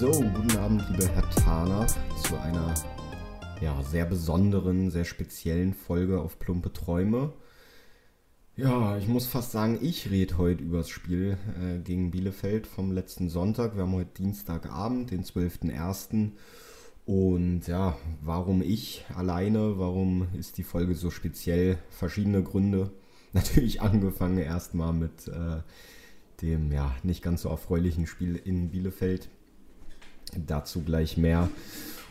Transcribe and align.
So, 0.00 0.10
guten 0.10 0.56
Abend, 0.58 0.84
liebe 0.90 1.08
Herr 1.08 1.28
Thaler, 1.30 1.86
zu 2.22 2.36
einer 2.38 2.74
ja, 3.60 3.82
sehr 3.82 4.04
besonderen, 4.04 4.90
sehr 4.90 5.04
speziellen 5.04 5.72
Folge 5.72 6.20
auf 6.20 6.38
Plumpe 6.38 6.72
Träume. 6.72 7.32
Ja, 8.56 8.96
ich 8.98 9.06
muss 9.06 9.26
fast 9.26 9.52
sagen, 9.52 9.78
ich 9.82 10.10
rede 10.10 10.38
heute 10.38 10.64
über 10.64 10.78
das 10.78 10.88
Spiel 10.88 11.36
äh, 11.60 11.78
gegen 11.78 12.10
Bielefeld 12.10 12.66
vom 12.66 12.90
letzten 12.90 13.28
Sonntag. 13.28 13.76
Wir 13.76 13.82
haben 13.82 13.92
heute 13.92 14.22
Dienstagabend, 14.22 15.10
den 15.10 15.24
12.01. 15.24 16.32
Und 17.06 17.68
ja, 17.68 17.96
warum 18.20 18.62
ich 18.62 19.04
alleine? 19.14 19.78
Warum 19.78 20.26
ist 20.36 20.58
die 20.58 20.64
Folge 20.64 20.96
so 20.96 21.10
speziell? 21.10 21.78
Verschiedene 21.88 22.42
Gründe. 22.42 22.90
Natürlich 23.32 23.80
angefangen 23.80 24.38
erstmal 24.38 24.92
mit 24.92 25.28
äh, 25.28 25.62
dem 26.42 26.72
ja 26.72 26.94
nicht 27.04 27.22
ganz 27.22 27.42
so 27.42 27.48
erfreulichen 27.48 28.06
Spiel 28.06 28.34
in 28.36 28.70
Bielefeld. 28.70 29.28
Dazu 30.46 30.82
gleich 30.82 31.16
mehr. 31.16 31.48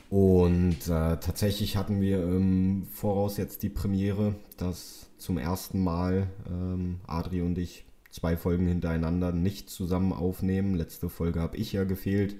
Und 0.09 0.87
äh, 0.87 1.17
tatsächlich 1.17 1.75
hatten 1.75 1.99
wir 1.99 2.23
im 2.23 2.87
Voraus 2.93 3.35
jetzt 3.35 3.63
die 3.63 3.69
Premiere, 3.69 4.35
dass 4.55 5.09
zum 5.17 5.37
ersten 5.37 5.83
Mal 5.83 6.27
ähm, 6.49 7.01
Adri 7.05 7.41
und 7.41 7.57
ich 7.57 7.85
zwei 8.11 8.37
Folgen 8.37 8.67
hintereinander 8.67 9.33
nicht 9.33 9.69
zusammen 9.69 10.13
aufnehmen. 10.13 10.75
Letzte 10.75 11.09
Folge 11.09 11.41
habe 11.41 11.57
ich 11.57 11.73
ja 11.73 11.83
gefehlt. 11.83 12.37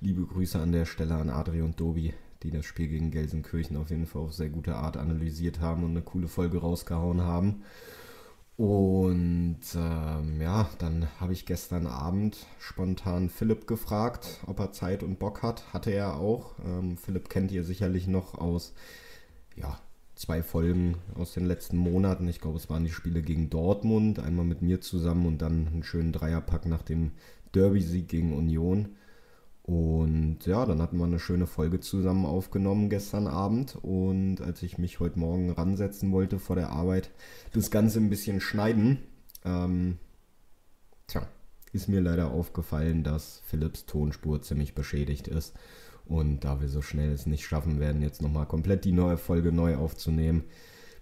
Liebe 0.00 0.24
Grüße 0.24 0.60
an 0.60 0.70
der 0.70 0.84
Stelle 0.84 1.16
an 1.16 1.28
Adri 1.28 1.60
und 1.60 1.80
Dobi, 1.80 2.14
die 2.44 2.52
das 2.52 2.64
Spiel 2.64 2.86
gegen 2.86 3.10
Gelsenkirchen 3.10 3.76
auf 3.76 3.90
jeden 3.90 4.06
Fall 4.06 4.22
auf 4.22 4.32
sehr 4.32 4.48
gute 4.48 4.76
Art 4.76 4.96
analysiert 4.96 5.58
haben 5.58 5.82
und 5.82 5.90
eine 5.90 6.02
coole 6.02 6.28
Folge 6.28 6.58
rausgehauen 6.58 7.22
haben. 7.22 7.64
Und 8.56 9.58
ähm, 9.74 10.40
ja, 10.40 10.68
dann 10.78 11.08
habe 11.18 11.32
ich 11.32 11.46
gestern 11.46 11.88
Abend 11.88 12.46
spontan 12.60 13.28
Philipp 13.28 13.66
gefragt, 13.66 14.38
ob 14.46 14.60
er 14.60 14.70
Zeit 14.70 15.02
und 15.02 15.18
Bock 15.18 15.42
hat. 15.42 15.72
Hatte 15.72 15.90
er 15.90 16.16
auch. 16.16 16.52
Ähm, 16.64 16.96
Philipp 16.96 17.28
kennt 17.28 17.50
ihr 17.50 17.64
sicherlich 17.64 18.06
noch 18.06 18.34
aus 18.34 18.74
ja, 19.56 19.80
zwei 20.14 20.44
Folgen 20.44 20.98
aus 21.16 21.34
den 21.34 21.44
letzten 21.44 21.76
Monaten. 21.76 22.28
Ich 22.28 22.40
glaube, 22.40 22.58
es 22.58 22.70
waren 22.70 22.84
die 22.84 22.92
Spiele 22.92 23.22
gegen 23.22 23.50
Dortmund, 23.50 24.20
einmal 24.20 24.44
mit 24.44 24.62
mir 24.62 24.80
zusammen 24.80 25.26
und 25.26 25.42
dann 25.42 25.66
einen 25.66 25.82
schönen 25.82 26.12
Dreierpack 26.12 26.66
nach 26.66 26.82
dem 26.82 27.10
Derby-Sieg 27.52 28.06
gegen 28.06 28.36
Union. 28.36 28.90
Und 29.68 30.46
ja, 30.46 30.64
dann 30.64 30.80
hatten 30.80 30.96
wir 30.96 31.04
eine 31.04 31.18
schöne 31.18 31.46
Folge 31.46 31.78
zusammen 31.78 32.24
aufgenommen 32.24 32.88
gestern 32.88 33.26
Abend. 33.26 33.76
Und 33.82 34.40
als 34.40 34.62
ich 34.62 34.78
mich 34.78 34.98
heute 34.98 35.18
Morgen 35.18 35.50
ransetzen 35.50 36.10
wollte 36.10 36.38
vor 36.38 36.56
der 36.56 36.70
Arbeit, 36.70 37.10
das 37.52 37.70
Ganze 37.70 37.98
ein 37.98 38.08
bisschen 38.08 38.40
schneiden, 38.40 39.00
ähm, 39.44 39.98
tja, 41.06 41.28
ist 41.74 41.86
mir 41.86 42.00
leider 42.00 42.30
aufgefallen, 42.30 43.04
dass 43.04 43.42
Philips 43.44 43.84
Tonspur 43.84 44.40
ziemlich 44.40 44.74
beschädigt 44.74 45.28
ist. 45.28 45.54
Und 46.06 46.44
da 46.44 46.62
wir 46.62 46.68
so 46.68 46.80
schnell 46.80 47.12
es 47.12 47.26
nicht 47.26 47.44
schaffen 47.44 47.78
werden, 47.78 48.00
jetzt 48.00 48.22
nochmal 48.22 48.46
komplett 48.46 48.86
die 48.86 48.92
neue 48.92 49.18
Folge 49.18 49.52
neu 49.52 49.76
aufzunehmen, 49.76 50.44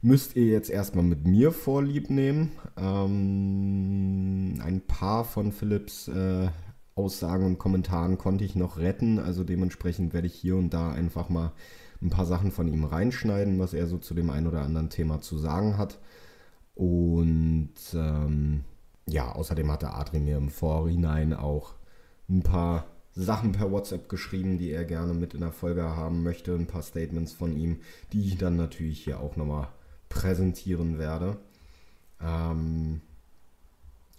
müsst 0.02 0.34
ihr 0.34 0.46
jetzt 0.46 0.70
erstmal 0.70 1.04
mit 1.04 1.24
mir 1.24 1.52
Vorlieb 1.52 2.10
nehmen. 2.10 2.50
Ähm, 2.76 4.60
ein 4.60 4.80
paar 4.80 5.24
von 5.24 5.52
Philips 5.52 6.08
äh, 6.08 6.48
Aussagen 6.96 7.44
und 7.44 7.58
Kommentaren 7.58 8.18
konnte 8.18 8.44
ich 8.44 8.56
noch 8.56 8.78
retten. 8.78 9.18
Also 9.18 9.44
dementsprechend 9.44 10.14
werde 10.14 10.26
ich 10.26 10.34
hier 10.34 10.56
und 10.56 10.70
da 10.70 10.90
einfach 10.90 11.28
mal 11.28 11.52
ein 12.02 12.10
paar 12.10 12.26
Sachen 12.26 12.50
von 12.50 12.68
ihm 12.68 12.84
reinschneiden, 12.84 13.58
was 13.58 13.74
er 13.74 13.86
so 13.86 13.98
zu 13.98 14.14
dem 14.14 14.30
einen 14.30 14.46
oder 14.46 14.62
anderen 14.62 14.90
Thema 14.90 15.20
zu 15.20 15.38
sagen 15.38 15.78
hat. 15.78 15.98
Und 16.74 17.74
ähm, 17.94 18.64
ja, 19.06 19.32
außerdem 19.32 19.70
hatte 19.70 19.92
Adri 19.92 20.18
mir 20.20 20.38
im 20.38 20.50
Vorhinein 20.50 21.34
auch 21.34 21.74
ein 22.28 22.42
paar 22.42 22.86
Sachen 23.14 23.52
per 23.52 23.70
WhatsApp 23.70 24.08
geschrieben, 24.08 24.58
die 24.58 24.70
er 24.70 24.84
gerne 24.84 25.14
mit 25.14 25.34
in 25.34 25.40
der 25.40 25.52
Folge 25.52 25.82
haben 25.84 26.22
möchte. 26.22 26.54
Ein 26.54 26.66
paar 26.66 26.82
Statements 26.82 27.32
von 27.32 27.56
ihm, 27.56 27.80
die 28.12 28.26
ich 28.26 28.38
dann 28.38 28.56
natürlich 28.56 29.04
hier 29.04 29.20
auch 29.20 29.36
nochmal 29.36 29.68
präsentieren 30.08 30.98
werde. 30.98 31.36
Ähm, 32.20 33.00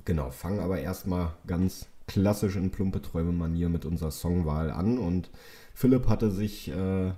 genau, 0.05 0.31
fangen 0.31 0.59
aber 0.59 0.79
erstmal 0.79 1.33
ganz 1.45 1.87
klassisch 2.07 2.55
in 2.55 2.71
plumpe 2.71 3.01
Träume-Manier 3.01 3.69
mit 3.69 3.85
unserer 3.85 4.11
Songwahl 4.11 4.71
an 4.71 4.97
und 4.97 5.29
Philipp 5.73 6.07
hatte 6.07 6.31
sich 6.31 6.69
äh, 6.69 7.11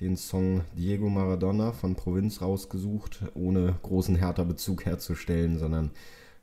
den 0.00 0.16
Song 0.16 0.62
Diego 0.76 1.08
Maradona 1.08 1.72
von 1.72 1.94
Provinz 1.94 2.40
rausgesucht, 2.40 3.22
ohne 3.34 3.76
großen 3.82 4.16
Hertha-Bezug 4.16 4.86
herzustellen, 4.86 5.58
sondern 5.58 5.90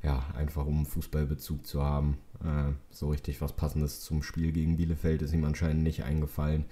ja, 0.03 0.23
einfach 0.35 0.65
um 0.65 0.85
Fußballbezug 0.85 1.65
zu 1.65 1.81
haben. 1.83 2.19
Äh, 2.43 2.73
so 2.91 3.09
richtig 3.09 3.41
was 3.41 3.53
Passendes 3.53 4.01
zum 4.01 4.21
Spiel 4.21 4.51
gegen 4.51 4.77
Bielefeld 4.77 5.23
ist 5.23 5.33
ihm 5.33 5.43
anscheinend 5.43 5.83
nicht 5.83 6.03
eingefallen. 6.03 6.65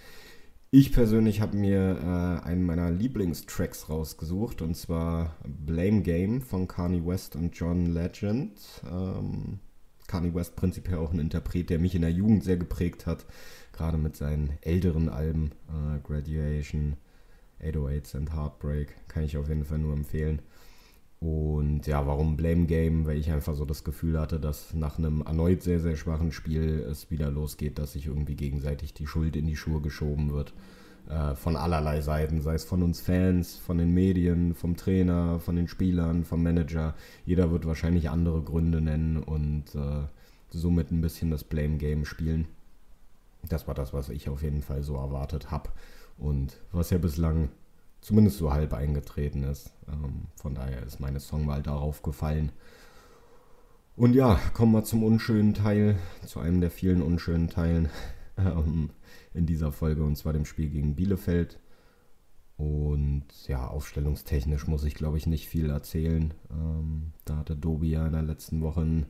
Ich 0.71 0.91
persönlich 0.91 1.41
habe 1.41 1.57
mir 1.57 2.41
äh, 2.43 2.45
einen 2.45 2.65
meiner 2.65 2.91
Lieblingstracks 2.91 3.89
rausgesucht 3.89 4.61
und 4.61 4.75
zwar 4.75 5.35
Blame 5.47 6.01
Game 6.01 6.41
von 6.41 6.67
Kanye 6.67 7.05
West 7.05 7.35
und 7.35 7.55
John 7.55 7.87
Legend. 7.87 8.59
Ähm, 8.91 9.59
Kanye 10.07 10.33
West 10.33 10.55
prinzipiell 10.55 10.97
auch 10.97 11.13
ein 11.13 11.19
Interpret, 11.19 11.69
der 11.69 11.79
mich 11.79 11.95
in 11.95 12.01
der 12.01 12.11
Jugend 12.11 12.43
sehr 12.43 12.57
geprägt 12.57 13.05
hat, 13.05 13.25
gerade 13.73 13.97
mit 13.97 14.16
seinen 14.16 14.57
älteren 14.61 15.09
Alben, 15.09 15.51
äh, 15.69 15.99
Graduation, 16.05 16.97
808s 17.61 18.16
and 18.16 18.33
Heartbreak, 18.33 18.95
kann 19.07 19.23
ich 19.23 19.38
auf 19.38 19.49
jeden 19.49 19.66
Fall 19.66 19.79
nur 19.79 19.93
empfehlen. 19.93 20.41
Und 21.19 21.88
ja, 21.88 22.05
warum 22.05 22.38
Blame 22.38 22.66
Game? 22.66 23.05
Weil 23.05 23.17
ich 23.17 23.31
einfach 23.31 23.55
so 23.55 23.66
das 23.66 23.83
Gefühl 23.83 24.19
hatte, 24.19 24.39
dass 24.39 24.73
nach 24.73 24.97
einem 24.97 25.21
erneut 25.21 25.63
sehr, 25.63 25.79
sehr 25.79 25.95
schwachen 25.95 26.31
Spiel 26.31 26.85
es 26.89 27.09
wieder 27.09 27.31
losgeht, 27.31 27.79
dass 27.79 27.93
sich 27.93 28.07
irgendwie 28.07 28.35
gegenseitig 28.35 28.93
die 28.93 29.07
Schuld 29.07 29.35
in 29.35 29.47
die 29.47 29.55
Schuhe 29.55 29.81
geschoben 29.81 30.33
wird. 30.33 30.53
Äh, 31.09 31.35
von 31.35 31.55
allerlei 31.55 32.01
Seiten, 32.01 32.41
sei 32.41 32.55
es 32.55 32.63
von 32.63 32.81
uns 32.81 32.99
Fans, 32.99 33.57
von 33.57 33.77
den 33.77 33.93
Medien, 33.93 34.55
vom 34.55 34.75
Trainer, 34.75 35.39
von 35.39 35.55
den 35.55 35.67
Spielern, 35.67 36.23
vom 36.23 36.41
Manager. 36.41 36.95
Jeder 37.25 37.51
wird 37.51 37.67
wahrscheinlich 37.67 38.09
andere 38.09 38.41
Gründe 38.41 38.81
nennen 38.81 39.17
und 39.17 39.75
äh, 39.75 40.07
somit 40.49 40.91
ein 40.91 41.01
bisschen 41.01 41.29
das 41.29 41.43
Blame 41.43 41.77
Game 41.77 42.05
spielen. 42.05 42.47
Das 43.47 43.67
war 43.67 43.75
das, 43.75 43.93
was 43.93 44.09
ich 44.09 44.29
auf 44.29 44.41
jeden 44.41 44.63
Fall 44.63 44.81
so 44.81 44.95
erwartet 44.95 45.51
habe 45.51 45.69
und 46.17 46.57
was 46.71 46.89
ja 46.89 46.97
bislang 46.97 47.49
zumindest 48.01 48.37
so 48.37 48.51
halb 48.51 48.73
eingetreten 48.73 49.43
ist. 49.43 49.72
Ähm, 49.87 50.27
von 50.35 50.55
daher 50.55 50.81
ist 50.83 50.99
meine 50.99 51.19
Songwahl 51.19 51.61
darauf 51.61 52.01
gefallen. 52.01 52.51
Und 53.95 54.13
ja, 54.13 54.39
kommen 54.53 54.73
wir 54.73 54.83
zum 54.83 55.03
unschönen 55.03 55.53
Teil, 55.53 55.97
zu 56.25 56.39
einem 56.39 56.61
der 56.61 56.72
vielen 56.72 57.01
unschönen 57.01 57.49
Teilen. 57.49 57.89
Ähm, 58.37 58.89
in 59.35 59.46
dieser 59.46 59.72
Folge 59.72 60.03
und 60.03 60.16
zwar 60.16 60.34
dem 60.34 60.46
Spiel 60.46 60.69
gegen 60.69 60.96
Bielefeld. 60.96 61.59
Und 62.57 63.25
ja, 63.47 63.68
aufstellungstechnisch 63.68 64.68
muss 64.68 64.85
ich 64.85 64.96
glaube 64.96 65.18
ich 65.18 65.28
nicht 65.28 65.47
viel 65.47 65.69
erzählen. 65.69 66.34
Ähm, 66.50 67.12
da 67.25 67.38
hatte 67.38 67.56
Dobi 67.56 67.91
ja 67.91 68.06
in 68.07 68.13
der 68.13 68.22
letzten 68.22 68.62
Woche 68.62 68.81
einen 68.81 69.06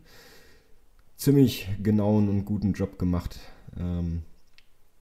ziemlich 1.16 1.69
genauen 1.81 2.28
und 2.28 2.46
guten 2.46 2.74
Job 2.74 2.97
gemacht 2.97 3.40
ähm, 3.78 4.24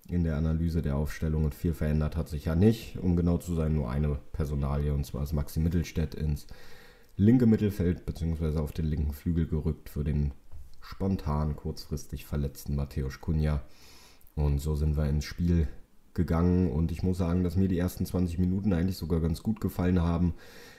in 0.09 0.25
der 0.25 0.37
Analyse 0.37 0.83
der 0.83 0.97
Aufstellung 0.97 1.45
und 1.45 1.55
viel 1.55 1.73
verändert 1.73 2.17
hat 2.17 2.29
sich 2.29 2.45
ja 2.45 2.55
nicht. 2.55 2.99
Um 2.99 3.17
genau 3.17 3.39
zu 3.39 3.55
sein, 3.55 3.75
nur 3.75 3.91
eine 3.91 4.19
Personalie 4.33 4.93
und 4.93 5.07
zwar 5.07 5.23
ist 5.23 5.33
Maxi 5.33 5.61
Mittelstädt 5.61 6.15
ins 6.15 6.47
linke 7.17 7.47
Mittelfeld 7.47 8.05
bzw. 8.05 8.59
auf 8.59 8.73
den 8.73 8.87
linken 8.87 9.13
Flügel 9.13 9.47
gerückt 9.47 9.89
für 9.89 10.05
den 10.05 10.33
spontan 10.81 11.57
kurzfristig 11.57 12.27
verletzten 12.27 12.77
Matthäus 12.77 13.21
Kunja. 13.21 13.63
Und 14.35 14.59
so 14.61 14.75
sind 14.75 14.97
wir 14.97 15.09
ins 15.09 15.25
Spiel 15.25 15.69
gegangen 16.15 16.71
und 16.71 16.93
ich 16.93 17.03
muss 17.03 17.19
sagen, 17.19 17.45
dass 17.45 17.57
mir 17.57 17.69
die 17.69 17.79
ersten 17.79 18.07
20 18.07 18.39
Minuten 18.39 18.73
eigentlich 18.73 18.97
sogar 18.97 19.21
ganz 19.21 19.43
gut 19.43 19.61
gefallen 19.61 20.01
haben. 20.01 20.35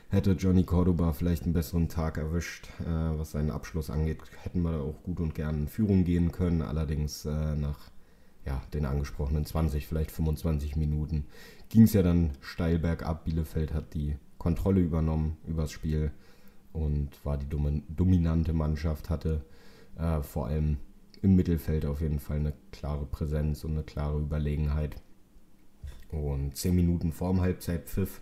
Hätte 0.09 0.31
Johnny 0.31 0.63
Cordoba 0.63 1.13
vielleicht 1.13 1.43
einen 1.43 1.53
besseren 1.53 1.89
Tag 1.89 2.17
erwischt, 2.17 2.69
äh, 2.81 3.17
was 3.17 3.31
seinen 3.31 3.51
Abschluss 3.51 3.89
angeht, 3.89 4.19
hätten 4.43 4.61
wir 4.61 4.81
auch 4.81 5.03
gut 5.03 5.19
und 5.19 5.35
gern 5.35 5.61
in 5.61 5.67
Führung 5.67 6.05
gehen 6.05 6.31
können. 6.31 6.61
Allerdings 6.61 7.25
äh, 7.25 7.55
nach 7.55 7.91
ja, 8.45 8.61
den 8.73 8.85
angesprochenen 8.85 9.45
20, 9.45 9.87
vielleicht 9.87 10.11
25 10.11 10.75
Minuten 10.75 11.25
ging 11.69 11.83
es 11.83 11.93
ja 11.93 12.03
dann 12.03 12.31
steil 12.41 12.79
bergab. 12.79 13.25
Bielefeld 13.25 13.73
hat 13.73 13.93
die 13.93 14.15
Kontrolle 14.37 14.81
übernommen 14.81 15.37
übers 15.47 15.71
Spiel 15.71 16.11
und 16.71 17.09
war 17.25 17.37
die 17.37 17.49
dominante 17.49 18.53
Mannschaft, 18.53 19.09
hatte 19.09 19.43
äh, 19.97 20.21
vor 20.21 20.47
allem 20.47 20.77
im 21.21 21.35
Mittelfeld 21.35 21.85
auf 21.85 22.01
jeden 22.01 22.19
Fall 22.19 22.37
eine 22.37 22.53
klare 22.71 23.05
Präsenz 23.05 23.63
und 23.63 23.71
eine 23.71 23.83
klare 23.83 24.19
Überlegenheit. 24.19 24.95
Und 26.11 26.55
zehn 26.55 26.75
Minuten 26.75 27.11
vorm 27.11 27.41
Halbzeitpfiff 27.41 28.21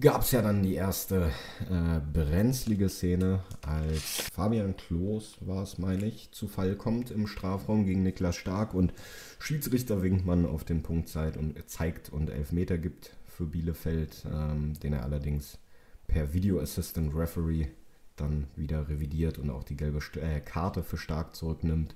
gab 0.00 0.22
es 0.22 0.32
ja 0.32 0.42
dann 0.42 0.62
die 0.62 0.74
erste 0.74 1.30
äh, 1.70 2.00
brenzlige 2.12 2.88
Szene, 2.88 3.42
als 3.62 4.22
Fabian 4.32 4.76
Klos 4.76 5.36
war 5.40 5.62
es, 5.62 5.78
meine 5.78 6.06
ich, 6.06 6.32
zu 6.32 6.48
Fall 6.48 6.74
kommt 6.76 7.10
im 7.10 7.26
Strafraum 7.26 7.86
gegen 7.86 8.02
Niklas 8.02 8.36
Stark 8.36 8.74
und 8.74 8.92
Schiedsrichter 9.38 10.02
Winkmann 10.02 10.46
auf 10.46 10.64
den 10.64 10.82
Punkt 10.82 11.08
zeigt 11.08 11.36
und, 11.36 11.68
zeigt 11.68 12.10
und 12.10 12.30
Elfmeter 12.30 12.78
gibt 12.78 13.16
für 13.24 13.46
Bielefeld, 13.46 14.24
ähm, 14.30 14.74
den 14.82 14.92
er 14.92 15.04
allerdings 15.04 15.58
per 16.06 16.34
Video 16.34 16.60
Assistant 16.60 17.14
Referee 17.14 17.68
dann 18.16 18.48
wieder 18.56 18.88
revidiert 18.88 19.38
und 19.38 19.50
auch 19.50 19.64
die 19.64 19.76
gelbe 19.76 20.00
äh, 20.20 20.40
Karte 20.40 20.82
für 20.82 20.96
stark 20.96 21.34
zurücknimmt. 21.34 21.94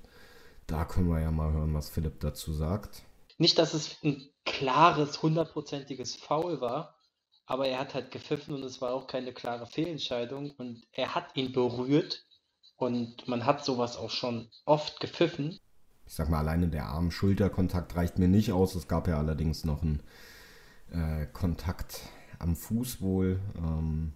Da 0.67 0.85
können 0.85 1.09
wir 1.09 1.19
ja 1.19 1.31
mal 1.31 1.51
hören, 1.51 1.73
was 1.73 1.89
Philipp 1.89 2.19
dazu 2.19 2.53
sagt. 2.53 3.03
Nicht, 3.37 3.57
dass 3.57 3.73
es 3.73 3.97
ein 4.03 4.27
klares, 4.45 5.21
hundertprozentiges 5.21 6.15
Foul 6.15 6.61
war, 6.61 6.95
aber 7.45 7.67
er 7.67 7.79
hat 7.79 7.93
halt 7.93 8.11
gepfiffen 8.11 8.53
und 8.53 8.63
es 8.63 8.81
war 8.81 8.93
auch 8.93 9.07
keine 9.07 9.33
klare 9.33 9.65
Fehlentscheidung 9.65 10.51
und 10.51 10.83
er 10.91 11.15
hat 11.15 11.35
ihn 11.35 11.53
berührt 11.53 12.25
und 12.77 13.27
man 13.27 13.45
hat 13.45 13.63
sowas 13.63 13.97
auch 13.97 14.11
schon 14.11 14.49
oft 14.65 14.99
gepfiffen. 14.99 15.57
Ich 16.05 16.15
sag 16.15 16.29
mal, 16.29 16.39
alleine 16.39 16.69
der 16.69 16.85
Arm-Schulter-Kontakt 16.87 17.95
reicht 17.95 18.19
mir 18.19 18.27
nicht 18.27 18.51
aus. 18.51 18.75
Es 18.75 18.87
gab 18.87 19.07
ja 19.07 19.17
allerdings 19.17 19.63
noch 19.63 19.83
einen 19.83 20.01
äh, 20.91 21.27
Kontakt 21.27 22.01
am 22.39 22.55
Fuß 22.55 23.01
wohl. 23.01 23.39
Ähm, 23.57 24.13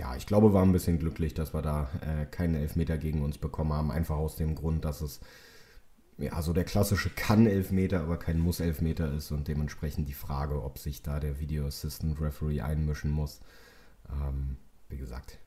ja, 0.00 0.16
ich 0.16 0.26
glaube, 0.26 0.54
war 0.54 0.62
ein 0.62 0.72
bisschen 0.72 0.98
glücklich, 0.98 1.34
dass 1.34 1.52
wir 1.52 1.60
da 1.60 1.90
äh, 2.00 2.24
keinen 2.24 2.54
Elfmeter 2.54 2.96
gegen 2.96 3.22
uns 3.22 3.36
bekommen 3.36 3.74
haben. 3.74 3.90
Einfach 3.90 4.16
aus 4.16 4.34
dem 4.34 4.54
Grund, 4.54 4.86
dass 4.86 5.02
es 5.02 5.20
ja 6.16 6.40
so 6.40 6.54
der 6.54 6.64
klassische 6.64 7.10
Kann-Elfmeter, 7.14 8.00
aber 8.00 8.16
kein 8.16 8.38
Muss-Elfmeter 8.38 9.12
ist 9.12 9.30
und 9.30 9.46
dementsprechend 9.46 10.08
die 10.08 10.14
Frage, 10.14 10.62
ob 10.64 10.78
sich 10.78 11.02
da 11.02 11.20
der 11.20 11.38
Video 11.38 11.66
Assistant 11.66 12.18
Referee 12.18 12.62
einmischen 12.62 13.10
muss. 13.10 13.40
Ähm, 14.10 14.56
wie 14.88 14.96
gesagt, 14.96 15.38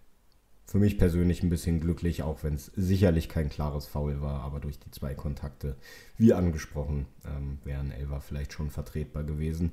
für 0.67 0.77
mich 0.77 0.99
persönlich 0.99 1.41
ein 1.41 1.49
bisschen 1.49 1.79
glücklich, 1.79 2.21
auch 2.21 2.43
wenn 2.43 2.53
es 2.53 2.67
sicherlich 2.75 3.29
kein 3.29 3.49
klares 3.49 3.87
Foul 3.87 4.21
war, 4.21 4.41
aber 4.41 4.59
durch 4.59 4.77
die 4.77 4.91
zwei 4.91 5.15
Kontakte, 5.15 5.77
wie 6.15 6.31
angesprochen, 6.33 7.07
ähm, 7.25 7.57
wären 7.63 7.89
Elva 7.89 8.19
vielleicht 8.19 8.53
schon 8.53 8.69
vertretbar 8.69 9.23
gewesen. 9.23 9.71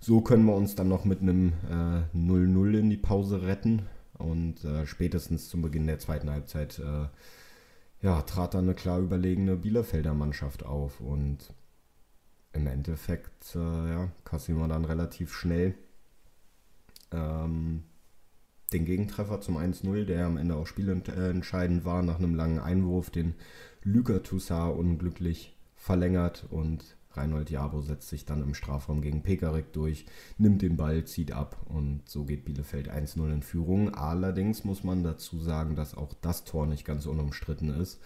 So 0.00 0.20
können 0.20 0.46
wir 0.46 0.56
uns 0.56 0.74
dann 0.74 0.88
noch 0.88 1.04
mit 1.04 1.20
einem 1.20 1.52
0-0 2.12 2.74
äh, 2.74 2.78
in 2.80 2.90
die 2.90 2.96
Pause 2.96 3.42
retten. 3.42 3.86
Und 4.18 4.64
äh, 4.64 4.86
spätestens 4.86 5.48
zum 5.48 5.62
Beginn 5.62 5.86
der 5.86 5.98
zweiten 5.98 6.30
Halbzeit 6.30 6.78
äh, 6.78 7.08
ja, 8.02 8.22
trat 8.22 8.54
dann 8.54 8.64
eine 8.64 8.74
klar 8.74 9.00
überlegene 9.00 9.56
Bielefelder 9.56 10.14
Mannschaft 10.14 10.64
auf. 10.64 11.00
Und 11.00 11.52
im 12.52 12.66
Endeffekt 12.66 13.54
äh, 13.54 13.58
ja, 13.58 14.08
wir 14.58 14.68
dann 14.68 14.84
relativ 14.84 15.34
schnell 15.34 15.74
ähm, 17.12 17.84
den 18.72 18.84
Gegentreffer 18.84 19.40
zum 19.40 19.56
1-0, 19.56 20.04
der 20.04 20.26
am 20.26 20.36
Ende 20.36 20.56
auch 20.56 20.66
spielentscheidend 20.66 21.84
war, 21.84 22.02
nach 22.02 22.18
einem 22.18 22.34
langen 22.34 22.58
Einwurf, 22.58 23.10
den 23.10 23.34
Lüker 23.82 24.22
Toussaint 24.22 24.76
unglücklich 24.76 25.56
verlängert 25.76 26.46
und 26.50 26.95
Reinhold 27.16 27.50
Jabo 27.50 27.80
setzt 27.82 28.08
sich 28.08 28.24
dann 28.24 28.42
im 28.42 28.54
Strafraum 28.54 29.02
gegen 29.02 29.22
Pekarik 29.22 29.72
durch, 29.72 30.06
nimmt 30.38 30.62
den 30.62 30.76
Ball, 30.76 31.04
zieht 31.04 31.32
ab 31.32 31.56
und 31.66 32.08
so 32.08 32.24
geht 32.24 32.44
Bielefeld 32.44 32.90
1-0 32.90 33.32
in 33.32 33.42
Führung. 33.42 33.94
Allerdings 33.94 34.64
muss 34.64 34.84
man 34.84 35.02
dazu 35.02 35.38
sagen, 35.38 35.76
dass 35.76 35.94
auch 35.94 36.14
das 36.20 36.44
Tor 36.44 36.66
nicht 36.66 36.84
ganz 36.84 37.06
unumstritten 37.06 37.70
ist. 37.70 38.00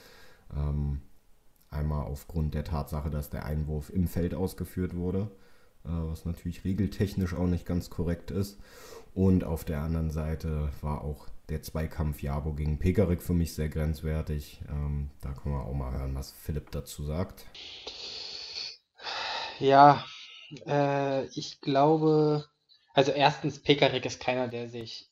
Ähm, 0.57 1.01
einmal 1.71 2.05
aufgrund 2.05 2.55
der 2.55 2.65
Tatsache, 2.65 3.11
dass 3.11 3.31
der 3.31 3.45
Einwurf 3.45 3.91
im 3.91 4.09
Feld 4.09 4.35
ausgeführt 4.35 4.95
wurde, 4.95 5.31
äh, 5.85 5.89
was 5.89 6.25
natürlich 6.25 6.65
regeltechnisch 6.65 7.35
auch 7.35 7.47
nicht 7.47 7.67
ganz 7.67 7.91
korrekt 7.91 8.31
ist. 8.31 8.59
Und 9.15 9.45
auf 9.45 9.65
der 9.65 9.81
anderen 9.83 10.11
Seite 10.11 10.71
war 10.83 11.03
auch 11.03 11.29
der 11.49 11.63
Zweikampf 11.63 12.23
Jabo 12.23 12.55
gegen 12.55 12.79
Pekarik 12.79 13.23
für 13.23 13.35
mich 13.35 13.55
sehr 13.55 13.69
grenzwertig. 13.69 14.63
Ähm, 14.69 15.11
da 15.21 15.33
können 15.33 15.55
wir 15.55 15.65
auch 15.65 15.75
mal 15.75 15.93
hören, 15.93 16.15
was 16.15 16.31
Philipp 16.31 16.71
dazu 16.71 17.05
sagt. 17.05 17.47
Ja, 19.61 20.05
äh, 20.67 21.27
ich 21.27 21.61
glaube, 21.61 22.49
also 22.95 23.13
erstens, 23.13 23.63
Pekarik 23.63 24.05
ist 24.07 24.21
keiner, 24.21 24.49
der 24.49 24.69
sich 24.69 25.11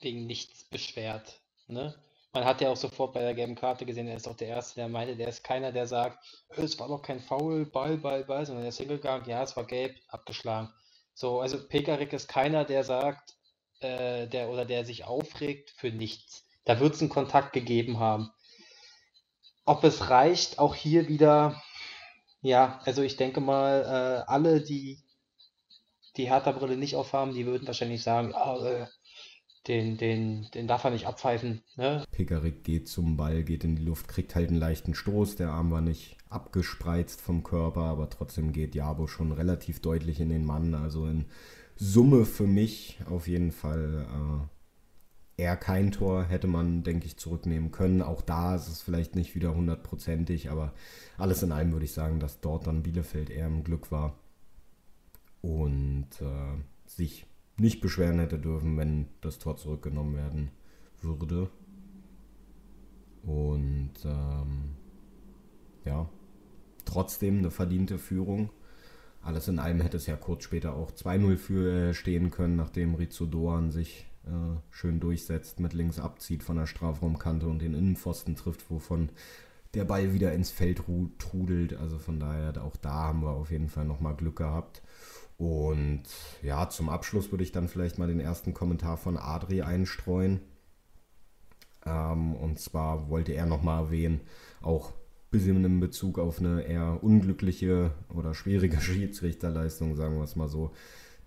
wegen 0.00 0.26
nichts 0.26 0.64
beschwert. 0.64 1.40
Ne? 1.68 1.94
Man 2.32 2.44
hat 2.44 2.60
ja 2.60 2.70
auch 2.70 2.76
sofort 2.76 3.14
bei 3.14 3.20
der 3.20 3.34
gelben 3.34 3.54
Karte 3.54 3.86
gesehen, 3.86 4.08
er 4.08 4.16
ist 4.16 4.28
auch 4.28 4.36
der 4.36 4.48
Erste, 4.48 4.74
der 4.74 4.88
meinte, 4.88 5.16
der 5.16 5.28
ist 5.28 5.44
keiner, 5.44 5.72
der 5.72 5.86
sagt, 5.86 6.18
es 6.50 6.78
war 6.80 6.88
doch 6.88 7.02
kein 7.02 7.20
Foul, 7.20 7.66
Ball, 7.66 7.96
Ball, 7.98 8.24
Ball, 8.24 8.44
sondern 8.44 8.64
er 8.64 8.70
ist 8.70 8.78
hingegangen, 8.78 9.28
ja, 9.28 9.42
es 9.42 9.56
war 9.56 9.64
gelb, 9.64 9.96
abgeschlagen. 10.08 10.72
So, 11.14 11.40
also 11.40 11.66
Pekarik 11.66 12.12
ist 12.12 12.28
keiner, 12.28 12.64
der 12.64 12.84
sagt, 12.84 13.36
äh, 13.80 14.26
der 14.26 14.50
oder 14.50 14.64
der 14.64 14.84
sich 14.84 15.04
aufregt 15.04 15.70
für 15.70 15.90
nichts. 15.90 16.44
Da 16.64 16.80
wird 16.80 16.94
es 16.94 17.00
einen 17.00 17.10
Kontakt 17.10 17.52
gegeben 17.52 18.00
haben. 18.00 18.30
Ob 19.64 19.84
es 19.84 20.10
reicht, 20.10 20.58
auch 20.58 20.74
hier 20.74 21.08
wieder, 21.08 21.62
ja, 22.46 22.80
also 22.84 23.02
ich 23.02 23.16
denke 23.16 23.40
mal, 23.40 23.82
äh, 23.82 24.30
alle, 24.30 24.60
die 24.60 25.02
die 26.16 26.30
Hertha-Brille 26.30 26.76
nicht 26.76 26.96
aufhaben, 26.96 27.34
die 27.34 27.46
würden 27.46 27.66
wahrscheinlich 27.66 28.02
sagen, 28.02 28.30
ja, 28.30 28.64
äh, 28.64 28.86
den, 29.66 29.96
den, 29.98 30.46
den 30.54 30.68
darf 30.68 30.84
er 30.84 30.90
nicht 30.90 31.06
abpfeifen. 31.06 31.62
Ne? 31.76 32.04
Pekarik 32.12 32.62
geht 32.62 32.88
zum 32.88 33.16
Ball, 33.16 33.42
geht 33.42 33.64
in 33.64 33.76
die 33.76 33.84
Luft, 33.84 34.08
kriegt 34.08 34.34
halt 34.34 34.48
einen 34.48 34.60
leichten 34.60 34.94
Stoß. 34.94 35.36
Der 35.36 35.50
Arm 35.50 35.70
war 35.70 35.80
nicht 35.80 36.16
abgespreizt 36.28 37.20
vom 37.20 37.42
Körper, 37.42 37.82
aber 37.82 38.08
trotzdem 38.08 38.52
geht 38.52 38.74
Jabo 38.74 39.08
schon 39.08 39.32
relativ 39.32 39.80
deutlich 39.80 40.20
in 40.20 40.28
den 40.28 40.44
Mann. 40.44 40.74
Also 40.74 41.06
in 41.06 41.26
Summe 41.74 42.24
für 42.24 42.46
mich 42.46 42.98
auf 43.10 43.26
jeden 43.26 43.50
Fall 43.50 44.06
äh, 44.08 44.55
eher 45.36 45.56
kein 45.56 45.92
Tor, 45.92 46.24
hätte 46.24 46.46
man, 46.46 46.82
denke 46.82 47.06
ich, 47.06 47.18
zurücknehmen 47.18 47.70
können. 47.70 48.02
Auch 48.02 48.22
da 48.22 48.54
ist 48.54 48.68
es 48.68 48.82
vielleicht 48.82 49.14
nicht 49.14 49.34
wieder 49.34 49.54
hundertprozentig, 49.54 50.50
aber 50.50 50.72
alles 51.18 51.42
in 51.42 51.52
allem 51.52 51.72
würde 51.72 51.84
ich 51.84 51.92
sagen, 51.92 52.20
dass 52.20 52.40
dort 52.40 52.66
dann 52.66 52.82
Bielefeld 52.82 53.30
eher 53.30 53.46
im 53.46 53.64
Glück 53.64 53.90
war 53.90 54.18
und 55.42 56.08
äh, 56.20 56.62
sich 56.86 57.26
nicht 57.58 57.80
beschweren 57.80 58.18
hätte 58.18 58.38
dürfen, 58.38 58.76
wenn 58.76 59.08
das 59.20 59.38
Tor 59.38 59.56
zurückgenommen 59.56 60.14
werden 60.16 60.50
würde. 61.00 61.50
Und 63.22 63.92
ähm, 64.04 64.76
ja, 65.84 66.08
trotzdem 66.84 67.38
eine 67.38 67.50
verdiente 67.50 67.98
Führung. 67.98 68.50
Alles 69.22 69.48
in 69.48 69.58
allem 69.58 69.80
hätte 69.80 69.96
es 69.96 70.06
ja 70.06 70.16
kurz 70.16 70.44
später 70.44 70.74
auch 70.74 70.92
2-0 70.92 71.36
für 71.36 71.72
äh, 71.72 71.94
stehen 71.94 72.30
können, 72.30 72.56
nachdem 72.56 72.94
Rizzo 72.94 73.26
Doan 73.26 73.70
sich 73.70 74.05
äh, 74.26 74.60
schön 74.70 75.00
durchsetzt, 75.00 75.60
mit 75.60 75.72
links 75.72 75.98
abzieht 75.98 76.42
von 76.42 76.56
der 76.56 76.66
Strafraumkante 76.66 77.46
und 77.46 77.60
den 77.60 77.74
Innenpfosten 77.74 78.36
trifft, 78.36 78.70
wovon 78.70 79.10
der 79.74 79.84
Ball 79.84 80.12
wieder 80.12 80.32
ins 80.32 80.50
Feld 80.50 80.82
trudelt. 81.18 81.74
Also 81.74 81.98
von 81.98 82.18
daher, 82.18 82.62
auch 82.64 82.76
da 82.76 82.92
haben 82.92 83.22
wir 83.22 83.30
auf 83.30 83.50
jeden 83.50 83.68
Fall 83.68 83.84
nochmal 83.84 84.16
Glück 84.16 84.36
gehabt. 84.36 84.82
Und 85.38 86.04
ja, 86.42 86.68
zum 86.68 86.88
Abschluss 86.88 87.30
würde 87.30 87.44
ich 87.44 87.52
dann 87.52 87.68
vielleicht 87.68 87.98
mal 87.98 88.08
den 88.08 88.20
ersten 88.20 88.54
Kommentar 88.54 88.96
von 88.96 89.16
Adri 89.18 89.62
einstreuen. 89.62 90.40
Ähm, 91.84 92.34
und 92.34 92.58
zwar 92.58 93.10
wollte 93.10 93.32
er 93.32 93.46
nochmal 93.46 93.84
erwähnen, 93.84 94.20
auch 94.62 94.92
bisschen 95.30 95.64
in 95.64 95.80
Bezug 95.80 96.18
auf 96.18 96.38
eine 96.38 96.62
eher 96.62 97.02
unglückliche 97.02 97.92
oder 98.14 98.34
schwierige 98.34 98.80
Schiedsrichterleistung, 98.80 99.96
sagen 99.96 100.16
wir 100.16 100.24
es 100.24 100.36
mal 100.36 100.48
so, 100.48 100.72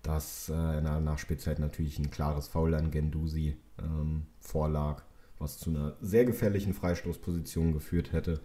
dass 0.02 0.48
äh, 0.48 0.78
in 0.78 0.84
der 0.84 1.00
Nachspielzeit 1.00 1.58
natürlich 1.58 1.98
ein 1.98 2.10
klares 2.10 2.48
Foul 2.48 2.74
an 2.74 2.90
Gendusi 2.90 3.56
ähm, 3.78 4.26
vorlag 4.38 5.02
was 5.40 5.58
zu 5.58 5.70
einer 5.70 5.96
sehr 6.00 6.24
gefährlichen 6.24 6.74
Freistoßposition 6.74 7.72
geführt 7.72 8.12
hätte. 8.12 8.40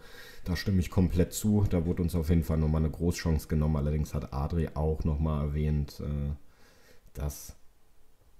Da 0.45 0.55
stimme 0.55 0.79
ich 0.79 0.89
komplett 0.89 1.33
zu. 1.33 1.65
Da 1.69 1.85
wurde 1.85 2.01
uns 2.01 2.15
auf 2.15 2.29
jeden 2.29 2.43
Fall 2.43 2.57
nochmal 2.57 2.81
eine 2.81 2.91
Großchance 2.91 3.47
genommen. 3.47 3.75
Allerdings 3.75 4.13
hat 4.13 4.33
Adri 4.33 4.69
auch 4.73 5.03
nochmal 5.03 5.47
erwähnt, 5.47 5.99
äh, 5.99 6.33
dass 7.13 7.57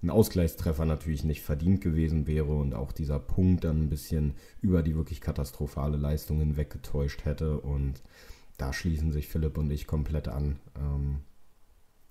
ein 0.02 0.10
Ausgleichstreffer 0.10 0.84
natürlich 0.84 1.24
nicht 1.24 1.42
verdient 1.42 1.80
gewesen 1.80 2.26
wäre 2.26 2.54
und 2.54 2.74
auch 2.74 2.92
dieser 2.92 3.18
Punkt 3.18 3.64
dann 3.64 3.82
ein 3.82 3.88
bisschen 3.90 4.34
über 4.60 4.82
die 4.82 4.96
wirklich 4.96 5.20
katastrophale 5.20 5.96
Leistung 5.96 6.38
hinweg 6.38 6.70
getäuscht 6.70 7.24
hätte. 7.24 7.60
Und 7.60 8.02
da 8.56 8.72
schließen 8.72 9.12
sich 9.12 9.28
Philipp 9.28 9.58
und 9.58 9.70
ich 9.70 9.86
komplett 9.86 10.28
an. 10.28 10.58
Ähm, 10.76 11.20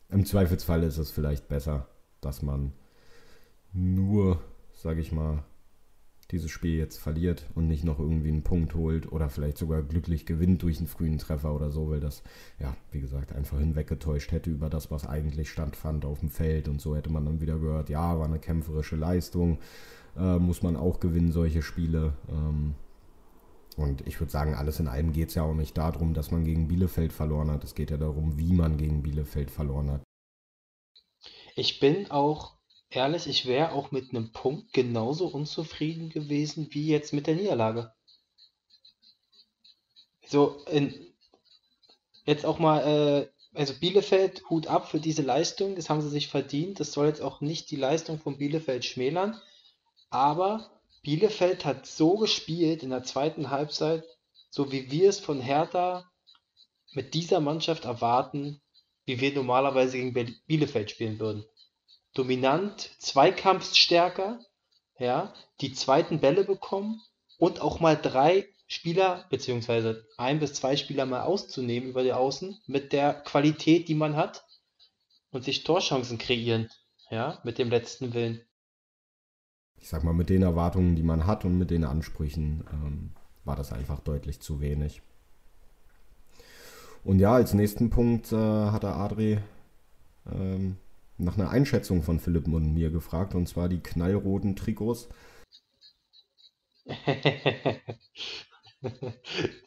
Im 0.10 0.26
Zweifelsfall 0.26 0.84
ist 0.84 0.98
es 0.98 1.12
vielleicht 1.12 1.48
besser, 1.48 1.88
dass 2.22 2.42
man 2.42 2.72
nur, 3.74 4.40
sage 4.74 5.02
ich 5.02 5.12
mal, 5.12 5.44
dieses 6.32 6.50
Spiel 6.50 6.78
jetzt 6.78 6.98
verliert 6.98 7.46
und 7.54 7.68
nicht 7.68 7.84
noch 7.84 8.00
irgendwie 8.00 8.30
einen 8.30 8.44
Punkt 8.44 8.74
holt 8.74 9.12
oder 9.12 9.30
vielleicht 9.30 9.58
sogar 9.58 9.84
glücklich 9.84 10.26
gewinnt 10.26 10.64
durch 10.64 10.80
einen 10.80 10.88
frühen 10.88 11.20
Treffer 11.20 11.54
oder 11.54 11.70
so, 11.70 11.90
weil 11.90 12.00
das, 12.00 12.24
ja, 12.60 12.76
wie 12.92 13.00
gesagt, 13.00 13.32
einfach 13.34 13.60
hinweggetäuscht 13.60 14.32
hätte 14.32 14.50
über 14.50 14.70
das, 14.70 14.90
was 14.90 15.06
eigentlich 15.06 15.52
stattfand 15.52 16.04
auf 16.04 16.22
dem 16.22 16.30
Feld 16.30 16.68
und 16.68 16.82
so 16.82 16.96
hätte 16.96 17.12
man 17.12 17.26
dann 17.26 17.42
wieder 17.42 17.60
gehört, 17.60 17.90
ja, 17.90 18.18
war 18.18 18.26
eine 18.26 18.40
kämpferische 18.40 18.96
Leistung, 18.96 19.60
äh, 20.18 20.40
muss 20.40 20.64
man 20.64 20.76
auch 20.76 21.00
gewinnen, 21.00 21.32
solche 21.32 21.62
Spiele. 21.62 22.14
Ähm, 22.30 22.74
und 23.76 24.08
ich 24.08 24.20
würde 24.20 24.32
sagen, 24.32 24.56
alles 24.56 24.80
in 24.80 24.88
allem 24.88 25.12
geht 25.12 25.30
es 25.30 25.36
ja 25.36 25.44
auch 25.44 25.54
nicht 25.54 25.78
darum, 25.78 26.14
dass 26.14 26.32
man 26.32 26.46
gegen 26.46 26.68
Bielefeld 26.68 27.12
verloren 27.12 27.52
hat. 27.52 27.64
Es 27.64 27.76
geht 27.76 27.92
ja 27.92 27.98
darum, 27.98 28.38
wie 28.38 28.54
man 28.54 28.78
gegen 28.78 29.04
Bielefeld 29.04 29.52
verloren 29.52 29.92
hat. 29.92 30.04
Ich 31.56 31.80
bin 31.80 32.10
auch 32.12 32.56
ehrlich, 32.90 33.28
ich 33.28 33.46
wäre 33.46 33.72
auch 33.72 33.92
mit 33.92 34.12
einem 34.12 34.32
Punkt 34.32 34.74
genauso 34.74 35.28
unzufrieden 35.28 36.10
gewesen 36.10 36.68
wie 36.72 36.88
jetzt 36.88 37.14
mit 37.14 37.28
der 37.28 37.36
Niederlage. 37.36 37.94
So, 40.28 40.64
in, 40.72 41.14
jetzt 42.26 42.46
auch 42.46 42.60
mal, 42.60 42.80
äh, 42.82 43.58
also 43.58 43.74
Bielefeld, 43.74 44.50
Hut 44.50 44.68
ab 44.68 44.90
für 44.90 45.00
diese 45.00 45.22
Leistung, 45.22 45.76
das 45.76 45.90
haben 45.90 46.02
sie 46.02 46.10
sich 46.10 46.28
verdient. 46.28 46.80
Das 46.80 46.92
soll 46.92 47.08
jetzt 47.08 47.22
auch 47.22 47.42
nicht 47.42 47.72
die 47.72 47.76
Leistung 47.76 48.20
von 48.20 48.38
Bielefeld 48.38 48.86
schmälern. 48.86 49.40
Aber 50.10 50.70
Bielefeld 51.06 51.66
hat 51.66 51.86
so 51.86 52.18
gespielt 52.18 52.82
in 52.82 52.90
der 52.90 53.04
zweiten 53.04 53.52
Halbzeit, 53.52 54.04
so 54.50 54.72
wie 54.72 54.90
wir 54.90 55.08
es 55.08 55.20
von 55.20 55.40
Hertha 55.40 56.04
mit 56.94 57.14
dieser 57.14 57.40
Mannschaft 57.40 57.86
erwarten, 57.86 58.60
wie 59.06 59.22
wir 59.22 59.32
normalerweise 59.32 59.98
gegen 59.98 60.36
Bielefeld 60.48 60.90
spielen 60.90 61.20
würden. 61.20 61.46
Dominant, 62.16 62.90
zweikampfstärker, 62.98 64.40
ja, 64.98 65.32
die 65.62 65.74
zweiten 65.74 66.22
Bälle 66.22 66.44
bekommen 66.44 67.00
und 67.38 67.62
auch 67.62 67.80
mal 67.80 67.96
drei 67.96 68.48
Spieler, 68.66 69.28
beziehungsweise 69.30 70.08
ein 70.18 70.40
bis 70.40 70.56
zwei 70.56 70.76
Spieler 70.76 71.06
mal 71.06 71.22
auszunehmen 71.22 71.90
über 71.90 72.02
die 72.02 72.14
Außen 72.14 72.60
mit 72.66 72.94
der 72.94 73.14
Qualität, 73.14 73.90
die 73.90 73.94
man 73.94 74.16
hat 74.16 74.44
und 75.30 75.44
sich 75.44 75.64
Torchancen 75.64 76.18
kreieren, 76.18 76.72
ja, 77.12 77.40
mit 77.44 77.60
dem 77.60 77.70
letzten 77.70 78.16
Willen. 78.16 78.44
Ich 79.86 79.92
sag 79.92 80.04
mal, 80.04 80.14
mit 80.14 80.32
den 80.32 80.42
Erwartungen, 80.42 80.96
die 80.96 81.04
man 81.04 81.28
hat 81.28 81.46
und 81.46 81.60
mit 81.60 81.70
den 81.70 81.84
Ansprüchen, 81.84 82.64
ähm, 82.74 83.12
war 83.44 83.56
das 83.56 83.72
einfach 83.72 84.00
deutlich 84.00 84.40
zu 84.40 84.60
wenig. 84.60 85.04
Und 87.04 87.20
ja, 87.20 87.34
als 87.34 87.54
nächsten 87.54 87.92
Punkt 87.92 88.32
äh, 88.32 88.36
hat 88.36 88.82
der 88.82 88.96
Adri 88.96 89.38
ähm, 90.26 90.78
nach 91.20 91.38
einer 91.38 91.52
Einschätzung 91.52 92.02
von 92.02 92.20
Philipp 92.20 92.48
und 92.48 92.74
mir 92.74 92.90
gefragt, 92.90 93.36
und 93.36 93.48
zwar 93.48 93.70
die 93.70 93.78
knallroten 93.80 94.56
Trikots. 94.56 95.08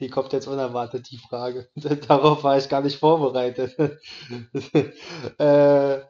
Die 0.00 0.08
kommt 0.08 0.32
jetzt 0.32 0.46
unerwartet, 0.48 1.10
die 1.10 1.18
Frage. 1.18 1.68
Darauf 2.08 2.42
war 2.42 2.58
ich 2.58 2.68
gar 2.68 2.82
nicht 2.82 2.98
vorbereitet. 2.98 3.76
äh, 5.38 6.00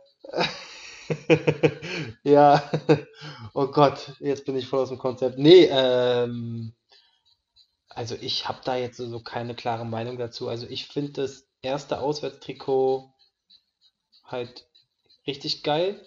ja, 2.22 2.70
oh 3.54 3.66
Gott, 3.66 4.12
jetzt 4.20 4.44
bin 4.44 4.56
ich 4.56 4.66
voll 4.66 4.80
aus 4.80 4.88
dem 4.90 4.98
Konzept. 4.98 5.38
Nee, 5.38 5.68
ähm, 5.70 6.72
also 7.88 8.14
ich 8.20 8.48
habe 8.48 8.60
da 8.64 8.76
jetzt 8.76 8.98
so 8.98 9.20
keine 9.20 9.54
klare 9.54 9.84
Meinung 9.84 10.18
dazu. 10.18 10.48
Also 10.48 10.66
ich 10.68 10.86
finde 10.86 11.12
das 11.22 11.48
erste 11.62 12.00
Auswärtstrikot 12.00 13.12
halt 14.24 14.66
richtig 15.26 15.62
geil. 15.62 16.00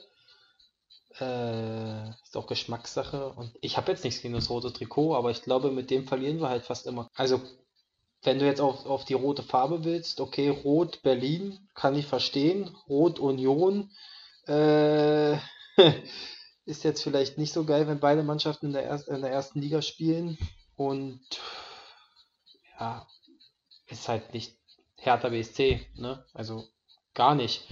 Äh, 1.20 2.10
ist 2.10 2.38
auch 2.38 2.48
Geschmackssache. 2.48 3.30
Und 3.34 3.52
ich 3.62 3.78
habe 3.78 3.92
jetzt 3.92 4.04
nichts 4.04 4.22
gegen 4.22 4.34
das 4.34 4.50
rote 4.50 4.72
Trikot, 4.72 5.16
aber 5.16 5.32
ich 5.32 5.42
glaube, 5.42 5.72
mit 5.72 5.90
dem 5.90 6.08
verlieren 6.08 6.40
wir 6.40 6.50
halt 6.50 6.64
fast 6.64 6.88
immer. 6.88 7.10
Also, 7.16 7.42
wenn 8.24 8.40
du 8.40 8.46
jetzt 8.46 8.62
auf, 8.62 8.86
auf 8.86 9.04
die 9.04 9.14
rote 9.14 9.44
Farbe 9.44 9.84
willst, 9.84 10.22
okay, 10.22 10.50
Rot 10.50 11.02
Berlin, 11.02 11.68
kann 11.74 11.96
ich 11.96 12.06
verstehen. 12.06 12.76
Rot 12.88 13.20
Union 13.20 13.92
äh, 14.48 15.38
ist 16.66 16.84
jetzt 16.84 17.04
vielleicht 17.04 17.38
nicht 17.38 17.54
so 17.54 17.66
geil, 17.66 17.88
wenn 17.88 18.00
beide 18.00 18.24
Mannschaften 18.24 18.68
in 18.68 18.74
der, 18.74 18.84
erst, 18.84 19.08
in 19.08 19.22
der 19.22 19.32
ersten 19.32 19.60
Liga 19.60 19.82
spielen. 19.82 20.38
Und 20.76 21.22
ja, 22.80 23.08
ist 23.88 24.08
halt 24.08 24.34
nicht 24.34 24.58
Hertha 24.96 25.30
BSC, 25.30 25.82
ne? 25.96 26.26
Also 26.34 26.68
gar 27.14 27.36
nicht 27.36 27.68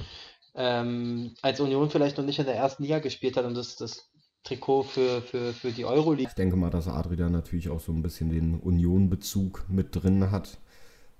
ähm, 0.55 1.31
als 1.41 1.59
Union 1.59 1.89
vielleicht 1.89 2.17
noch 2.17 2.25
nicht 2.25 2.39
in 2.39 2.45
der 2.45 2.55
ersten 2.55 2.83
Liga 2.83 2.99
gespielt 2.99 3.38
hat 3.38 3.45
und 3.45 3.55
das, 3.55 3.75
das 3.75 4.11
Trikot 4.43 4.83
für, 4.83 5.21
für, 5.21 5.53
für 5.53 5.71
die 5.71 5.85
Euroleague. 5.85 6.29
Ich 6.29 6.35
denke 6.35 6.55
mal, 6.55 6.69
dass 6.69 6.88
Adri 6.88 7.15
da 7.15 7.29
natürlich 7.29 7.69
auch 7.69 7.79
so 7.79 7.91
ein 7.91 8.01
bisschen 8.01 8.29
den 8.29 8.59
Union-Bezug 8.59 9.65
mit 9.69 9.95
drin 9.95 10.31
hat. 10.31 10.57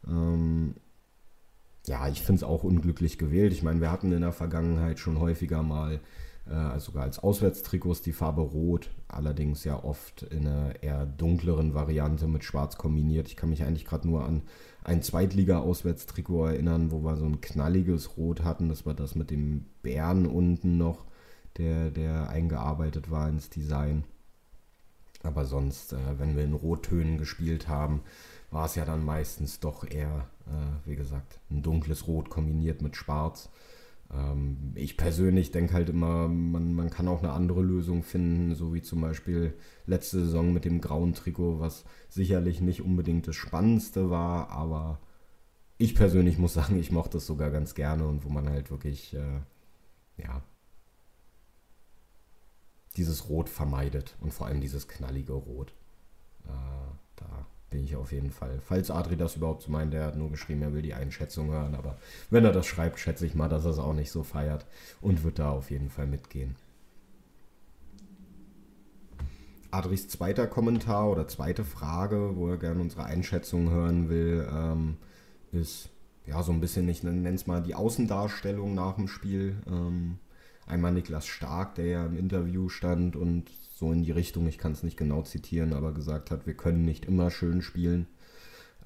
Ähm, 0.08 0.76
ja, 1.90 2.08
ich 2.08 2.22
finde 2.22 2.38
es 2.38 2.44
auch 2.44 2.64
unglücklich 2.64 3.18
gewählt. 3.18 3.52
Ich 3.52 3.64
meine, 3.64 3.82
wir 3.82 3.92
hatten 3.92 4.12
in 4.12 4.22
der 4.22 4.32
Vergangenheit 4.32 5.00
schon 5.00 5.20
häufiger 5.20 5.64
mal, 5.64 6.00
äh, 6.48 6.54
also 6.54 6.92
sogar 6.92 7.04
als 7.04 7.18
Auswärtstrikots, 7.18 8.04
die 8.04 8.14
Farbe 8.14 8.42
Rot, 8.42 8.92
allerdings 9.08 9.64
ja 9.64 9.84
oft 9.84 10.22
in 10.22 10.48
einer 10.48 10.84
eher 10.84 11.08
dunkleren 11.08 11.74
Variante 11.74 12.28
mit 12.28 12.44
Schwarz 12.44 12.78
kombiniert. 12.78 13.28
Ich 13.28 13.36
kann 13.36 13.50
mich 13.50 13.64
eigentlich 13.64 13.86
gerade 13.86 14.08
nur 14.08 14.24
an 14.24 14.44
ein 14.84 15.02
Zweitliga-Auswärtstrikot 15.02 16.46
erinnern, 16.46 16.92
wo 16.92 17.04
wir 17.04 17.18
so 17.18 17.26
ein 17.26 17.42
knalliges 17.42 18.18
Rot 18.18 18.44
hatten. 18.44 18.70
Das 18.70 18.86
war 18.86 18.94
das 18.94 19.16
mit 19.16 19.32
dem 19.32 19.66
Bären 19.82 20.28
unten 20.28 20.78
noch, 20.78 21.06
der, 21.58 21.90
der 21.90 22.30
eingearbeitet 22.30 23.10
war 23.10 23.28
ins 23.28 23.50
Design. 23.50 24.04
Aber 25.24 25.46
sonst, 25.46 25.94
äh, 25.94 25.98
wenn 26.20 26.38
wir 26.38 26.44
in 26.44 26.54
Rottönen 26.54 27.18
gespielt 27.18 27.68
haben, 27.68 28.02
war 28.52 28.66
es 28.66 28.76
ja 28.76 28.86
dann 28.86 29.04
meistens 29.04 29.60
doch 29.60 29.90
eher, 29.90 30.28
äh, 30.48 30.88
wie 30.90 30.96
gesagt, 30.96 31.40
ein 31.50 31.62
dunkles 31.62 32.08
Rot 32.08 32.30
kombiniert 32.30 32.82
mit 32.82 32.96
Schwarz. 32.96 33.50
Ähm, 34.12 34.74
ich 34.76 34.98
persönlich 34.98 35.52
denke 35.52 35.74
halt 35.74 35.90
immer, 35.90 36.28
man, 36.28 36.74
man 36.74 36.90
kann 36.90 37.08
auch 37.08 37.20
eine 37.20 37.34
andere 37.34 37.62
Lösung 37.62 38.04
finden, 38.04 38.56
so 38.56 38.74
wie 38.74 38.82
zum 38.82 39.02
Beispiel 39.02 39.54
letzte 39.86 40.20
Saison 40.20 40.52
mit 40.54 40.66
dem 40.66 40.82
grauen 40.82 41.14
Trikot, 41.14 41.60
was 41.60 41.86
sicherlich 42.10 42.62
nicht 42.62 42.82
unbedingt 42.82 43.28
das 43.28 43.36
Spannendste 43.36 44.10
war, 44.10 44.50
aber 44.50 45.00
ich 45.78 45.96
persönlich 45.96 46.38
muss 46.38 46.54
sagen, 46.56 46.80
ich 46.80 46.92
mochte 46.92 47.18
es 47.18 47.28
sogar 47.28 47.52
ganz 47.52 47.76
gerne 47.76 48.08
und 48.08 48.26
wo 48.26 48.30
man 48.30 48.50
halt 48.50 48.72
wirklich, 48.72 49.14
äh, 49.14 49.42
ja, 50.18 50.42
dieses 52.98 53.30
Rot 53.30 53.50
vermeidet 53.50 54.16
und 54.20 54.34
vor 54.34 54.48
allem 54.48 54.62
dieses 54.62 54.88
knallige 54.88 55.34
Rot. 55.34 55.74
Äh, 56.46 56.50
da 57.16 57.46
bin 57.70 57.84
ich 57.84 57.96
auf 57.96 58.12
jeden 58.12 58.32
Fall. 58.32 58.60
Falls 58.66 58.92
Adri 58.92 59.16
das 59.16 59.36
überhaupt 59.36 59.64
so 59.64 59.72
meint, 59.72 59.94
der 59.94 60.06
hat 60.06 60.18
nur 60.18 60.30
geschrieben, 60.30 60.62
er 60.62 60.74
will 60.74 60.82
die 60.82 60.94
Einschätzung 60.94 61.52
hören, 61.52 61.76
aber 61.76 61.98
wenn 62.30 62.46
er 62.46 62.52
das 62.52 62.66
schreibt, 62.66 63.00
schätze 63.00 63.26
ich 63.26 63.36
mal, 63.36 63.50
dass 63.50 63.66
er 63.66 63.72
es 63.72 63.80
auch 63.80 63.94
nicht 63.94 64.12
so 64.12 64.24
feiert 64.24 64.66
und 65.02 65.24
wird 65.24 65.40
da 65.40 65.52
auf 65.52 65.72
jeden 65.72 65.90
Fall 65.90 66.08
mitgehen. 66.08 66.56
Adris 69.72 70.08
zweiter 70.08 70.48
Kommentar 70.48 71.10
oder 71.10 71.28
zweite 71.28 71.64
Frage, 71.64 72.36
wo 72.36 72.48
er 72.50 72.58
gerne 72.58 72.82
unsere 72.82 73.04
Einschätzung 73.04 73.70
hören 73.70 74.10
will, 74.10 74.48
ähm, 74.52 74.98
ist 75.52 75.90
ja 76.26 76.42
so 76.42 76.52
ein 76.52 76.62
bisschen, 76.62 76.90
ich 76.90 77.04
nenne 77.04 77.30
es 77.30 77.46
mal 77.46 77.62
die 77.62 77.76
Außendarstellung 77.76 78.74
nach 78.74 78.96
dem 78.96 79.08
Spiel. 79.08 79.58
Ähm, 79.68 80.18
einmal 80.66 80.92
Niklas 80.92 81.28
Stark, 81.28 81.76
der 81.76 81.86
ja 81.86 82.06
im 82.06 82.18
Interview 82.18 82.70
stand 82.70 83.16
und 83.16 83.52
so 83.80 83.94
in 83.94 84.04
die 84.04 84.12
Richtung, 84.12 84.46
ich 84.48 84.58
kann 84.58 84.74
es 84.74 84.84
nicht 84.84 84.98
genau 84.98 85.22
zitieren, 85.22 85.72
aber 85.74 85.94
gesagt 85.94 86.32
hat, 86.32 86.46
wir 86.46 86.54
können 86.54 86.84
nicht 86.84 87.06
immer 87.06 87.32
schön 87.32 87.62
spielen. 87.62 88.08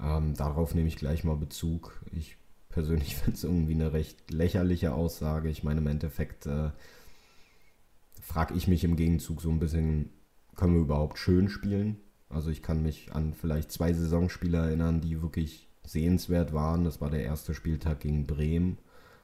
Ähm, 0.00 0.34
darauf 0.34 0.74
nehme 0.74 0.86
ich 0.86 0.96
gleich 0.96 1.24
mal 1.24 1.36
Bezug. 1.36 2.00
Ich 2.12 2.36
persönlich 2.68 3.16
finde 3.16 3.36
es 3.36 3.42
irgendwie 3.42 3.74
eine 3.74 3.92
recht 3.92 4.30
lächerliche 4.30 4.94
Aussage. 4.94 5.48
Ich 5.50 5.64
meine, 5.64 5.80
im 5.80 5.88
Endeffekt 5.88 6.46
äh, 6.46 6.70
frage 8.22 8.54
ich 8.54 8.68
mich 8.68 8.84
im 8.84 8.94
Gegenzug 8.94 9.42
so 9.42 9.50
ein 9.50 9.58
bisschen, 9.58 10.10
können 10.54 10.74
wir 10.74 10.82
überhaupt 10.82 11.18
schön 11.18 11.48
spielen? 11.48 11.96
Also 12.28 12.50
ich 12.50 12.62
kann 12.62 12.82
mich 12.82 13.12
an 13.12 13.34
vielleicht 13.34 13.72
zwei 13.72 13.92
Saisonspiele 13.92 14.58
erinnern, 14.58 15.00
die 15.00 15.22
wirklich 15.22 15.68
sehenswert 15.82 16.52
waren. 16.52 16.84
Das 16.84 17.00
war 17.00 17.10
der 17.10 17.24
erste 17.24 17.52
Spieltag 17.52 17.98
gegen 17.98 18.28
Bremen, 18.28 18.78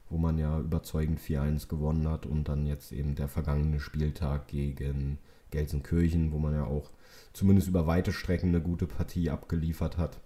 wo 0.08 0.18
man 0.18 0.36
ja 0.36 0.58
überzeugend 0.58 1.20
4-1 1.20 1.68
gewonnen 1.68 2.08
hat 2.08 2.26
und 2.26 2.48
dann 2.48 2.66
jetzt 2.66 2.90
eben 2.90 3.14
der 3.14 3.28
vergangene 3.28 3.78
Spieltag 3.78 4.48
gegen 4.48 5.18
Gelsenkirchen, 5.50 6.32
wo 6.32 6.38
man 6.38 6.54
ja 6.54 6.64
auch 6.64 6.90
zumindest 7.32 7.68
über 7.68 7.86
weite 7.86 8.12
Strecken 8.12 8.48
eine 8.48 8.60
gute 8.60 8.86
Partie 8.86 9.30
abgeliefert 9.30 9.96
hat. 9.96 10.20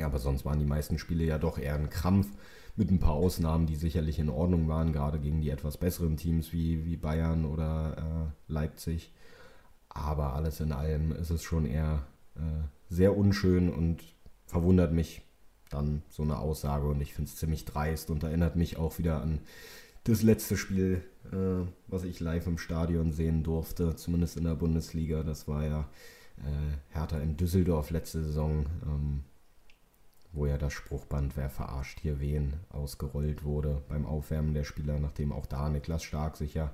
Aber 0.00 0.18
sonst 0.18 0.44
waren 0.44 0.58
die 0.58 0.64
meisten 0.64 0.98
Spiele 0.98 1.24
ja 1.24 1.38
doch 1.38 1.58
eher 1.58 1.74
ein 1.74 1.90
Krampf, 1.90 2.28
mit 2.76 2.90
ein 2.90 2.98
paar 2.98 3.12
Ausnahmen, 3.12 3.66
die 3.66 3.76
sicherlich 3.76 4.18
in 4.18 4.28
Ordnung 4.28 4.68
waren, 4.68 4.92
gerade 4.92 5.20
gegen 5.20 5.40
die 5.40 5.50
etwas 5.50 5.76
besseren 5.76 6.16
Teams 6.16 6.52
wie, 6.52 6.84
wie 6.84 6.96
Bayern 6.96 7.44
oder 7.44 8.32
äh, 8.48 8.52
Leipzig. 8.52 9.12
Aber 9.88 10.34
alles 10.34 10.60
in 10.60 10.72
allem 10.72 11.12
ist 11.12 11.30
es 11.30 11.44
schon 11.44 11.66
eher 11.66 12.04
äh, 12.34 12.40
sehr 12.88 13.16
unschön 13.16 13.72
und 13.72 14.02
verwundert 14.46 14.92
mich 14.92 15.22
dann 15.70 16.02
so 16.08 16.22
eine 16.24 16.38
Aussage 16.38 16.86
und 16.86 17.00
ich 17.00 17.14
finde 17.14 17.30
es 17.30 17.36
ziemlich 17.36 17.64
dreist 17.64 18.10
und 18.10 18.22
erinnert 18.22 18.56
mich 18.56 18.76
auch 18.76 18.98
wieder 18.98 19.22
an 19.22 19.40
das 20.04 20.22
letzte 20.22 20.56
Spiel, 20.56 21.02
äh, 21.32 21.66
was 21.88 22.04
ich 22.04 22.20
live 22.20 22.46
im 22.46 22.58
Stadion 22.58 23.12
sehen 23.12 23.42
durfte, 23.42 23.96
zumindest 23.96 24.36
in 24.36 24.44
der 24.44 24.54
Bundesliga. 24.54 25.22
Das 25.22 25.48
war 25.48 25.64
ja 25.64 25.88
äh, 26.38 26.94
Hertha 26.94 27.18
in 27.18 27.36
Düsseldorf 27.36 27.90
letzte 27.90 28.22
Saison, 28.22 28.66
ähm, 28.84 29.24
wo 30.32 30.46
ja 30.46 30.58
das 30.58 30.72
Spruchband 30.72 31.36
Wer 31.36 31.48
verarscht 31.48 32.00
hier 32.00 32.20
wen 32.20 32.54
ausgerollt 32.68 33.44
wurde 33.44 33.82
beim 33.88 34.04
Aufwärmen 34.04 34.52
der 34.52 34.64
Spieler, 34.64 34.98
nachdem 34.98 35.32
auch 35.32 35.46
da 35.46 35.68
Niklas 35.68 36.02
Stark 36.02 36.36
sich 36.36 36.54
ja 36.54 36.72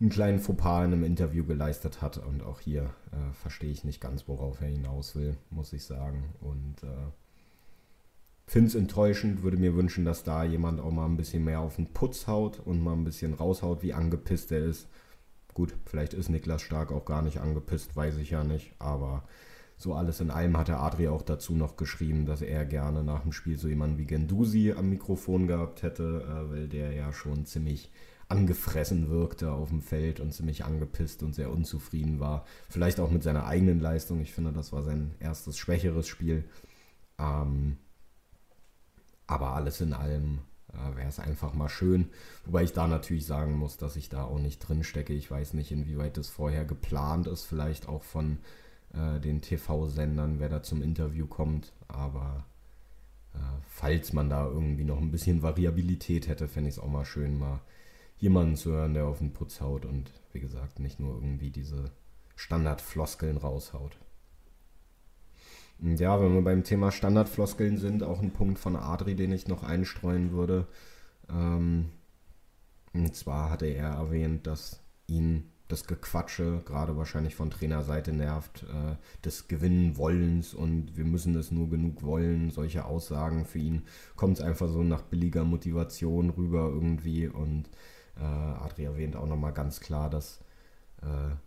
einen 0.00 0.10
kleinen 0.10 0.38
Fauxpas 0.38 0.84
in 0.84 0.92
einem 0.92 1.04
Interview 1.04 1.44
geleistet 1.44 2.02
hat. 2.02 2.18
Und 2.18 2.42
auch 2.42 2.60
hier 2.60 2.90
äh, 3.12 3.32
verstehe 3.32 3.70
ich 3.70 3.84
nicht 3.84 4.00
ganz, 4.00 4.28
worauf 4.28 4.60
er 4.60 4.68
hinaus 4.68 5.14
will, 5.14 5.36
muss 5.50 5.72
ich 5.72 5.84
sagen. 5.84 6.34
Und 6.40 6.82
äh, 6.82 7.10
finde 8.50 8.66
es 8.66 8.74
enttäuschend, 8.74 9.44
würde 9.44 9.58
mir 9.58 9.76
wünschen, 9.76 10.04
dass 10.04 10.24
da 10.24 10.42
jemand 10.42 10.80
auch 10.80 10.90
mal 10.90 11.06
ein 11.06 11.16
bisschen 11.16 11.44
mehr 11.44 11.60
auf 11.60 11.76
den 11.76 11.92
Putz 11.92 12.26
haut 12.26 12.58
und 12.58 12.82
mal 12.82 12.94
ein 12.94 13.04
bisschen 13.04 13.32
raushaut, 13.32 13.84
wie 13.84 13.94
angepisst 13.94 14.50
er 14.50 14.64
ist. 14.64 14.88
Gut, 15.54 15.72
vielleicht 15.84 16.14
ist 16.14 16.30
Niklas 16.30 16.60
Stark 16.60 16.90
auch 16.90 17.04
gar 17.04 17.22
nicht 17.22 17.38
angepisst, 17.38 17.94
weiß 17.94 18.16
ich 18.16 18.30
ja 18.30 18.42
nicht, 18.42 18.72
aber 18.80 19.22
so 19.76 19.94
alles 19.94 20.20
in 20.20 20.32
allem 20.32 20.56
hat 20.56 20.66
der 20.66 20.80
Adri 20.80 21.06
auch 21.06 21.22
dazu 21.22 21.54
noch 21.54 21.76
geschrieben, 21.76 22.26
dass 22.26 22.42
er 22.42 22.64
gerne 22.64 23.04
nach 23.04 23.22
dem 23.22 23.30
Spiel 23.30 23.56
so 23.56 23.68
jemanden 23.68 23.98
wie 23.98 24.04
Gendusi 24.04 24.72
am 24.76 24.90
Mikrofon 24.90 25.46
gehabt 25.46 25.84
hätte, 25.84 26.24
äh, 26.28 26.50
weil 26.50 26.66
der 26.66 26.92
ja 26.92 27.12
schon 27.12 27.44
ziemlich 27.44 27.92
angefressen 28.26 29.10
wirkte 29.10 29.52
auf 29.52 29.68
dem 29.68 29.80
Feld 29.80 30.18
und 30.18 30.34
ziemlich 30.34 30.64
angepisst 30.64 31.22
und 31.22 31.36
sehr 31.36 31.52
unzufrieden 31.52 32.18
war. 32.18 32.44
Vielleicht 32.68 32.98
auch 32.98 33.12
mit 33.12 33.22
seiner 33.22 33.46
eigenen 33.46 33.78
Leistung. 33.78 34.20
Ich 34.20 34.32
finde, 34.32 34.52
das 34.52 34.72
war 34.72 34.82
sein 34.82 35.14
erstes 35.20 35.56
schwächeres 35.56 36.08
Spiel. 36.08 36.44
Ähm, 37.16 37.76
aber 39.30 39.54
alles 39.54 39.80
in 39.80 39.92
allem 39.92 40.40
äh, 40.72 40.96
wäre 40.96 41.08
es 41.08 41.20
einfach 41.20 41.54
mal 41.54 41.68
schön. 41.68 42.10
Wobei 42.44 42.64
ich 42.64 42.72
da 42.72 42.88
natürlich 42.88 43.26
sagen 43.26 43.56
muss, 43.56 43.76
dass 43.76 43.94
ich 43.94 44.08
da 44.08 44.24
auch 44.24 44.40
nicht 44.40 44.58
drin 44.58 44.82
stecke. 44.82 45.12
Ich 45.12 45.30
weiß 45.30 45.54
nicht, 45.54 45.70
inwieweit 45.70 46.16
das 46.16 46.28
vorher 46.28 46.64
geplant 46.64 47.28
ist, 47.28 47.44
vielleicht 47.44 47.88
auch 47.88 48.02
von 48.02 48.38
äh, 48.92 49.20
den 49.20 49.40
TV-Sendern, 49.40 50.40
wer 50.40 50.48
da 50.48 50.64
zum 50.64 50.82
Interview 50.82 51.28
kommt. 51.28 51.72
Aber 51.86 52.44
äh, 53.34 53.38
falls 53.68 54.12
man 54.12 54.28
da 54.28 54.44
irgendwie 54.46 54.84
noch 54.84 54.98
ein 54.98 55.12
bisschen 55.12 55.42
Variabilität 55.42 56.26
hätte, 56.26 56.48
fände 56.48 56.68
ich 56.68 56.76
es 56.76 56.82
auch 56.82 56.90
mal 56.90 57.04
schön, 57.04 57.38
mal 57.38 57.60
jemanden 58.18 58.56
zu 58.56 58.72
hören, 58.72 58.94
der 58.94 59.06
auf 59.06 59.18
den 59.18 59.32
Putz 59.32 59.60
haut 59.60 59.86
und 59.86 60.10
wie 60.32 60.40
gesagt 60.40 60.80
nicht 60.80 60.98
nur 60.98 61.14
irgendwie 61.14 61.50
diese 61.50 61.92
Standardfloskeln 62.34 63.36
raushaut. 63.36 63.96
Ja, 65.82 66.20
wenn 66.20 66.34
wir 66.34 66.42
beim 66.42 66.62
Thema 66.62 66.92
Standardfloskeln 66.92 67.78
sind, 67.78 68.02
auch 68.02 68.20
ein 68.20 68.32
Punkt 68.32 68.58
von 68.58 68.76
Adri, 68.76 69.14
den 69.14 69.32
ich 69.32 69.48
noch 69.48 69.62
einstreuen 69.62 70.32
würde. 70.32 70.66
Ähm, 71.30 71.90
und 72.92 73.14
zwar 73.16 73.50
hatte 73.50 73.66
er 73.66 73.88
erwähnt, 73.90 74.46
dass 74.46 74.82
ihn 75.06 75.50
das 75.68 75.86
Gequatsche, 75.86 76.62
gerade 76.66 76.96
wahrscheinlich 76.96 77.34
von 77.34 77.50
Trainerseite 77.50 78.12
nervt, 78.12 78.64
äh, 78.64 78.96
des 79.24 79.48
Gewinnenwollens 79.48 80.52
und 80.52 80.96
wir 80.96 81.04
müssen 81.04 81.34
es 81.36 81.50
nur 81.50 81.70
genug 81.70 82.02
wollen, 82.02 82.50
solche 82.50 82.84
Aussagen 82.84 83.44
für 83.44 83.60
ihn 83.60 83.82
kommt 84.16 84.38
es 84.38 84.44
einfach 84.44 84.68
so 84.68 84.82
nach 84.82 85.02
billiger 85.02 85.44
Motivation 85.44 86.30
rüber 86.30 86.68
irgendwie 86.68 87.28
und 87.28 87.70
äh, 88.16 88.24
Adri 88.24 88.84
erwähnt 88.84 89.16
auch 89.16 89.26
nochmal 89.26 89.52
ganz 89.52 89.80
klar, 89.80 90.10
dass 90.10 90.40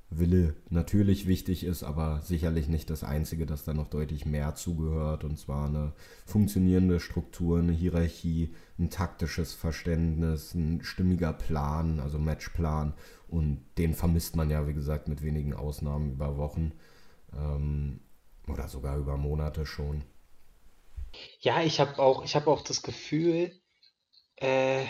Wille 0.10 0.56
natürlich 0.70 1.28
wichtig 1.28 1.64
ist, 1.64 1.84
aber 1.84 2.22
sicherlich 2.22 2.68
nicht 2.68 2.90
das 2.90 3.04
Einzige, 3.04 3.46
dass 3.46 3.64
da 3.64 3.74
noch 3.74 3.88
deutlich 3.88 4.26
mehr 4.26 4.56
zugehört. 4.56 5.24
Und 5.24 5.38
zwar 5.38 5.68
eine 5.68 5.94
funktionierende 6.26 7.00
Struktur, 7.00 7.60
eine 7.60 7.72
Hierarchie, 7.72 8.54
ein 8.80 8.90
taktisches 8.90 9.54
Verständnis, 9.54 10.54
ein 10.54 10.84
stimmiger 10.84 11.34
Plan, 11.34 12.00
also 12.00 12.18
Matchplan. 12.18 12.94
Und 13.28 13.66
den 13.78 13.94
vermisst 13.94 14.36
man 14.36 14.50
ja, 14.50 14.68
wie 14.68 14.74
gesagt, 14.74 15.08
mit 15.08 15.22
wenigen 15.22 15.54
Ausnahmen 15.54 16.14
über 16.14 16.38
Wochen 16.38 16.72
ähm, 17.36 18.00
oder 18.48 18.68
sogar 18.68 18.98
über 18.98 19.18
Monate 19.18 19.66
schon. 19.66 20.04
Ja, 21.40 21.62
ich 21.62 21.80
habe 21.80 22.00
auch, 22.00 22.24
ich 22.24 22.36
habe 22.36 22.50
auch 22.50 22.64
das 22.64 22.82
Gefühl, 22.82 23.52
äh, 24.38 24.86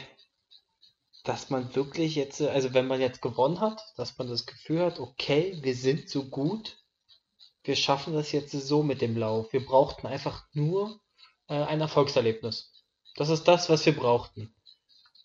dass 1.23 1.49
man 1.49 1.73
wirklich 1.75 2.15
jetzt, 2.15 2.41
äh, 2.41 2.49
also 2.49 2.73
wenn 2.73 2.87
man 2.87 3.01
jetzt 3.01 3.21
gewonnen 3.21 3.61
hat, 3.61 3.81
dass 3.97 4.17
man 4.17 4.27
das 4.27 4.45
Gefühl 4.45 4.81
hat, 4.81 4.99
okay, 4.99 5.57
wir 5.61 5.75
sind 5.75 6.09
so 6.09 6.25
gut, 6.25 6.77
wir 7.63 7.75
schaffen 7.75 8.13
das 8.13 8.31
jetzt 8.33 8.51
so 8.51 8.83
mit 8.83 9.01
dem 9.01 9.17
Lauf. 9.17 9.53
Wir 9.53 9.65
brauchten 9.65 10.05
einfach 10.05 10.45
nur 10.51 10.99
äh, 11.47 11.55
ein 11.55 11.79
Erfolgserlebnis. 11.79 12.73
Das 13.15 13.29
ist 13.29 13.45
das, 13.45 13.69
was 13.69 13.85
wir 13.85 13.95
brauchten. 13.95 14.53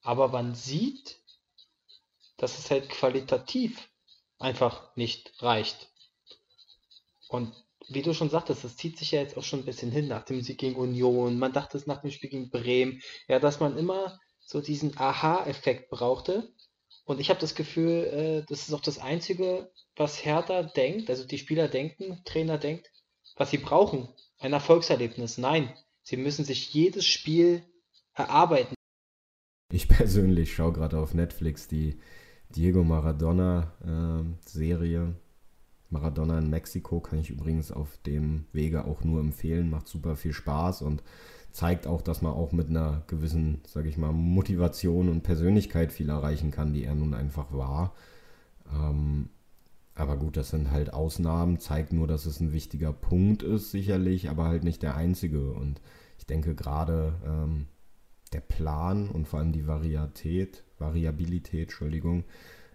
Aber 0.02 0.28
man 0.28 0.54
sieht, 0.54 1.20
dass 2.36 2.58
es 2.58 2.70
halt 2.70 2.88
qualitativ 2.88 3.90
einfach 4.38 4.94
nicht 4.94 5.32
reicht. 5.42 5.90
Und 7.28 7.52
wie 7.88 8.02
du 8.02 8.14
schon 8.14 8.30
sagtest, 8.30 8.62
das 8.62 8.76
zieht 8.76 8.98
sich 8.98 9.10
ja 9.10 9.20
jetzt 9.20 9.36
auch 9.36 9.42
schon 9.42 9.60
ein 9.60 9.64
bisschen 9.64 9.90
hin 9.90 10.06
nach 10.06 10.24
dem 10.24 10.42
Sieg 10.42 10.58
gegen 10.58 10.76
Union. 10.76 11.38
Man 11.38 11.52
dachte 11.52 11.76
es 11.76 11.86
nach 11.86 12.02
dem 12.02 12.10
Spiel 12.10 12.30
gegen 12.30 12.50
Bremen, 12.50 13.02
ja, 13.26 13.40
dass 13.40 13.58
man 13.58 13.76
immer 13.76 14.20
so 14.48 14.60
diesen 14.62 14.96
Aha-Effekt 14.96 15.90
brauchte. 15.90 16.48
Und 17.04 17.20
ich 17.20 17.28
habe 17.28 17.38
das 17.38 17.54
Gefühl, 17.54 18.04
äh, 18.04 18.42
das 18.48 18.66
ist 18.66 18.72
auch 18.72 18.80
das 18.80 18.98
Einzige, 18.98 19.70
was 19.94 20.24
Hertha 20.24 20.62
denkt, 20.62 21.10
also 21.10 21.26
die 21.26 21.36
Spieler 21.36 21.68
denken, 21.68 22.22
Trainer 22.24 22.56
denkt, 22.56 22.90
was 23.36 23.50
sie 23.50 23.58
brauchen. 23.58 24.08
Ein 24.38 24.54
Erfolgserlebnis. 24.54 25.36
Nein, 25.36 25.74
sie 26.02 26.16
müssen 26.16 26.46
sich 26.46 26.72
jedes 26.72 27.04
Spiel 27.04 27.62
erarbeiten. 28.14 28.74
Ich 29.70 29.86
persönlich 29.88 30.54
schaue 30.54 30.72
gerade 30.72 30.98
auf 30.98 31.12
Netflix 31.12 31.68
die 31.68 32.00
Diego 32.48 32.84
Maradona-Serie. 32.84 35.02
Äh, 35.02 35.14
Maradona 35.90 36.38
in 36.38 36.50
Mexiko 36.50 37.00
kann 37.00 37.18
ich 37.18 37.30
übrigens 37.30 37.72
auf 37.72 37.98
dem 38.04 38.44
Wege 38.52 38.84
auch 38.84 39.04
nur 39.04 39.20
empfehlen. 39.20 39.70
Macht 39.70 39.88
super 39.88 40.16
viel 40.16 40.32
Spaß 40.32 40.82
und 40.82 41.02
zeigt 41.50 41.86
auch, 41.86 42.02
dass 42.02 42.22
man 42.22 42.32
auch 42.32 42.52
mit 42.52 42.68
einer 42.68 43.02
gewissen, 43.06 43.62
sage 43.66 43.88
ich 43.88 43.96
mal, 43.96 44.12
Motivation 44.12 45.08
und 45.08 45.22
Persönlichkeit 45.22 45.92
viel 45.92 46.10
erreichen 46.10 46.50
kann, 46.50 46.74
die 46.74 46.84
er 46.84 46.94
nun 46.94 47.14
einfach 47.14 47.52
war. 47.52 47.94
Ähm, 48.72 49.30
aber 49.94 50.16
gut, 50.16 50.36
das 50.36 50.50
sind 50.50 50.70
halt 50.70 50.92
Ausnahmen, 50.92 51.58
zeigt 51.58 51.92
nur, 51.92 52.06
dass 52.06 52.26
es 52.26 52.38
ein 52.38 52.52
wichtiger 52.52 52.92
Punkt 52.92 53.42
ist, 53.42 53.70
sicherlich, 53.70 54.30
aber 54.30 54.44
halt 54.44 54.62
nicht 54.62 54.82
der 54.82 54.94
einzige. 54.96 55.50
Und 55.52 55.80
ich 56.18 56.26
denke 56.26 56.54
gerade 56.54 57.14
ähm, 57.26 57.66
der 58.32 58.40
Plan 58.40 59.08
und 59.08 59.26
vor 59.26 59.40
allem 59.40 59.52
die 59.52 59.66
Variatät, 59.66 60.62
Variabilität, 60.78 61.62
Entschuldigung, 61.62 62.24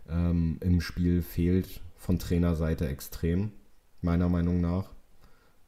ähm, 0.10 0.58
im 0.62 0.82
Spiel 0.82 1.22
fehlt 1.22 1.82
von 2.04 2.20
Trainerseite 2.20 2.88
extrem, 2.88 3.52
meiner 4.02 4.28
Meinung 4.28 4.60
nach. 4.60 4.92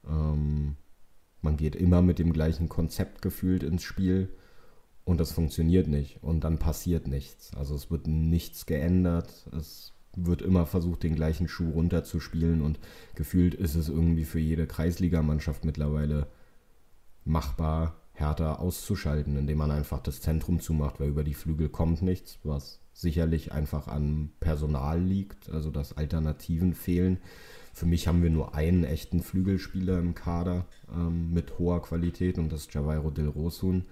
Ähm, 0.06 0.76
man 1.42 1.56
geht 1.56 1.76
immer 1.78 2.02
mit 2.02 2.20
dem 2.20 2.34
gleichen 2.34 2.68
Konzept 2.68 3.22
gefühlt 3.22 3.64
ins 3.64 3.84
Spiel 3.84 4.30
und 5.06 5.20
das 5.20 5.32
funktioniert 5.32 5.88
nicht 5.88 6.22
und 6.22 6.44
dann 6.44 6.60
passiert 6.60 7.08
nichts. 7.08 7.56
Also 7.56 7.74
es 7.74 7.90
wird 7.90 8.08
nichts 8.08 8.66
geändert, 8.66 9.48
es 9.58 9.94
wird 10.18 10.42
immer 10.42 10.66
versucht, 10.66 11.04
den 11.04 11.16
gleichen 11.16 11.48
Schuh 11.48 11.70
runterzuspielen 11.70 12.62
und 12.62 12.80
gefühlt 13.16 13.54
ist 13.54 13.76
es 13.76 13.88
irgendwie 13.88 14.26
für 14.26 14.40
jede 14.40 14.68
Kreisligamannschaft 14.68 15.64
mittlerweile 15.64 16.28
machbar, 17.24 17.96
härter 18.16 18.60
auszuschalten, 18.60 19.38
indem 19.38 19.58
man 19.58 19.72
einfach 19.72 20.00
das 20.00 20.22
Zentrum 20.22 20.60
zumacht, 20.60 21.00
weil 21.00 21.10
über 21.10 21.24
die 21.24 21.34
Flügel 21.34 21.70
kommt 21.70 22.02
nichts, 22.02 22.40
was 22.44 22.80
sicherlich 22.94 23.52
einfach 23.52 23.88
an 23.88 24.32
Personal 24.40 25.02
liegt, 25.02 25.50
also 25.50 25.70
dass 25.70 25.98
Alternativen 25.98 26.74
fehlen. 26.74 27.20
Für 27.74 27.86
mich 27.86 28.08
haben 28.08 28.24
wir 28.24 28.30
nur 28.30 28.56
einen 28.56 28.86
echten 28.86 29.22
Flügelspieler 29.22 30.00
im 30.00 30.16
Kader 30.16 30.66
ähm, 30.94 31.34
mit 31.34 31.60
hoher 31.60 31.82
Qualität 31.82 32.38
und 32.38 32.52
das 32.52 32.62
ist 32.62 32.74
Javairo 32.74 33.12
Del 33.12 33.28
Rosun. 33.28 33.84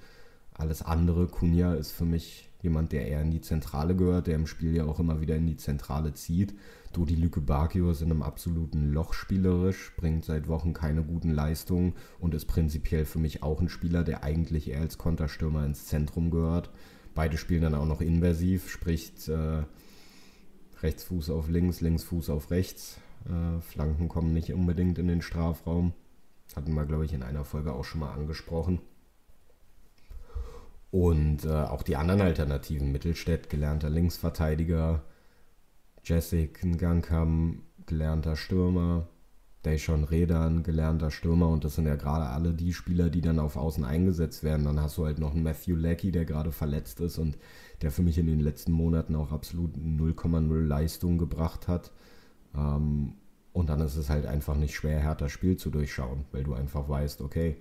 Alles 0.53 0.81
andere, 0.81 1.27
Cunha 1.27 1.73
ist 1.73 1.91
für 1.91 2.05
mich 2.05 2.49
jemand, 2.63 2.91
der 2.91 3.08
eher 3.08 3.21
in 3.21 3.30
die 3.30 3.41
Zentrale 3.41 3.95
gehört, 3.95 4.28
der 4.28 4.36
im 4.36 4.47
Spiel 4.47 4.76
ja 4.76 4.86
auch 4.86 4.99
immer 4.99 5.21
wieder 5.21 5.36
in 5.36 5.45
die 5.45 5.58
Zentrale 5.58 6.13
zieht. 6.13 6.56
Dodi 6.93 7.15
Lüke 7.15 7.41
Bakio 7.41 7.91
ist 7.91 8.02
in 8.02 8.10
einem 8.10 8.23
absoluten 8.23 8.91
Loch 8.91 9.13
spielerisch, 9.13 9.93
bringt 9.97 10.26
seit 10.26 10.47
Wochen 10.47 10.73
keine 10.73 11.04
guten 11.04 11.32
Leistungen 11.32 11.93
und 12.19 12.34
ist 12.34 12.45
prinzipiell 12.45 13.06
für 13.06 13.19
mich 13.19 13.43
auch 13.43 13.60
ein 13.60 13.69
Spieler, 13.69 14.04
der 14.04 14.23
eigentlich 14.23 14.69
eher 14.69 14.82
als 14.82 14.97
Konterstürmer 14.97 15.65
ins 15.65 15.86
Zentrum 15.86 16.32
gehört. 16.32 16.71
Beide 17.13 17.38
spielen 17.38 17.62
dann 17.62 17.76
auch 17.76 17.86
noch 17.86 18.02
inversiv, 18.02 18.69
sprich 18.69 19.12
äh, 19.28 19.63
Rechtsfuß 20.82 21.30
auf 21.30 21.49
links, 21.49 21.82
Linksfuß 21.82 22.30
auf 22.30 22.49
rechts. 22.49 22.99
Äh, 23.26 23.62
Flanken 23.62 24.08
kommen 24.08 24.34
nicht 24.34 24.54
unbedingt 24.54 24.97
in 24.97 25.08
den 25.08 25.21
Strafraum. 25.21 25.93
Hatten 26.56 26.73
wir, 26.73 26.86
glaube 26.86 27.06
ich, 27.06 27.13
in 27.13 27.23
einer 27.23 27.45
Folge 27.45 27.73
auch 27.73 27.84
schon 27.84 28.02
mal 28.02 28.13
angesprochen. 28.13 28.80
Und 30.93 31.43
äh, 31.45 31.49
auch 31.49 31.82
die 31.82 31.95
anderen 31.95 32.21
Alternativen, 32.21 32.91
Mittelstädt, 32.91 33.49
gelernter 33.49 33.89
Linksverteidiger, 33.89 35.01
Jessic 36.03 36.63
Ngankam, 36.63 37.63
gelernter 37.88 38.36
Stürmer, 38.36 39.08
Deshaun 39.65 40.03
Redan, 40.03 40.62
gelernter 40.62 41.10
Stürmer 41.10 41.49
und 41.49 41.63
das 41.63 41.73
sind 41.73 41.88
ja 41.88 41.95
gerade 41.95 42.25
alle 42.25 42.53
die 42.53 42.73
Spieler, 42.73 43.10
die 43.10 43.21
dann 43.21 43.39
auf 43.39 43.56
Außen 43.56 43.84
eingesetzt 43.84 44.43
werden. 44.43 44.65
Dann 44.65 44.79
hast 44.79 44.95
du 44.99 45.06
halt 45.06 45.17
noch 45.17 45.32
einen 45.32 45.41
Matthew 45.41 45.75
Leckie, 45.77 46.12
der 46.12 46.25
gerade 46.25 46.51
verletzt 46.51 46.99
ist 46.99 47.17
und 47.17 47.39
der 47.82 47.89
für 47.89 48.03
mich 48.03 48.19
in 48.19 48.27
den 48.27 48.39
letzten 48.39 48.71
Monaten 48.71 49.15
auch 49.15 49.32
absolut 49.32 49.75
0,0 49.75 50.62
Leistung 50.63 51.17
gebracht 51.17 51.67
hat. 51.67 51.91
Ähm, 52.56 53.13
und 53.51 53.67
dann 53.67 53.82
ist 53.82 53.95
es 53.95 54.12
halt 54.12 54.27
einfach 54.27 54.56
nicht 54.56 54.75
schwer, 54.75 54.99
härter 54.99 55.29
Spiel 55.29 55.58
zu 55.58 55.71
durchschauen, 55.71 56.25
weil 56.32 56.43
du 56.43 56.53
einfach 56.53 56.88
weißt, 56.88 57.21
okay, 57.21 57.58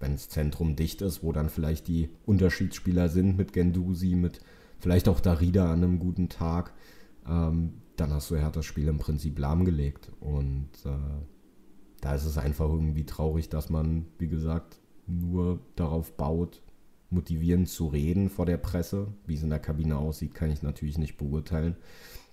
wenn 0.00 0.12
das 0.12 0.28
Zentrum 0.28 0.76
dicht 0.76 1.02
ist, 1.02 1.22
wo 1.22 1.32
dann 1.32 1.48
vielleicht 1.48 1.88
die 1.88 2.10
Unterschiedsspieler 2.26 3.08
sind 3.08 3.36
mit 3.36 3.52
Gendusi, 3.52 4.14
mit 4.14 4.40
vielleicht 4.78 5.08
auch 5.08 5.20
Darida 5.20 5.72
an 5.72 5.82
einem 5.82 5.98
guten 5.98 6.28
Tag, 6.28 6.72
ähm, 7.26 7.74
dann 7.96 8.12
hast 8.12 8.30
du 8.30 8.36
härter 8.36 8.62
Spiel 8.62 8.88
im 8.88 8.98
Prinzip 8.98 9.38
lahmgelegt. 9.38 10.10
Und 10.20 10.70
äh, 10.84 10.90
da 12.00 12.14
ist 12.14 12.24
es 12.24 12.38
einfach 12.38 12.68
irgendwie 12.68 13.06
traurig, 13.06 13.48
dass 13.48 13.70
man, 13.70 14.06
wie 14.18 14.28
gesagt, 14.28 14.78
nur 15.06 15.60
darauf 15.74 16.16
baut, 16.16 16.62
motivierend 17.10 17.68
zu 17.68 17.88
reden 17.88 18.28
vor 18.28 18.46
der 18.46 18.58
Presse. 18.58 19.08
Wie 19.26 19.34
es 19.34 19.42
in 19.42 19.50
der 19.50 19.58
Kabine 19.58 19.96
aussieht, 19.96 20.34
kann 20.34 20.50
ich 20.50 20.62
natürlich 20.62 20.98
nicht 20.98 21.16
beurteilen 21.16 21.76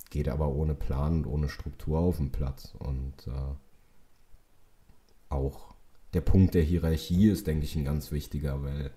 geht 0.09 0.29
aber 0.29 0.47
ohne 0.49 0.75
Plan 0.75 1.17
und 1.17 1.27
ohne 1.27 1.49
Struktur 1.49 1.99
auf 1.99 2.17
den 2.17 2.31
Platz. 2.31 2.73
Und 2.79 3.27
äh, 3.27 3.55
auch 5.27 5.74
der 6.15 6.21
Punkt 6.21 6.53
der 6.53 6.63
Hierarchie 6.63 7.27
ist, 7.27 7.45
denke 7.45 7.65
ich, 7.65 7.75
ein 7.75 7.83
ganz 7.83 8.11
wichtiger, 8.11 8.63
weil 8.63 8.91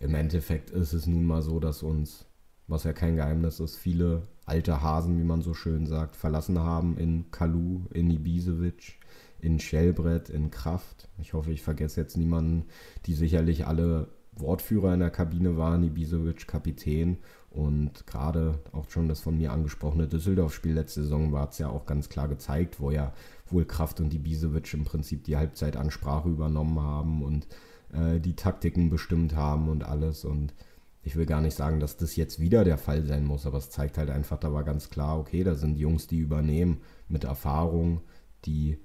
im 0.00 0.14
Endeffekt 0.14 0.70
ist 0.70 0.92
es 0.92 1.08
nun 1.08 1.26
mal 1.26 1.42
so, 1.42 1.58
dass 1.58 1.82
uns, 1.82 2.24
was 2.68 2.84
ja 2.84 2.92
kein 2.92 3.16
Geheimnis 3.16 3.58
ist, 3.58 3.76
viele 3.76 4.22
alte 4.46 4.80
Hasen, 4.80 5.18
wie 5.18 5.24
man 5.24 5.42
so 5.42 5.54
schön 5.54 5.86
sagt, 5.86 6.14
verlassen 6.14 6.60
haben 6.60 6.96
in 6.98 7.32
Kalu, 7.32 7.86
in 7.92 8.10
Ibisevic, 8.10 9.00
in 9.40 9.58
Schellbrett, 9.58 10.30
in 10.30 10.52
Kraft. 10.52 11.08
Ich 11.18 11.32
hoffe, 11.32 11.50
ich 11.50 11.62
vergesse 11.62 12.00
jetzt 12.00 12.16
niemanden, 12.16 12.66
die 13.06 13.14
sicherlich 13.14 13.66
alle 13.66 14.08
Wortführer 14.30 14.94
in 14.94 15.00
der 15.00 15.10
Kabine 15.10 15.56
waren, 15.56 15.82
Ibisevic 15.82 16.46
Kapitän 16.46 17.18
und 17.52 18.06
gerade 18.06 18.60
auch 18.72 18.88
schon 18.88 19.08
das 19.08 19.20
von 19.20 19.36
mir 19.36 19.52
angesprochene 19.52 20.08
Düsseldorf-Spiel 20.08 20.72
letzte 20.72 21.02
Saison 21.02 21.32
war 21.32 21.50
es 21.50 21.58
ja 21.58 21.68
auch 21.68 21.84
ganz 21.84 22.08
klar 22.08 22.26
gezeigt, 22.26 22.80
wo 22.80 22.90
ja 22.90 23.12
wohl 23.50 23.66
Kraft 23.66 24.00
und 24.00 24.14
Ibisevic 24.14 24.72
im 24.72 24.84
Prinzip 24.84 25.24
die 25.24 25.36
Halbzeitansprache 25.36 26.30
übernommen 26.30 26.80
haben 26.80 27.22
und 27.22 27.46
äh, 27.92 28.20
die 28.20 28.36
Taktiken 28.36 28.88
bestimmt 28.88 29.36
haben 29.36 29.68
und 29.68 29.84
alles. 29.84 30.24
Und 30.24 30.54
ich 31.02 31.16
will 31.16 31.26
gar 31.26 31.42
nicht 31.42 31.54
sagen, 31.54 31.78
dass 31.78 31.98
das 31.98 32.16
jetzt 32.16 32.40
wieder 32.40 32.64
der 32.64 32.78
Fall 32.78 33.04
sein 33.04 33.26
muss, 33.26 33.44
aber 33.44 33.58
es 33.58 33.68
zeigt 33.68 33.98
halt 33.98 34.08
einfach, 34.08 34.38
da 34.38 34.52
war 34.52 34.64
ganz 34.64 34.88
klar, 34.88 35.18
okay, 35.18 35.44
da 35.44 35.54
sind 35.54 35.78
Jungs, 35.78 36.06
die 36.06 36.20
übernehmen 36.20 36.80
mit 37.08 37.24
Erfahrung, 37.24 38.00
die 38.46 38.78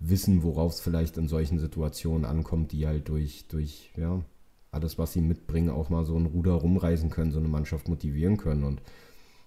wissen, 0.00 0.42
worauf 0.42 0.72
es 0.72 0.80
vielleicht 0.80 1.16
in 1.16 1.28
solchen 1.28 1.58
Situationen 1.58 2.26
ankommt, 2.26 2.72
die 2.72 2.86
halt 2.86 3.08
durch, 3.08 3.48
durch, 3.48 3.90
ja, 3.96 4.22
alles, 4.74 4.98
was 4.98 5.12
sie 5.12 5.20
mitbringen, 5.20 5.70
auch 5.70 5.88
mal 5.88 6.04
so 6.04 6.16
ein 6.16 6.26
Ruder 6.26 6.52
rumreißen 6.52 7.10
können, 7.10 7.32
so 7.32 7.38
eine 7.38 7.48
Mannschaft 7.48 7.88
motivieren 7.88 8.36
können. 8.36 8.64
Und 8.64 8.82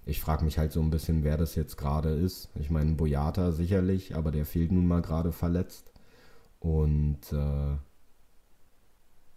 ich 0.05 0.21
frage 0.21 0.45
mich 0.45 0.57
halt 0.57 0.71
so 0.71 0.81
ein 0.81 0.89
bisschen, 0.89 1.23
wer 1.23 1.37
das 1.37 1.55
jetzt 1.55 1.77
gerade 1.77 2.09
ist. 2.09 2.49
Ich 2.55 2.69
meine, 2.69 2.93
Boyata 2.95 3.51
sicherlich, 3.51 4.15
aber 4.15 4.31
der 4.31 4.45
fehlt 4.45 4.71
nun 4.71 4.87
mal 4.87 5.01
gerade 5.01 5.31
verletzt. 5.31 5.91
Und 6.59 7.31
äh, 7.33 7.77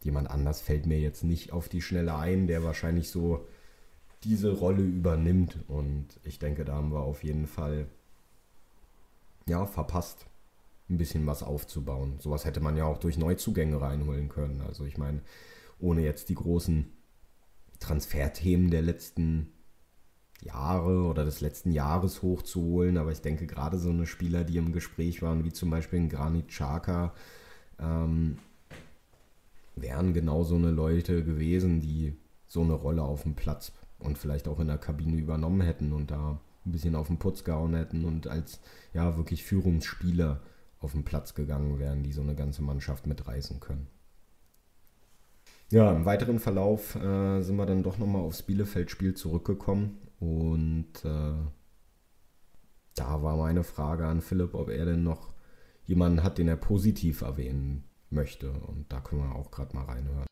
jemand 0.03 0.31
anders 0.31 0.61
fällt 0.61 0.87
mir 0.87 1.01
jetzt 1.01 1.25
nicht 1.25 1.53
auf 1.53 1.69
die 1.69 1.83
Schnelle 1.83 2.15
ein, 2.15 2.47
der 2.47 2.65
wahrscheinlich 2.65 3.11
so 3.11 3.47
diese 4.25 4.53
Rolle 4.53 4.83
übernimmt. 4.83 5.59
Und 5.69 6.07
ich 6.23 6.39
denke, 6.39 6.65
da 6.65 6.75
haben 6.77 6.93
wir 6.93 7.01
auf 7.01 7.25
jeden 7.25 7.47
Fall 7.47 7.87
ja 9.47 9.67
verpasst, 9.67 10.27
ein 10.89 10.99
bisschen 10.99 11.27
was 11.27 11.43
aufzubauen. 11.43 12.19
Sowas 12.21 12.45
hätte 12.45 12.61
man 12.61 12.77
ja 12.77 12.85
auch 12.85 12.99
durch 12.99 13.19
Neuzugänge 13.19 13.81
reinholen 13.81 14.29
können. 14.29 14.61
Also 14.61 14.85
ich 14.85 14.99
meine, 14.99 15.23
ohne 15.81 16.03
jetzt 16.03 16.29
die 16.29 16.35
großen 16.35 16.93
Transferthemen 17.79 18.71
der 18.71 18.83
letzten 18.83 19.53
Jahre 20.43 21.05
oder 21.05 21.25
des 21.25 21.41
letzten 21.41 21.73
Jahres 21.73 22.23
hochzuholen, 22.23 22.97
aber 22.97 23.13
ich 23.13 23.21
denke 23.21 23.47
gerade 23.47 23.79
so 23.79 23.91
eine 23.91 24.07
Spieler, 24.07 24.45
die 24.45 24.57
im 24.57 24.73
Gespräch 24.73 25.23
waren, 25.23 25.45
wie 25.45 25.53
zum 25.53 25.71
Beispiel 25.71 26.01
ein 26.01 26.09
Granit 26.09 26.49
Xhaka, 26.49 27.13
ähm, 27.79 28.39
wären 29.77 30.15
genau 30.15 30.45
so 30.45 30.57
eine 30.57 30.71
Leute 30.71 31.25
gewesen, 31.25 31.81
die 31.81 32.15
so 32.47 32.63
eine 32.63 32.73
Rolle 32.73 33.03
auf 33.03 33.23
dem 33.23 33.35
Platz 33.35 33.73
und 33.99 34.19
vielleicht 34.19 34.49
auch 34.49 34.61
in 34.61 34.69
der 34.69 34.79
Kabine 34.79 35.17
übernommen 35.17 35.61
hätten 35.61 35.93
und 35.93 36.11
da 36.11 36.41
ein 36.67 36.73
bisschen 36.73 36.95
auf 36.95 37.07
den 37.07 37.19
Putz 37.19 37.45
gehauen 37.45 37.75
hätten 37.75 38.05
und 38.05 38.27
als 38.27 38.61
ja 38.93 39.17
wirklich 39.17 39.45
Führungsspieler 39.45 40.41
auf 40.81 40.93
den 40.93 41.05
Platz 41.05 41.35
gegangen 41.35 41.79
wären, 41.79 42.03
die 42.03 42.13
so 42.13 42.23
eine 42.23 42.35
ganze 42.35 42.63
Mannschaft 42.63 43.07
mitreißen 43.07 43.61
können. 43.61 43.87
Ja, 45.73 45.93
im 45.93 46.05
weiteren 46.05 46.41
Verlauf 46.41 46.97
äh, 46.97 47.43
sind 47.43 47.57
wir 47.57 47.67
dann 47.67 47.85
doch 47.85 47.97
nochmal 47.97 48.23
aufs 48.23 48.43
Bielefeld-Spiel 48.43 49.15
zurückgekommen 49.15 49.99
und 50.19 50.93
äh, 51.05 51.35
da 52.97 53.23
war 53.23 53.37
meine 53.37 53.63
Frage 53.63 54.07
an 54.07 54.21
Philipp, 54.21 54.55
ob 54.55 54.69
er 54.69 54.85
denn 54.85 55.05
noch 55.05 55.33
jemanden 55.85 56.23
hat, 56.23 56.39
den 56.39 56.49
er 56.49 56.57
positiv 56.57 57.23
erwähnen 57.23 57.89
möchte. 58.11 58.51
Und 58.51 58.87
da 58.93 59.01
können 59.01 59.23
wir 59.23 59.37
auch 59.37 59.51
gerade 59.51 59.75
mal 59.75 59.85
reinhören. 59.85 60.27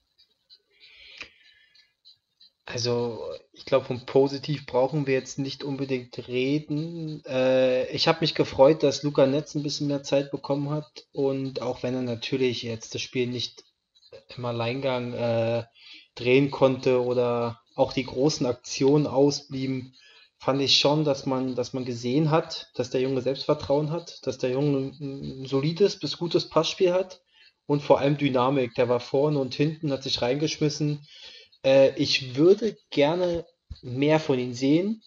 Also, 2.66 3.20
ich 3.52 3.64
glaube, 3.64 3.86
vom 3.86 4.04
Positiv 4.04 4.66
brauchen 4.66 5.06
wir 5.06 5.14
jetzt 5.14 5.38
nicht 5.38 5.64
unbedingt 5.64 6.28
reden. 6.28 7.24
Äh, 7.24 7.88
ich 7.90 8.08
habe 8.08 8.20
mich 8.20 8.34
gefreut, 8.34 8.82
dass 8.82 9.02
Luca 9.02 9.26
Netz 9.26 9.54
ein 9.54 9.62
bisschen 9.62 9.86
mehr 9.86 10.02
Zeit 10.02 10.30
bekommen 10.30 10.68
hat. 10.68 11.06
Und 11.12 11.62
auch 11.62 11.82
wenn 11.82 11.94
er 11.94 12.02
natürlich 12.02 12.62
jetzt 12.62 12.94
das 12.94 13.00
Spiel 13.00 13.26
nicht 13.26 13.64
im 14.36 14.44
Alleingang 14.44 15.12
äh, 15.14 15.64
drehen 16.14 16.50
konnte 16.50 17.02
oder 17.02 17.60
auch 17.74 17.92
die 17.92 18.04
großen 18.04 18.46
Aktionen 18.46 19.06
ausblieben, 19.06 19.94
fand 20.38 20.60
ich 20.60 20.78
schon, 20.78 21.04
dass 21.04 21.26
man, 21.26 21.54
dass 21.54 21.72
man 21.72 21.84
gesehen 21.84 22.30
hat, 22.30 22.70
dass 22.74 22.90
der 22.90 23.00
Junge 23.00 23.20
Selbstvertrauen 23.22 23.90
hat, 23.90 24.26
dass 24.26 24.38
der 24.38 24.50
Junge 24.50 24.92
ein, 25.00 25.46
solides 25.46 25.98
bis 25.98 26.16
gutes 26.16 26.48
Passspiel 26.48 26.92
hat 26.92 27.20
und 27.66 27.82
vor 27.82 27.98
allem 27.98 28.16
Dynamik. 28.16 28.74
Der 28.74 28.88
war 28.88 29.00
vorne 29.00 29.38
und 29.38 29.54
hinten, 29.54 29.92
hat 29.92 30.02
sich 30.02 30.22
reingeschmissen. 30.22 31.06
Äh, 31.64 31.96
ich 31.96 32.36
würde 32.36 32.76
gerne 32.90 33.46
mehr 33.82 34.20
von 34.20 34.38
ihm 34.38 34.54
sehen, 34.54 35.02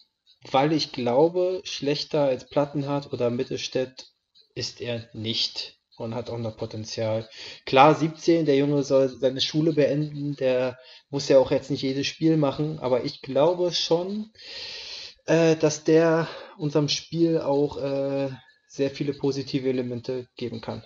weil 0.50 0.72
ich 0.72 0.92
glaube, 0.92 1.60
schlechter 1.64 2.24
als 2.24 2.48
Plattenhardt 2.48 3.12
oder 3.12 3.30
Mittelstädt 3.30 4.12
ist 4.54 4.80
er 4.80 5.08
nicht 5.14 5.78
und 6.02 6.14
hat 6.14 6.30
auch 6.30 6.38
noch 6.38 6.56
Potenzial. 6.56 7.28
Klar, 7.64 7.94
17, 7.94 8.44
der 8.44 8.56
Junge 8.56 8.82
soll 8.82 9.08
seine 9.08 9.40
Schule 9.40 9.72
beenden, 9.72 10.36
der 10.36 10.78
muss 11.10 11.28
ja 11.28 11.38
auch 11.38 11.50
jetzt 11.50 11.70
nicht 11.70 11.82
jedes 11.82 12.06
Spiel 12.06 12.36
machen, 12.36 12.78
aber 12.80 13.04
ich 13.04 13.22
glaube 13.22 13.72
schon, 13.72 14.30
äh, 15.26 15.56
dass 15.56 15.84
der 15.84 16.28
unserem 16.58 16.88
Spiel 16.88 17.38
auch 17.38 17.78
äh, 17.78 18.30
sehr 18.66 18.90
viele 18.90 19.12
positive 19.12 19.68
Elemente 19.68 20.28
geben 20.36 20.60
kann. 20.60 20.82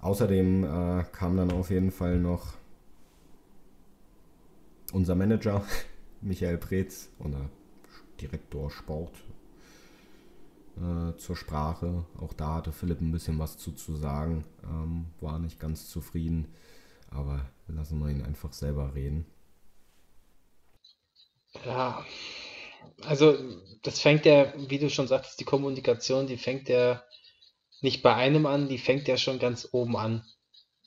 Außerdem 0.00 0.64
äh, 0.64 1.04
kam 1.12 1.36
dann 1.36 1.52
auf 1.52 1.70
jeden 1.70 1.92
Fall 1.92 2.18
noch 2.18 2.54
unser 4.92 5.14
Manager, 5.14 5.64
Michael 6.20 6.58
Preetz, 6.58 7.10
oder 7.18 7.50
Direktor 8.20 8.70
Sport, 8.70 9.12
äh, 10.76 11.16
zur 11.16 11.36
Sprache. 11.36 12.04
Auch 12.18 12.32
da 12.32 12.54
hatte 12.56 12.72
Philipp 12.72 13.00
ein 13.00 13.12
bisschen 13.12 13.38
was 13.38 13.58
zu, 13.58 13.72
zu 13.72 13.96
sagen, 13.96 14.44
ähm, 14.64 15.06
war 15.20 15.38
nicht 15.38 15.60
ganz 15.60 15.88
zufrieden, 15.88 16.54
aber 17.10 17.46
lassen 17.68 17.98
wir 17.98 18.10
ihn 18.10 18.22
einfach 18.22 18.52
selber 18.52 18.94
reden. 18.94 19.26
Ja, 21.64 22.04
also 23.02 23.36
das 23.82 24.00
fängt 24.00 24.24
ja, 24.24 24.52
wie 24.56 24.78
du 24.78 24.88
schon 24.88 25.08
sagtest, 25.08 25.38
die 25.40 25.44
Kommunikation, 25.44 26.26
die 26.26 26.38
fängt 26.38 26.68
ja 26.68 27.02
nicht 27.80 28.02
bei 28.02 28.14
einem 28.14 28.46
an, 28.46 28.68
die 28.68 28.78
fängt 28.78 29.08
ja 29.08 29.16
schon 29.16 29.38
ganz 29.38 29.68
oben 29.72 29.96
an. 29.96 30.24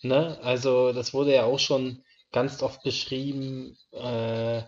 Ne? 0.01 0.39
Also 0.41 0.93
das 0.93 1.13
wurde 1.13 1.35
ja 1.35 1.45
auch 1.45 1.59
schon 1.59 2.03
ganz 2.31 2.61
oft 2.63 2.83
beschrieben, 2.83 3.77
äh, 3.91 4.63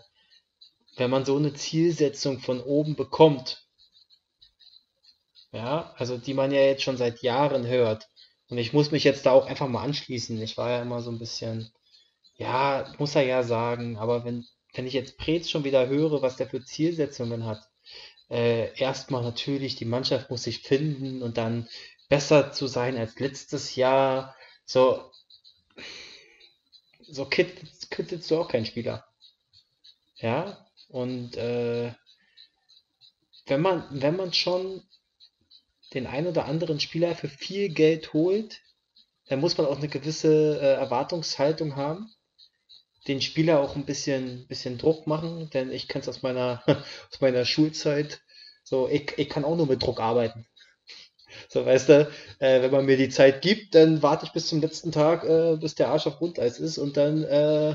wenn 0.96 1.10
man 1.10 1.24
so 1.24 1.36
eine 1.36 1.54
Zielsetzung 1.54 2.40
von 2.40 2.60
oben 2.60 2.96
bekommt, 2.96 3.67
ja, 5.52 5.94
also 5.96 6.18
die 6.18 6.34
man 6.34 6.52
ja 6.52 6.60
jetzt 6.60 6.82
schon 6.82 6.96
seit 6.96 7.22
Jahren 7.22 7.66
hört. 7.66 8.08
Und 8.48 8.58
ich 8.58 8.72
muss 8.72 8.90
mich 8.90 9.04
jetzt 9.04 9.26
da 9.26 9.32
auch 9.32 9.46
einfach 9.46 9.68
mal 9.68 9.82
anschließen. 9.82 10.40
Ich 10.42 10.56
war 10.56 10.70
ja 10.70 10.82
immer 10.82 11.00
so 11.02 11.10
ein 11.10 11.18
bisschen, 11.18 11.70
ja, 12.36 12.92
muss 12.98 13.14
er 13.14 13.22
ja 13.24 13.42
sagen, 13.42 13.98
aber 13.98 14.24
wenn, 14.24 14.46
wenn 14.74 14.86
ich 14.86 14.94
jetzt 14.94 15.18
Preetz 15.18 15.50
schon 15.50 15.64
wieder 15.64 15.86
höre, 15.88 16.22
was 16.22 16.36
der 16.36 16.48
für 16.48 16.64
Zielsetzungen 16.64 17.44
hat, 17.44 17.68
äh, 18.30 18.74
erstmal 18.78 19.22
natürlich, 19.22 19.76
die 19.76 19.84
Mannschaft 19.84 20.30
muss 20.30 20.44
sich 20.44 20.60
finden 20.60 21.22
und 21.22 21.38
dann 21.38 21.68
besser 22.08 22.52
zu 22.52 22.66
sein 22.66 22.96
als 22.96 23.18
letztes 23.18 23.76
Jahr. 23.76 24.34
So, 24.64 25.10
so 27.08 27.24
kittelst 27.26 28.30
du 28.30 28.38
auch 28.38 28.48
keinen 28.48 28.66
Spieler. 28.66 29.06
Ja, 30.16 30.66
und 30.88 31.36
äh, 31.36 31.92
wenn 33.46 33.60
man, 33.60 33.86
wenn 33.90 34.16
man 34.16 34.32
schon 34.32 34.82
den 35.94 36.06
ein 36.06 36.26
oder 36.26 36.44
anderen 36.44 36.80
Spieler 36.80 37.14
für 37.14 37.28
viel 37.28 37.68
Geld 37.68 38.12
holt, 38.12 38.60
dann 39.28 39.40
muss 39.40 39.56
man 39.56 39.66
auch 39.66 39.78
eine 39.78 39.88
gewisse 39.88 40.58
äh, 40.60 40.74
Erwartungshaltung 40.74 41.76
haben, 41.76 42.10
den 43.06 43.20
Spieler 43.20 43.60
auch 43.60 43.76
ein 43.76 43.84
bisschen, 43.84 44.46
bisschen 44.48 44.78
Druck 44.78 45.06
machen, 45.06 45.50
denn 45.50 45.70
ich 45.70 45.88
kenne 45.88 46.02
es 46.02 46.08
aus 46.08 46.22
meiner, 46.22 46.62
aus 47.10 47.20
meiner 47.20 47.44
Schulzeit. 47.44 48.20
So, 48.64 48.88
ich, 48.88 49.14
ich 49.16 49.28
kann 49.28 49.44
auch 49.44 49.56
nur 49.56 49.66
mit 49.66 49.82
Druck 49.82 50.00
arbeiten. 50.00 50.46
So, 51.50 51.64
weißt 51.64 51.90
du, 51.90 52.10
äh, 52.38 52.62
wenn 52.62 52.70
man 52.70 52.86
mir 52.86 52.96
die 52.96 53.10
Zeit 53.10 53.42
gibt, 53.42 53.74
dann 53.74 54.02
warte 54.02 54.24
ich 54.24 54.32
bis 54.32 54.46
zum 54.48 54.62
letzten 54.62 54.92
Tag, 54.92 55.24
äh, 55.24 55.56
bis 55.56 55.74
der 55.74 55.88
Arsch 55.88 56.06
auf 56.06 56.16
Grundeis 56.16 56.58
ist 56.58 56.78
und 56.78 56.96
dann, 56.96 57.22
äh, 57.22 57.74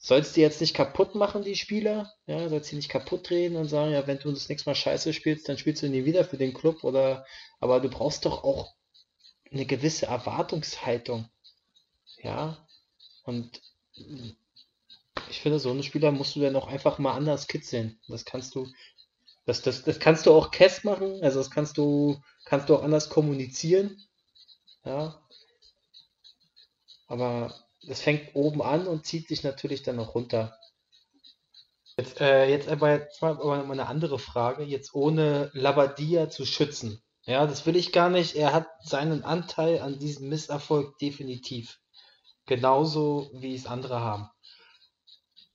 sollst 0.00 0.36
du 0.36 0.40
jetzt 0.40 0.60
nicht 0.62 0.74
kaputt 0.74 1.14
machen, 1.14 1.42
die 1.42 1.54
Spieler, 1.54 2.12
ja, 2.26 2.48
sollst 2.48 2.72
du 2.72 2.76
nicht 2.76 2.88
kaputt 2.88 3.28
drehen 3.28 3.54
und 3.56 3.68
sagen, 3.68 3.92
ja, 3.92 4.06
wenn 4.06 4.18
du 4.18 4.32
das 4.32 4.48
nächste 4.48 4.70
Mal 4.70 4.74
scheiße 4.74 5.12
spielst, 5.12 5.48
dann 5.48 5.58
spielst 5.58 5.82
du 5.82 5.88
nie 5.88 6.06
wieder 6.06 6.24
für 6.24 6.38
den 6.38 6.54
Club 6.54 6.82
oder, 6.84 7.26
aber 7.60 7.80
du 7.80 7.90
brauchst 7.90 8.24
doch 8.24 8.42
auch 8.42 8.74
eine 9.52 9.66
gewisse 9.66 10.06
Erwartungshaltung, 10.06 11.28
ja, 12.22 12.66
und 13.24 13.60
ich 15.28 15.40
finde, 15.40 15.58
so 15.58 15.70
eine 15.70 15.82
Spieler 15.82 16.12
musst 16.12 16.34
du 16.34 16.40
dann 16.40 16.56
auch 16.56 16.66
einfach 16.66 16.98
mal 16.98 17.12
anders 17.12 17.46
kitzeln. 17.46 18.00
Das 18.08 18.24
kannst 18.24 18.54
du 18.54 18.66
das, 19.46 19.62
das, 19.62 19.82
das 19.82 19.98
kannst 19.98 20.26
du 20.26 20.32
auch 20.32 20.50
Kess 20.50 20.84
machen, 20.84 21.22
also 21.22 21.38
das 21.38 21.50
kannst 21.50 21.76
du, 21.76 22.20
kannst 22.44 22.68
du 22.68 22.76
auch 22.76 22.82
anders 22.82 23.10
kommunizieren. 23.10 24.02
ja. 24.84 25.20
Aber 27.06 27.52
es 27.86 28.00
fängt 28.00 28.34
oben 28.34 28.62
an 28.62 28.86
und 28.86 29.06
zieht 29.06 29.28
sich 29.28 29.42
natürlich 29.42 29.82
dann 29.82 29.96
noch 29.96 30.14
runter. 30.14 30.56
Jetzt, 31.96 32.20
äh, 32.20 32.48
jetzt 32.48 32.68
aber 32.68 32.92
jetzt 32.92 33.20
mal 33.20 33.38
eine 33.70 33.86
andere 33.86 34.18
Frage, 34.18 34.62
jetzt 34.62 34.94
ohne 34.94 35.50
Labadia 35.52 36.30
zu 36.30 36.46
schützen. 36.46 37.02
Ja, 37.24 37.46
das 37.46 37.66
will 37.66 37.76
ich 37.76 37.92
gar 37.92 38.08
nicht. 38.08 38.34
Er 38.34 38.52
hat 38.52 38.68
seinen 38.82 39.24
Anteil 39.24 39.80
an 39.80 39.98
diesem 39.98 40.28
Misserfolg 40.28 40.98
definitiv. 40.98 41.80
Genauso 42.46 43.30
wie 43.34 43.54
es 43.54 43.66
andere 43.66 44.00
haben. 44.00 44.28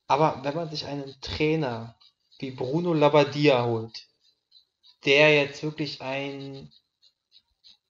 Aber 0.07 0.43
wenn 0.43 0.55
man 0.55 0.69
sich 0.69 0.85
einen 0.85 1.19
Trainer 1.21 1.97
wie 2.39 2.51
Bruno 2.51 2.93
Labbadia 2.93 3.65
holt, 3.65 4.07
der 5.03 5.33
jetzt 5.33 5.63
wirklich 5.63 6.01
ein 6.01 6.71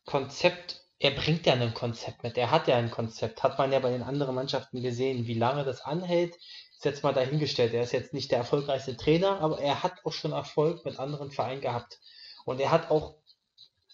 Konzept, 0.05 0.84
er 0.99 1.11
bringt 1.11 1.45
ja 1.45 1.53
ein 1.53 1.73
Konzept 1.73 2.23
mit, 2.23 2.37
er 2.37 2.51
hat 2.51 2.67
ja 2.67 2.77
ein 2.77 2.91
Konzept, 2.91 3.43
hat 3.43 3.57
man 3.57 3.71
ja 3.71 3.79
bei 3.79 3.91
den 3.91 4.03
anderen 4.03 4.35
Mannschaften 4.35 4.81
gesehen, 4.81 5.27
wie 5.27 5.33
lange 5.33 5.63
das 5.63 5.81
anhält, 5.81 6.35
ist 6.75 6.85
jetzt 6.85 7.03
mal 7.03 7.13
dahingestellt. 7.13 7.73
Er 7.73 7.83
ist 7.83 7.93
jetzt 7.93 8.13
nicht 8.13 8.31
der 8.31 8.39
erfolgreichste 8.39 8.97
Trainer, 8.97 9.39
aber 9.41 9.59
er 9.59 9.83
hat 9.83 9.93
auch 10.03 10.13
schon 10.13 10.33
Erfolg 10.33 10.85
mit 10.85 10.99
anderen 10.99 11.31
Vereinen 11.31 11.61
gehabt. 11.61 11.99
Und 12.45 12.59
er 12.59 12.71
hat 12.71 12.91
auch 12.91 13.15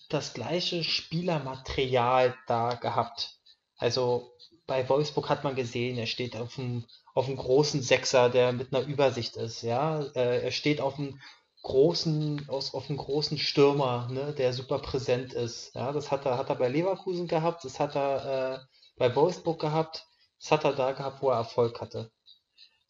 das 0.10 0.34
gleiche 0.34 0.84
Spielermaterial 0.84 2.36
da 2.48 2.74
gehabt. 2.74 3.40
Also 3.78 4.34
bei 4.68 4.88
Wolfsburg 4.90 5.30
hat 5.30 5.44
man 5.44 5.56
gesehen, 5.56 5.98
er 5.98 6.06
steht 6.06 6.36
auf 6.36 6.58
einem, 6.58 6.86
auf 7.14 7.28
einem 7.28 7.38
großen 7.38 7.82
Sechser, 7.82 8.30
der 8.30 8.52
mit 8.52 8.74
einer 8.74 8.86
Übersicht 8.86 9.38
ist. 9.38 9.62
Ja, 9.62 10.02
äh, 10.16 10.44
er 10.44 10.52
steht 10.52 10.82
auf 10.82 10.98
einem 10.98 11.20
großen, 11.64 12.50
aus, 12.50 12.74
auf 12.74 12.90
einem 12.90 12.98
großen 12.98 13.38
Stürmer, 13.38 14.08
ne, 14.10 14.34
der 14.34 14.54
super 14.54 14.80
präsent 14.80 15.34
ist. 15.34 15.74
Ja, 15.76 15.92
das 15.92 16.12
hat 16.12 16.26
er, 16.26 16.38
hat 16.38 16.50
er 16.50 16.56
bei 16.56 16.70
Leverkusen 16.70 17.28
gehabt, 17.28 17.64
das 17.64 17.80
hat 17.80 17.96
er 17.96 18.56
äh, 18.56 18.60
bei 18.98 19.16
Wolfsburg 19.16 19.60
gehabt, 19.60 20.08
das 20.40 20.52
hat 20.52 20.64
er 20.64 20.74
da 20.74 20.92
gehabt, 20.92 21.22
wo 21.22 21.30
er 21.30 21.38
Erfolg 21.38 21.80
hatte. 21.82 22.12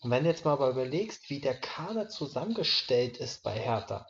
Und 0.02 0.10
wenn 0.10 0.24
du 0.24 0.30
jetzt 0.30 0.46
mal 0.46 0.58
überlegst, 0.70 1.30
wie 1.30 1.40
der 1.40 1.60
Kader 1.60 2.10
zusammengestellt 2.10 3.18
ist 3.18 3.44
bei 3.44 3.54
Hertha. 3.54 4.08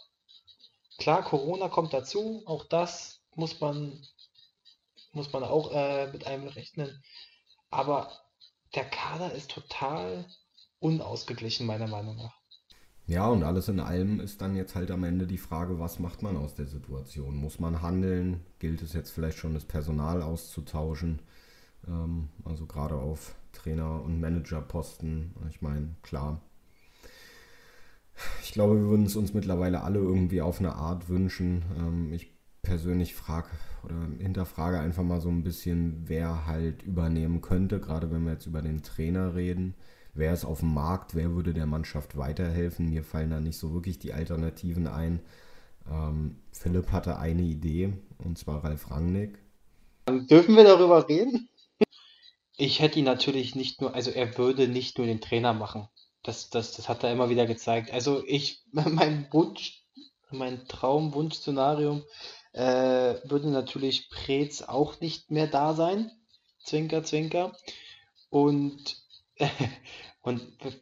Klar, 0.97 1.24
Corona 1.24 1.67
kommt 1.67 1.93
dazu, 1.93 2.43
auch 2.45 2.63
das 2.65 3.21
muss 3.36 3.60
man, 3.60 4.06
muss 5.12 5.34
man 5.34 5.43
auch 5.43 5.71
äh, 5.71 6.08
mit 6.08 6.28
einem 6.28 6.47
rechnen. 6.47 7.04
Aber 7.69 8.12
der 8.76 8.86
Kader 8.86 9.34
ist 9.34 9.52
total 9.52 10.26
unausgeglichen, 10.80 11.65
meiner 11.65 11.88
Meinung 11.88 12.15
nach. 12.15 12.40
Ja, 13.12 13.28
und 13.28 13.43
alles 13.43 13.67
in 13.67 13.82
allem 13.82 14.21
ist 14.21 14.41
dann 14.41 14.56
jetzt 14.56 14.74
halt 14.74 14.89
am 14.89 15.04
Ende 15.04 15.28
die 15.28 15.38
Frage, 15.38 15.80
was 15.80 16.00
macht 16.00 16.21
man 16.21 16.38
aus 16.38 16.56
der 16.56 16.65
Situation? 16.65 17.36
Muss 17.36 17.60
man 17.60 17.82
handeln? 17.82 18.39
Gilt 18.60 18.82
es 18.82 18.93
jetzt 18.93 19.12
vielleicht 19.12 19.38
schon, 19.38 19.54
das 19.54 19.65
Personal 19.65 20.21
auszutauschen? 20.21 21.19
Ähm, 21.89 22.30
also 22.45 22.65
gerade 22.67 22.95
auf 22.95 23.36
Trainer- 23.52 24.02
und 24.02 24.21
Managerposten. 24.21 25.34
Ich 25.50 25.62
meine, 25.62 25.89
klar. 26.04 26.39
Ich 28.43 28.54
glaube, 28.54 28.78
wir 28.78 28.88
würden 28.88 29.06
es 29.06 29.17
uns 29.17 29.34
mittlerweile 29.34 29.82
alle 29.82 30.00
irgendwie 30.00 30.41
auf 30.41 30.60
eine 30.60 30.76
Art 30.76 31.10
wünschen. 31.10 31.63
Ähm, 31.78 32.13
ich 32.13 32.32
persönlich 32.62 33.13
frage 33.13 33.50
oder 33.84 33.95
hinterfrage 34.19 34.80
einfach 34.80 35.04
mal 35.04 35.19
so 35.19 35.28
ein 35.28 35.43
bisschen, 35.43 36.04
wer 36.06 36.45
halt 36.45 36.84
übernehmen 36.84 37.41
könnte, 37.41 37.82
gerade 37.82 38.10
wenn 38.10 38.24
wir 38.24 38.32
jetzt 38.34 38.45
über 38.45 38.62
den 38.62 38.84
Trainer 38.84 39.36
reden. 39.36 39.74
Wer 40.13 40.34
ist 40.34 40.45
auf 40.45 40.60
dem 40.60 40.74
Markt? 40.74 41.15
Wer 41.15 41.32
würde 41.32 41.54
der 41.54 41.65
Mannschaft 41.65 42.17
weiterhelfen? 42.17 42.89
Mir 42.89 43.04
fallen 43.04 43.30
da 43.30 43.39
nicht 43.39 43.58
so 43.58 43.74
wirklich 43.74 44.00
die 44.00 44.13
Alternativen 44.13 44.88
ein. 44.88 45.21
Ähm, 45.89 46.38
Philipp 46.52 46.91
hatte 46.91 47.17
eine 47.17 47.43
Idee, 47.43 47.93
und 48.17 48.38
zwar 48.38 48.63
Ralf 48.63 48.91
Rangnick. 48.91 49.39
Dürfen 50.08 50.56
wir 50.56 50.63
darüber 50.63 51.08
reden? 51.08 51.50
Ich 52.58 52.80
hätte 52.80 53.00
ihn 53.00 53.06
natürlich 53.06 53.56
nicht 53.56 53.82
nur, 53.82 53.95
also 53.95 54.12
er 54.12 54.38
würde 54.38 54.67
nicht 54.67 54.97
nur 54.97 55.08
den 55.08 55.21
Trainer 55.21 55.54
machen. 55.54 55.88
Das, 56.24 56.50
das, 56.50 56.74
das 56.74 56.89
hat 56.89 57.04
er 57.04 57.12
immer 57.12 57.30
wieder 57.30 57.47
gezeigt. 57.47 57.91
Also 57.91 58.24
ich, 58.28 58.63
mein 58.71 59.28
Wunsch, 59.32 59.84
mein 60.30 60.67
Traum-Wunsch-Szenarium 60.67 62.04
äh, 62.54 63.15
würde 63.24 63.50
natürlich 63.50 64.10
Preetz 64.10 64.62
auch 64.62 65.00
nicht 65.00 65.32
mehr 65.32 65.47
da 65.47 65.74
sein. 65.74 66.12
Zwinker, 66.63 67.04
Zwinker. 67.04 67.56
Und, 68.30 68.97
und 70.21 70.41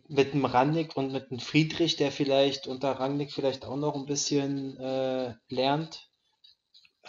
mit 0.09 0.33
dem 0.33 0.45
Rangnick 0.45 0.95
und 0.95 1.11
mit 1.11 1.31
dem 1.31 1.39
Friedrich, 1.39 1.95
der 1.95 2.11
vielleicht 2.11 2.67
unter 2.67 2.91
Rangnick 2.91 3.31
vielleicht 3.31 3.65
auch 3.65 3.77
noch 3.77 3.95
ein 3.95 4.05
bisschen 4.05 4.77
äh, 4.77 5.33
lernt, 5.49 6.09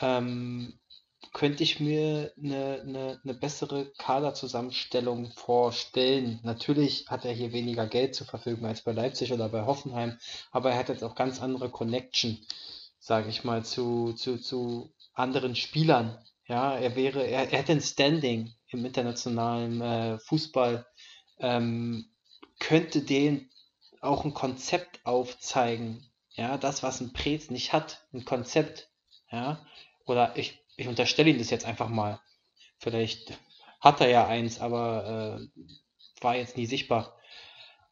ähm, 0.00 0.78
könnte 1.32 1.62
ich 1.62 1.80
mir 1.80 2.32
eine, 2.42 2.80
eine, 2.80 3.20
eine 3.22 3.34
bessere 3.34 3.92
Kaderzusammenstellung 3.98 5.32
vorstellen. 5.32 6.40
Natürlich 6.42 7.06
hat 7.08 7.24
er 7.24 7.32
hier 7.32 7.52
weniger 7.52 7.86
Geld 7.86 8.14
zur 8.14 8.26
Verfügung 8.26 8.66
als 8.66 8.82
bei 8.82 8.92
Leipzig 8.92 9.32
oder 9.32 9.48
bei 9.48 9.64
Hoffenheim, 9.64 10.18
aber 10.50 10.70
er 10.70 10.78
hat 10.78 10.88
jetzt 10.88 11.04
auch 11.04 11.14
ganz 11.14 11.40
andere 11.40 11.68
Connection, 11.70 12.38
sage 12.98 13.28
ich 13.28 13.44
mal, 13.44 13.64
zu, 13.64 14.12
zu, 14.14 14.38
zu 14.38 14.92
anderen 15.12 15.54
Spielern. 15.54 16.18
Ja, 16.46 16.76
er 16.76 16.96
wäre, 16.96 17.22
er, 17.22 17.52
er 17.52 17.58
hätte 17.58 17.72
ein 17.72 17.80
Standing 17.80 18.52
im 18.68 18.84
internationalen 18.84 19.80
äh, 19.80 20.18
Fußball, 20.18 20.86
ähm, 21.40 22.06
könnte 22.58 23.02
den 23.02 23.50
auch 24.00 24.24
ein 24.24 24.34
Konzept 24.34 25.00
aufzeigen. 25.04 26.06
Ja, 26.32 26.56
das, 26.58 26.82
was 26.82 27.00
ein 27.00 27.12
Prez 27.12 27.50
nicht 27.50 27.72
hat, 27.72 28.06
ein 28.12 28.24
Konzept. 28.24 28.90
Ja, 29.30 29.64
oder 30.06 30.36
ich 30.36 30.60
ich 30.80 30.88
unterstelle 30.88 31.28
ihm 31.28 31.38
das 31.38 31.50
jetzt 31.50 31.66
einfach 31.66 31.90
mal. 31.90 32.20
Vielleicht 32.78 33.38
hat 33.80 34.00
er 34.00 34.08
ja 34.08 34.26
eins, 34.26 34.60
aber 34.60 35.38
äh, 35.38 35.62
war 36.22 36.36
jetzt 36.36 36.56
nie 36.56 36.64
sichtbar. 36.64 37.18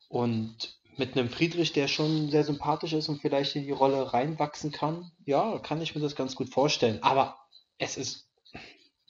Und 0.09 0.79
mit 0.97 1.17
einem 1.17 1.29
Friedrich, 1.29 1.75
der 1.75 1.87
schon 1.87 2.31
sehr 2.31 2.45
sympathisch 2.45 2.95
ist 2.95 3.11
und 3.11 3.21
vielleicht 3.21 3.55
in 3.57 3.65
die 3.65 3.73
Rolle 3.73 4.15
reinwachsen 4.15 4.73
kann, 4.73 5.13
ja, 5.27 5.59
kann 5.59 5.83
ich 5.83 5.95
mir 5.95 6.01
das 6.01 6.17
ganz 6.17 6.35
gut 6.35 6.49
vorstellen. 6.49 7.03
Aber 7.03 7.39
es 7.77 7.99
ist, 7.99 8.31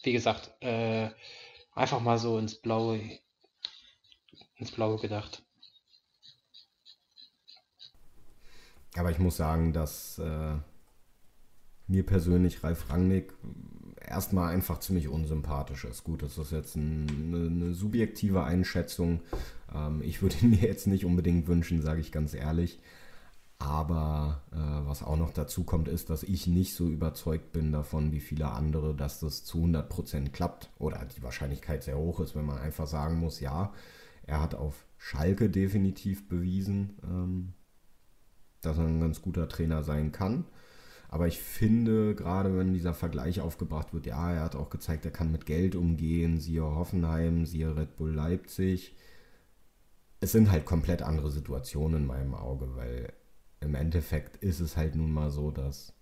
wie 0.03 0.13
gesagt, 0.13 0.51
äh, 0.61 1.11
einfach 1.73 2.01
mal 2.01 2.19
so 2.19 2.37
ins 2.37 2.57
Blaue, 2.61 3.21
ins 4.59 4.73
Blaue 4.73 4.99
gedacht. 4.99 5.43
Aber 8.97 9.11
ich 9.11 9.19
muss 9.19 9.37
sagen, 9.37 9.73
dass 9.73 10.19
äh, 10.19 10.57
mir 11.87 12.05
persönlich 12.05 12.63
Ralf 12.65 12.91
Rangnick 12.91 13.33
erstmal 14.01 14.53
einfach 14.53 14.81
ziemlich 14.81 15.09
unsympathisch 15.09 15.85
ist. 15.85 16.05
Gut, 16.05 16.23
das 16.23 16.39
ist 16.39 16.53
jetzt 16.53 16.77
ein, 16.77 17.07
eine, 17.09 17.47
eine, 17.47 17.75
subjektive 17.75 18.43
Einschätzung. 18.43 19.21
Ähm, 19.75 20.03
ich 20.03 20.23
würde 20.23 20.37
ihn 20.43 20.51
mir 20.51 20.63
jetzt 20.63 20.87
nicht 20.87 21.05
unbedingt 21.05 21.47
wünschen, 21.47 21.83
sage 21.83 22.01
ich 22.01 22.13
ganz 22.13 22.35
ehrlich. 22.35 22.81
Aber 23.61 24.43
äh, 24.53 24.87
was 24.87 25.03
auch 25.03 25.17
noch 25.17 25.33
dazu 25.33 25.65
kommt, 25.65 25.89
ist, 25.89 26.11
dass 26.11 26.23
ich 26.23 26.47
nicht 26.47 26.75
so 26.75 26.89
überzeugt 26.89 27.53
bin 27.53 27.73
davon 27.73 28.13
wie 28.13 28.21
viele 28.21 28.51
andere, 28.51 28.95
dass 28.95 29.19
das 29.19 29.45
zu 29.45 29.59
100% 29.65 30.31
klappt. 30.31 30.71
Oder 30.79 31.05
die 31.05 31.23
Wahrscheinlichkeit 31.23 31.83
sehr 31.83 31.99
hoch 31.99 32.21
ist, 32.21 32.37
wenn 32.37 32.47
man 32.47 32.59
einfach 32.59 32.87
sagen 32.87 33.19
muss, 33.19 33.41
ja, 33.41 33.73
er 34.29 34.43
hat 34.43 34.55
auf 34.55 34.87
Schalke 34.99 35.49
definitiv 35.49 36.29
bewiesen, 36.29 36.99
ähm, 37.03 37.55
dass 38.61 38.77
er 38.77 38.85
ein 38.85 39.01
ganz 39.01 39.23
guter 39.23 39.49
Trainer 39.49 39.83
sein 39.83 40.13
kann. 40.13 40.45
Aber 41.09 41.27
ich 41.27 41.39
finde, 41.41 42.15
gerade 42.15 42.57
wenn 42.57 42.75
dieser 42.75 42.93
Vergleich 42.93 43.41
aufgebracht 43.41 43.95
wird, 43.95 44.05
ja, 44.05 44.31
er 44.31 44.43
hat 44.43 44.55
auch 44.55 44.69
gezeigt, 44.69 45.07
er 45.07 45.11
kann 45.11 45.33
mit 45.33 45.47
Geld 45.47 45.75
umgehen, 45.75 46.39
siehe 46.39 46.63
Hoffenheim, 46.63 47.47
siehe 47.47 47.75
Red 47.75 47.97
Bull 47.97 48.13
Leipzig. 48.13 48.95
Es 50.21 50.33
sind 50.33 50.51
halt 50.51 50.67
komplett 50.67 51.01
andere 51.01 51.31
Situationen 51.31 52.03
in 52.03 52.07
meinem 52.07 52.35
Auge, 52.35 52.77
weil 52.77 53.15
im 53.61 53.75
Endeffekt 53.75 54.37
ist 54.37 54.61
es 54.61 54.77
halt 54.77 54.95
nun 54.95 55.11
mal 55.11 55.31
so, 55.31 55.51
dass 55.51 55.95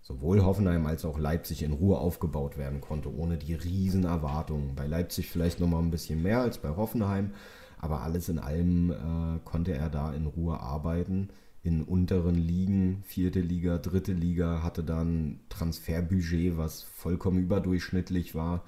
sowohl 0.00 0.42
Hoffenheim 0.42 0.86
als 0.86 1.04
auch 1.04 1.18
Leipzig 1.18 1.62
in 1.62 1.72
Ruhe 1.72 1.98
aufgebaut 1.98 2.56
werden 2.56 2.80
konnte, 2.80 3.12
ohne 3.14 3.36
die 3.36 3.54
riesen 3.54 4.04
Erwartungen. 4.04 4.74
Bei 4.76 4.86
Leipzig 4.86 5.28
vielleicht 5.28 5.60
nochmal 5.60 5.82
ein 5.82 5.90
bisschen 5.90 6.22
mehr 6.22 6.40
als 6.40 6.56
bei 6.58 6.70
Hoffenheim, 6.70 7.32
aber 7.78 8.02
alles 8.02 8.28
in 8.28 8.38
allem 8.38 8.90
äh, 8.90 9.38
konnte 9.44 9.74
er 9.74 9.90
da 9.90 10.12
in 10.12 10.26
Ruhe 10.26 10.60
arbeiten. 10.60 11.28
In 11.62 11.82
unteren 11.82 12.36
Ligen, 12.36 13.02
vierte 13.04 13.40
Liga, 13.40 13.78
dritte 13.78 14.12
Liga, 14.12 14.62
hatte 14.62 14.84
dann 14.84 15.40
Transferbudget, 15.48 16.56
was 16.56 16.82
vollkommen 16.82 17.38
überdurchschnittlich 17.42 18.34
war, 18.34 18.64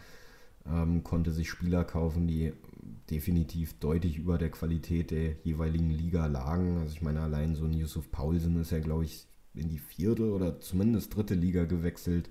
ähm, 0.67 1.05
konnte 1.05 1.31
sich 1.31 1.49
Spieler 1.49 1.85
kaufen, 1.85 2.27
die 2.27 2.53
definitiv 3.11 3.79
deutlich 3.79 4.19
über 4.19 4.37
der 4.37 4.51
Qualität 4.51 5.11
der 5.11 5.37
jeweiligen 5.45 5.91
Liga 5.91 6.27
lagen. 6.27 6.79
Also 6.79 6.93
ich 6.93 7.03
meine, 7.03 7.21
allein 7.21 7.55
so 7.55 7.65
ein 7.65 7.73
Yusuf 7.73 8.11
Paulsen 8.11 8.61
ist 8.61 8.73
ja, 8.73 8.81
glaube 8.81 9.05
ich, 9.05 9.27
in 9.55 9.69
die 9.69 9.79
vierte 9.79 10.33
oder 10.33 10.61
zumindest 10.61 11.17
dritte 11.17 11.35
Liga 11.35 11.65
gewechselt 11.65 12.29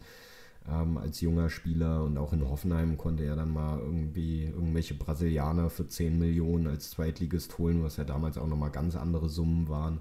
ähm, 0.70 0.98
als 0.98 1.22
junger 1.22 1.50
Spieler 1.50 2.04
und 2.04 2.18
auch 2.18 2.34
in 2.34 2.48
Hoffenheim 2.48 2.98
konnte 2.98 3.24
er 3.24 3.36
dann 3.36 3.52
mal 3.52 3.80
irgendwie 3.80 4.46
irgendwelche 4.46 4.96
Brasilianer 4.96 5.70
für 5.70 5.88
10 5.88 6.18
Millionen 6.20 6.68
als 6.68 6.92
Zweitligist 6.92 7.58
holen, 7.58 7.84
was 7.84 7.98
ja 7.98 8.04
damals 8.04 8.38
auch 8.38 8.48
nochmal 8.48 8.72
ganz 8.72 8.96
andere 8.96 9.30
Summen 9.30 9.70
waren 9.70 10.00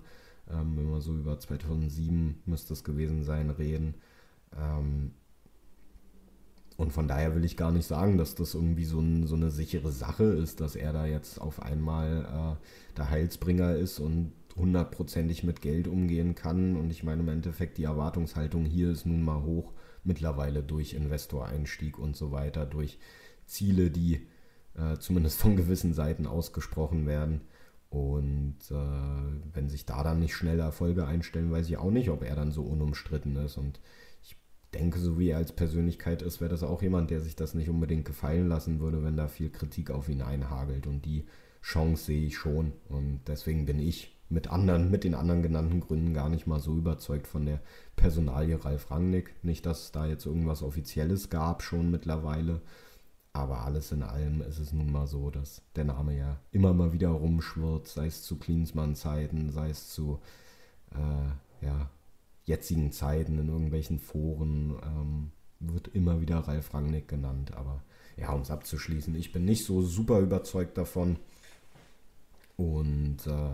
ähm, 0.51 0.77
wenn 0.77 0.91
wir 0.91 1.01
so 1.01 1.15
über 1.15 1.39
2007 1.39 2.43
müsste 2.47 2.73
es 2.75 2.85
gewesen 2.85 3.25
sein, 3.25 3.51
reden. 3.51 3.95
Ähm, 4.57 5.13
Und 6.77 6.93
von 6.93 7.09
daher 7.09 7.35
will 7.35 7.45
ich 7.45 7.57
gar 7.57 7.73
nicht 7.73 7.87
sagen, 7.87 8.19
dass 8.19 8.35
das 8.35 8.55
irgendwie 8.55 8.85
so, 8.85 9.01
ein, 9.01 9.27
so 9.27 9.35
eine 9.35 9.51
sichere 9.51 9.93
Sache 9.93 10.25
ist, 10.25 10.61
dass 10.61 10.77
er 10.77 10.93
da 10.93 11.07
jetzt 11.07 11.41
auf 11.41 11.63
einmal 11.63 12.59
äh, 12.61 12.97
der 12.97 13.11
Heilsbringer 13.11 13.75
ist 13.77 13.99
und 13.99 14.33
hundertprozentig 14.57 15.43
mit 15.43 15.63
Geld 15.63 15.89
umgehen 15.89 16.35
kann. 16.35 16.77
Und 16.77 16.91
ich 16.91 17.03
meine 17.03 17.23
im 17.23 17.29
Endeffekt, 17.29 17.79
die 17.79 17.85
Erwartungshaltung 17.85 18.67
hier 18.67 18.91
ist 18.91 19.07
nun 19.07 19.23
mal 19.23 19.43
hoch, 19.43 19.73
mittlerweile 20.07 20.63
durch 20.63 20.95
Investoreinstieg 20.95 21.99
und 21.99 22.17
so 22.17 22.33
weiter, 22.33 22.67
durch 22.67 22.99
Ziele, 23.47 23.91
die 23.91 24.27
äh, 24.75 24.99
zumindest 24.99 25.39
von 25.39 25.57
gewissen 25.57 25.93
Seiten 25.93 26.27
ausgesprochen 26.27 27.07
werden. 27.07 27.43
Und 27.89 28.59
äh, 28.71 29.55
wenn 29.55 29.69
sich 29.69 29.87
da 29.87 30.03
dann 30.03 30.19
nicht 30.19 30.35
schnell 30.35 30.59
Erfolge 30.59 31.07
einstellen, 31.07 31.53
weiß 31.53 31.69
ich 31.69 31.77
auch 31.77 31.91
nicht, 31.91 32.11
ob 32.11 32.23
er 32.23 32.35
dann 32.35 32.53
so 32.53 32.63
unumstritten 32.63 33.37
ist. 33.37 33.57
Und 33.57 33.81
denke, 34.75 34.99
so 34.99 35.19
wie 35.19 35.31
er 35.31 35.39
als 35.39 35.53
Persönlichkeit 35.53 36.23
ist, 36.23 36.41
wäre 36.41 36.51
das 36.51 36.63
auch 36.63 36.83
jemand, 36.83 37.11
der 37.11 37.21
sich 37.21 37.37
das 37.37 37.55
nicht 37.55 37.69
unbedingt 37.69 38.05
gefallen 38.05 38.49
lassen 38.49 38.81
würde, 38.81 39.03
wenn 39.03 39.17
da 39.17 39.29
viel 39.29 39.51
Kritik 39.51 39.91
auf 39.91 40.09
ihn 40.09 40.23
einhagelt. 40.23 40.87
Und 40.87 41.05
die 41.05 41.27
Chance 41.63 42.05
sehe 42.05 42.27
ich 42.27 42.37
schon. 42.37 42.73
Und 42.89 43.21
deswegen 43.27 43.67
bin 43.67 43.79
ich 43.79 44.16
mit 44.29 44.49
anderen, 44.49 44.91
mit 44.91 45.05
den 45.05 45.15
anderen 45.15 45.43
genannten 45.43 45.81
Gründen 45.81 46.15
gar 46.15 46.29
nicht 46.29 46.47
mal 46.47 46.61
so 46.61 46.77
überzeugt 46.77 47.27
von 47.27 47.47
der 47.47 47.61
Personalie 47.95 48.65
Ralf 48.65 48.91
Rangnick. 48.91 49.35
Nicht, 49.45 49.67
dass 49.67 49.85
es 49.85 49.93
da 49.93 50.07
jetzt 50.07 50.27
irgendwas 50.27 50.63
Offizielles 50.63 51.31
gab 51.31 51.63
schon 51.63 51.91
mittlerweile. 51.91 52.61
Aber 53.33 53.65
alles 53.65 53.93
in 53.93 54.03
allem 54.03 54.41
ist 54.41 54.59
es 54.59 54.73
nun 54.73 54.91
mal 54.91 55.07
so, 55.07 55.31
dass 55.31 55.63
der 55.77 55.85
Name 55.85 56.17
ja 56.17 56.41
immer 56.53 56.73
mal 56.73 56.93
wieder 56.93 57.11
rumschwirrt, 57.11 57.87
sei 57.87 58.07
es 58.07 58.23
zu 58.23 58.39
Klinsmann-Zeiten, 58.39 59.51
sei 59.51 59.69
es 59.71 59.91
zu 59.91 60.21
äh, 60.93 61.65
ja, 61.67 61.91
jetzigen 62.45 62.93
Zeiten 62.93 63.39
in 63.39 63.49
irgendwelchen 63.49 63.99
Foren 63.99 64.77
ähm, 64.83 65.31
wird 65.61 65.89
immer 65.89 66.21
wieder 66.21 66.39
Ralf 66.39 66.73
Rangnick 66.75 67.09
genannt. 67.09 67.55
Aber 67.55 67.83
ja, 68.17 68.33
um 68.33 68.41
es 68.41 68.51
abzuschließen, 68.51 69.15
ich 69.15 69.33
bin 69.33 69.45
nicht 69.45 69.65
so 69.65 69.83
super 69.83 70.21
überzeugt 70.21 70.79
davon. 70.79 71.19
Und 72.57 73.27
äh, 73.27 73.51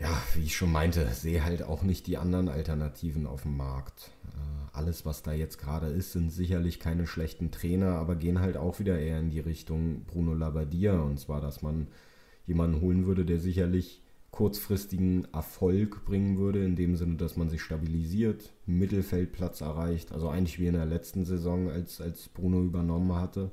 ja, 0.00 0.22
wie 0.34 0.44
ich 0.44 0.56
schon 0.56 0.72
meinte, 0.72 1.06
sehe 1.12 1.44
halt 1.44 1.62
auch 1.62 1.82
nicht 1.82 2.06
die 2.06 2.16
anderen 2.16 2.48
Alternativen 2.48 3.26
auf 3.26 3.42
dem 3.42 3.56
Markt. 3.56 4.10
Äh, 4.24 4.76
alles, 4.76 5.04
was 5.04 5.22
da 5.22 5.32
jetzt 5.32 5.58
gerade 5.58 5.88
ist, 5.88 6.12
sind 6.12 6.30
sicherlich 6.30 6.80
keine 6.80 7.06
schlechten 7.06 7.50
Trainer, 7.50 7.96
aber 7.96 8.16
gehen 8.16 8.40
halt 8.40 8.56
auch 8.56 8.78
wieder 8.78 8.98
eher 8.98 9.20
in 9.20 9.30
die 9.30 9.40
Richtung 9.40 10.04
Bruno 10.04 10.32
Labbadia. 10.32 10.98
Und 10.98 11.20
zwar, 11.20 11.42
dass 11.42 11.60
man 11.60 11.88
jemanden 12.46 12.80
holen 12.80 13.04
würde, 13.06 13.26
der 13.26 13.38
sicherlich 13.38 14.02
kurzfristigen 14.30 15.26
Erfolg 15.34 16.04
bringen 16.06 16.38
würde, 16.38 16.64
in 16.64 16.76
dem 16.76 16.96
Sinne, 16.96 17.16
dass 17.16 17.36
man 17.36 17.50
sich 17.50 17.62
stabilisiert, 17.62 18.54
Mittelfeldplatz 18.64 19.60
erreicht, 19.60 20.12
also 20.12 20.28
eigentlich 20.28 20.58
wie 20.58 20.68
in 20.68 20.74
der 20.74 20.86
letzten 20.86 21.24
Saison, 21.26 21.68
als, 21.68 22.00
als 22.00 22.28
Bruno 22.28 22.62
übernommen 22.62 23.14
hatte, 23.16 23.50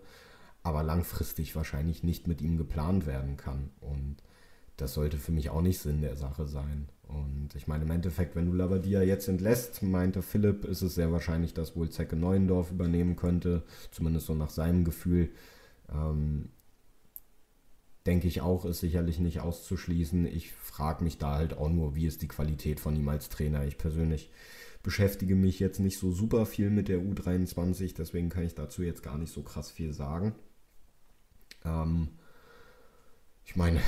aber 0.64 0.84
langfristig 0.84 1.56
wahrscheinlich 1.56 2.04
nicht 2.04 2.28
mit 2.28 2.42
ihm 2.42 2.58
geplant 2.58 3.06
werden 3.06 3.36
kann. 3.36 3.72
Und 3.82 4.18
das 4.78 4.94
sollte 4.94 5.18
für 5.18 5.32
mich 5.32 5.50
auch 5.50 5.62
nicht 5.62 5.80
Sinn 5.80 6.02
der 6.02 6.16
Sache 6.16 6.48
sein. 6.48 6.88
Und 7.08 7.56
ich 7.56 7.68
meine, 7.68 7.84
im 7.84 7.92
Endeffekt, 7.92 8.36
wenn 8.36 8.46
du 8.46 8.54
Labadia 8.54 9.02
jetzt 9.02 9.28
entlässt, 9.28 9.82
meinte 9.82 10.22
Philipp, 10.22 10.66
ist 10.66 10.82
es 10.82 10.96
sehr 10.96 11.12
wahrscheinlich, 11.12 11.54
dass 11.54 11.76
wohl 11.76 11.90
Zecke 11.90 12.16
Neuendorf 12.16 12.72
übernehmen 12.72 13.16
könnte, 13.16 13.64
zumindest 13.92 14.28
so 14.28 14.36
nach 14.36 14.50
seinem 14.50 14.84
Gefühl. 14.84 15.30
Ähm, 15.90 16.50
denke 18.06 18.28
ich 18.28 18.42
auch, 18.42 18.66
ist 18.66 18.80
sicherlich 18.80 19.20
nicht 19.20 19.40
auszuschließen. 19.40 20.26
Ich 20.28 20.54
frage 20.54 21.04
mich 21.04 21.18
da 21.18 21.36
halt 21.36 21.58
auch 21.58 21.70
nur, 21.70 21.96
wie 21.96 22.08
ist 22.08 22.22
die 22.22 22.28
Qualität 22.28 22.80
von 22.80 22.96
ihm 22.96 23.10
als 23.10 23.30
Trainer. 23.30 23.66
Ich 23.66 23.78
persönlich 23.78 24.32
beschäftige 24.84 25.36
mich 25.36 25.60
jetzt 25.60 25.80
nicht 25.80 25.98
so 25.98 26.12
super 26.12 26.46
viel 26.46 26.70
mit 26.70 26.88
der 26.88 27.00
U23, 27.00 27.96
deswegen 27.96 28.30
kann 28.30 28.44
ich 28.44 28.56
dazu 28.56 28.84
jetzt 28.84 29.04
gar 29.04 29.18
nicht 29.18 29.34
so 29.34 29.44
krass 29.44 29.72
viel 29.72 29.92
sagen. 29.92 30.36
Ähm, 31.66 32.10
ich 33.44 33.56
meine, 33.56 33.82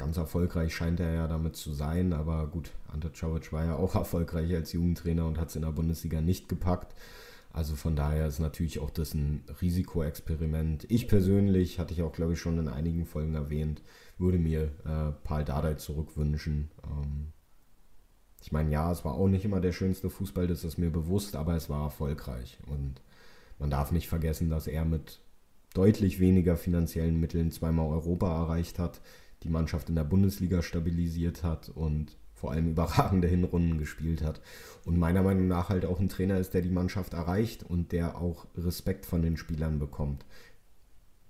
ganz 0.00 0.16
erfolgreich 0.16 0.74
scheint 0.74 0.98
er 0.98 1.12
ja 1.12 1.28
damit 1.28 1.56
zu 1.56 1.72
sein, 1.72 2.12
aber 2.12 2.46
gut, 2.46 2.72
Ante 2.88 3.12
Czovic 3.12 3.52
war 3.52 3.64
ja 3.64 3.76
auch 3.76 3.94
erfolgreich 4.04 4.52
als 4.54 4.72
Jugendtrainer 4.72 5.26
und 5.26 5.38
hat 5.38 5.50
es 5.50 5.56
in 5.56 5.62
der 5.62 5.72
Bundesliga 5.72 6.20
nicht 6.20 6.48
gepackt. 6.48 6.94
Also 7.52 7.74
von 7.74 7.96
daher 7.96 8.26
ist 8.26 8.38
natürlich 8.38 8.78
auch 8.78 8.90
das 8.90 9.12
ein 9.12 9.44
Risikoexperiment. 9.60 10.86
Ich 10.88 11.08
persönlich, 11.08 11.78
hatte 11.78 11.92
ich 11.92 12.02
auch 12.02 12.12
glaube 12.12 12.32
ich 12.32 12.40
schon 12.40 12.58
in 12.58 12.68
einigen 12.68 13.04
Folgen 13.04 13.34
erwähnt, 13.34 13.82
würde 14.18 14.38
mir 14.38 14.72
äh, 14.84 15.12
Paul 15.24 15.44
Dardai 15.44 15.74
zurückwünschen. 15.74 16.70
Ähm, 16.84 17.32
ich 18.40 18.52
meine, 18.52 18.70
ja, 18.70 18.90
es 18.90 19.04
war 19.04 19.14
auch 19.14 19.28
nicht 19.28 19.44
immer 19.44 19.60
der 19.60 19.72
schönste 19.72 20.08
Fußball, 20.08 20.46
das 20.46 20.64
ist 20.64 20.78
mir 20.78 20.90
bewusst, 20.90 21.36
aber 21.36 21.56
es 21.56 21.68
war 21.68 21.84
erfolgreich. 21.84 22.58
Und 22.68 23.02
man 23.58 23.68
darf 23.68 23.92
nicht 23.92 24.08
vergessen, 24.08 24.48
dass 24.48 24.66
er 24.66 24.86
mit 24.86 25.20
deutlich 25.74 26.20
weniger 26.20 26.56
finanziellen 26.56 27.20
Mitteln 27.20 27.50
zweimal 27.50 27.88
Europa 27.88 28.44
erreicht 28.44 28.78
hat, 28.78 29.02
die 29.42 29.48
Mannschaft 29.48 29.88
in 29.88 29.94
der 29.94 30.04
Bundesliga 30.04 30.62
stabilisiert 30.62 31.42
hat 31.42 31.68
und 31.68 32.16
vor 32.34 32.52
allem 32.52 32.68
überragende 32.70 33.28
Hinrunden 33.28 33.78
gespielt 33.78 34.22
hat. 34.22 34.40
Und 34.84 34.98
meiner 34.98 35.22
Meinung 35.22 35.48
nach 35.48 35.68
halt 35.68 35.84
auch 35.84 36.00
ein 36.00 36.08
Trainer 36.08 36.38
ist, 36.38 36.54
der 36.54 36.62
die 36.62 36.70
Mannschaft 36.70 37.12
erreicht 37.14 37.62
und 37.62 37.92
der 37.92 38.18
auch 38.18 38.46
Respekt 38.56 39.06
von 39.06 39.22
den 39.22 39.36
Spielern 39.36 39.78
bekommt. 39.78 40.24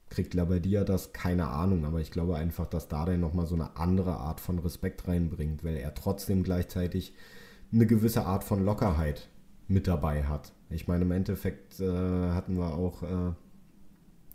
Kriegt 0.09 0.35
Labadia 0.35 0.83
das? 0.83 1.13
Keine 1.13 1.49
Ahnung, 1.49 1.85
aber 1.85 2.01
ich 2.01 2.11
glaube 2.11 2.37
einfach, 2.37 2.67
dass 2.67 2.89
Dardai 2.89 3.17
nochmal 3.17 3.47
so 3.47 3.55
eine 3.55 3.77
andere 3.77 4.17
Art 4.17 4.41
von 4.41 4.59
Respekt 4.59 5.07
reinbringt, 5.07 5.63
weil 5.63 5.77
er 5.77 5.95
trotzdem 5.95 6.43
gleichzeitig 6.43 7.15
eine 7.73 7.87
gewisse 7.87 8.27
Art 8.27 8.43
von 8.43 8.65
Lockerheit 8.65 9.29
mit 9.69 9.87
dabei 9.87 10.25
hat. 10.25 10.53
Ich 10.69 10.89
meine, 10.89 11.05
im 11.05 11.13
Endeffekt 11.13 11.79
äh, 11.79 12.31
hatten 12.31 12.59
wir 12.59 12.75
auch, 12.75 13.03
äh, 13.03 13.33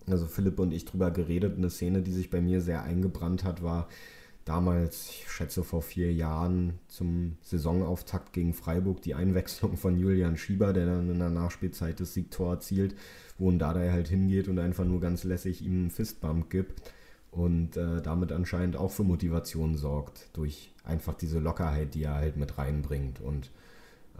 also 0.07 0.25
Philipp 0.27 0.59
und 0.59 0.71
ich 0.71 0.85
drüber 0.85 1.11
geredet, 1.11 1.57
eine 1.57 1.69
Szene, 1.69 2.01
die 2.01 2.11
sich 2.13 2.29
bei 2.29 2.41
mir 2.41 2.61
sehr 2.61 2.83
eingebrannt 2.83 3.43
hat, 3.43 3.63
war, 3.63 3.87
damals, 4.45 5.09
ich 5.09 5.25
schätze 5.29 5.63
vor 5.63 5.81
vier 5.81 6.13
Jahren, 6.13 6.73
zum 6.87 7.37
Saisonauftakt 7.41 8.31
gegen 8.31 8.53
Freiburg 8.53 9.01
die 9.01 9.15
Einwechslung 9.15 9.75
von 9.75 9.97
Julian 9.97 10.37
Schieber, 10.37 10.71
der 10.71 10.85
dann 10.85 11.09
in 11.09 11.19
der 11.19 11.31
Nachspielzeit 11.31 11.99
das 11.99 12.13
Siegtor 12.13 12.53
erzielt, 12.53 12.95
wo 13.37 13.49
ein 13.49 13.59
Dardai 13.59 13.91
halt 13.91 14.07
hingeht 14.07 14.47
und 14.47 14.59
einfach 14.59 14.85
nur 14.85 15.01
ganz 15.01 15.23
lässig 15.23 15.63
ihm 15.63 15.73
einen 15.73 15.89
Fistbump 15.89 16.49
gibt 16.49 16.81
und 17.31 17.75
äh, 17.75 18.01
damit 18.01 18.31
anscheinend 18.31 18.77
auch 18.77 18.91
für 18.91 19.03
Motivation 19.03 19.75
sorgt, 19.75 20.29
durch 20.33 20.73
einfach 20.83 21.15
diese 21.15 21.39
Lockerheit, 21.39 21.95
die 21.95 22.03
er 22.03 22.13
halt 22.13 22.37
mit 22.37 22.57
reinbringt 22.57 23.19
und 23.19 23.49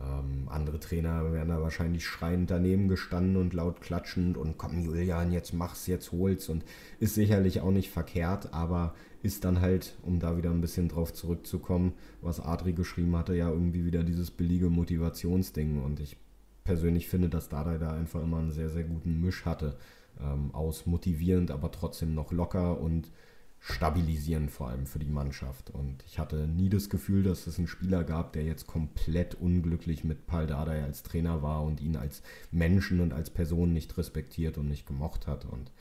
ähm, 0.01 0.47
andere 0.49 0.79
Trainer 0.79 1.31
wären 1.31 1.49
da 1.49 1.61
wahrscheinlich 1.61 2.05
schreiend 2.05 2.51
daneben 2.51 2.87
gestanden 2.87 3.37
und 3.37 3.53
laut 3.53 3.81
klatschend 3.81 4.37
und 4.37 4.57
komm 4.57 4.81
Julian, 4.81 5.31
jetzt 5.31 5.53
mach's, 5.53 5.87
jetzt 5.87 6.11
hol's 6.11 6.49
und 6.49 6.65
ist 6.99 7.15
sicherlich 7.15 7.61
auch 7.61 7.71
nicht 7.71 7.91
verkehrt, 7.91 8.53
aber 8.53 8.93
ist 9.23 9.45
dann 9.45 9.61
halt, 9.61 9.95
um 10.03 10.19
da 10.19 10.37
wieder 10.37 10.51
ein 10.51 10.61
bisschen 10.61 10.89
drauf 10.89 11.13
zurückzukommen, 11.13 11.93
was 12.21 12.39
Adri 12.39 12.73
geschrieben 12.73 13.15
hatte, 13.15 13.35
ja 13.35 13.49
irgendwie 13.49 13.85
wieder 13.85 14.03
dieses 14.03 14.31
billige 14.31 14.69
Motivationsding 14.69 15.81
und 15.81 15.99
ich 15.99 16.17
persönlich 16.63 17.07
finde, 17.07 17.29
dass 17.29 17.49
Dada 17.49 17.77
da 17.77 17.91
einfach 17.91 18.21
immer 18.21 18.39
einen 18.39 18.51
sehr, 18.51 18.69
sehr 18.69 18.83
guten 18.83 19.21
Misch 19.21 19.45
hatte. 19.45 19.77
Ähm, 20.19 20.51
aus 20.53 20.85
motivierend, 20.85 21.51
aber 21.51 21.71
trotzdem 21.71 22.13
noch 22.13 22.31
locker 22.31 22.79
und 22.79 23.11
stabilisierend 23.59 24.51
vor 24.51 24.69
allem 24.69 24.85
für 24.85 24.99
die 24.99 25.09
Mannschaft. 25.09 25.71
Und 25.71 26.03
ich 26.05 26.19
hatte 26.19 26.47
nie 26.47 26.69
das 26.69 26.89
Gefühl, 26.89 27.23
dass 27.23 27.47
es 27.47 27.57
einen 27.57 27.67
Spieler 27.67 28.03
gab, 28.03 28.33
der 28.33 28.43
jetzt 28.43 28.67
komplett 28.67 29.35
unglücklich 29.35 30.03
mit 30.03 30.27
Paul 30.27 30.45
Dardai 30.45 30.83
als 30.83 31.03
Trainer 31.03 31.41
war 31.41 31.63
und 31.63 31.81
ihn 31.81 31.95
als 31.95 32.21
Menschen 32.51 32.99
und 32.99 33.13
als 33.13 33.29
Person 33.29 33.73
nicht 33.73 33.97
respektiert 33.97 34.57
und 34.57 34.67
nicht 34.67 34.85
gemocht 34.85 35.25
hat. 35.25 35.45
Und 35.45 35.71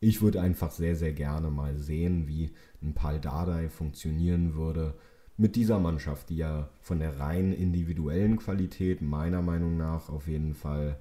ich 0.00 0.22
würde 0.22 0.40
einfach 0.40 0.70
sehr, 0.70 0.96
sehr 0.96 1.12
gerne 1.12 1.50
mal 1.50 1.76
sehen, 1.76 2.26
wie 2.26 2.52
ein 2.82 2.94
Paul 2.94 3.20
Dardai 3.20 3.68
funktionieren 3.68 4.54
würde 4.54 4.94
mit 5.36 5.56
dieser 5.56 5.78
Mannschaft, 5.78 6.30
die 6.30 6.38
ja 6.38 6.70
von 6.80 6.98
der 6.98 7.18
rein 7.18 7.52
individuellen 7.52 8.38
Qualität 8.38 9.02
meiner 9.02 9.42
Meinung 9.42 9.76
nach 9.76 10.08
auf 10.08 10.26
jeden 10.26 10.54
Fall 10.54 10.98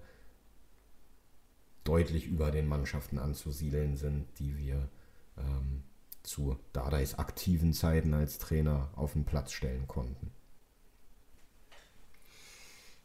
deutlich 1.85 2.27
über 2.27 2.51
den 2.51 2.67
Mannschaften 2.67 3.19
anzusiedeln 3.19 3.95
sind, 3.95 4.25
die 4.39 4.57
wir 4.57 4.89
ähm, 5.37 5.83
zu 6.25 6.57
Dardais 6.73 7.15
aktiven 7.15 7.73
Zeiten 7.73 8.13
als 8.13 8.37
Trainer 8.37 8.89
auf 8.95 9.13
den 9.13 9.25
Platz 9.25 9.51
stellen 9.51 9.87
konnten. 9.87 10.31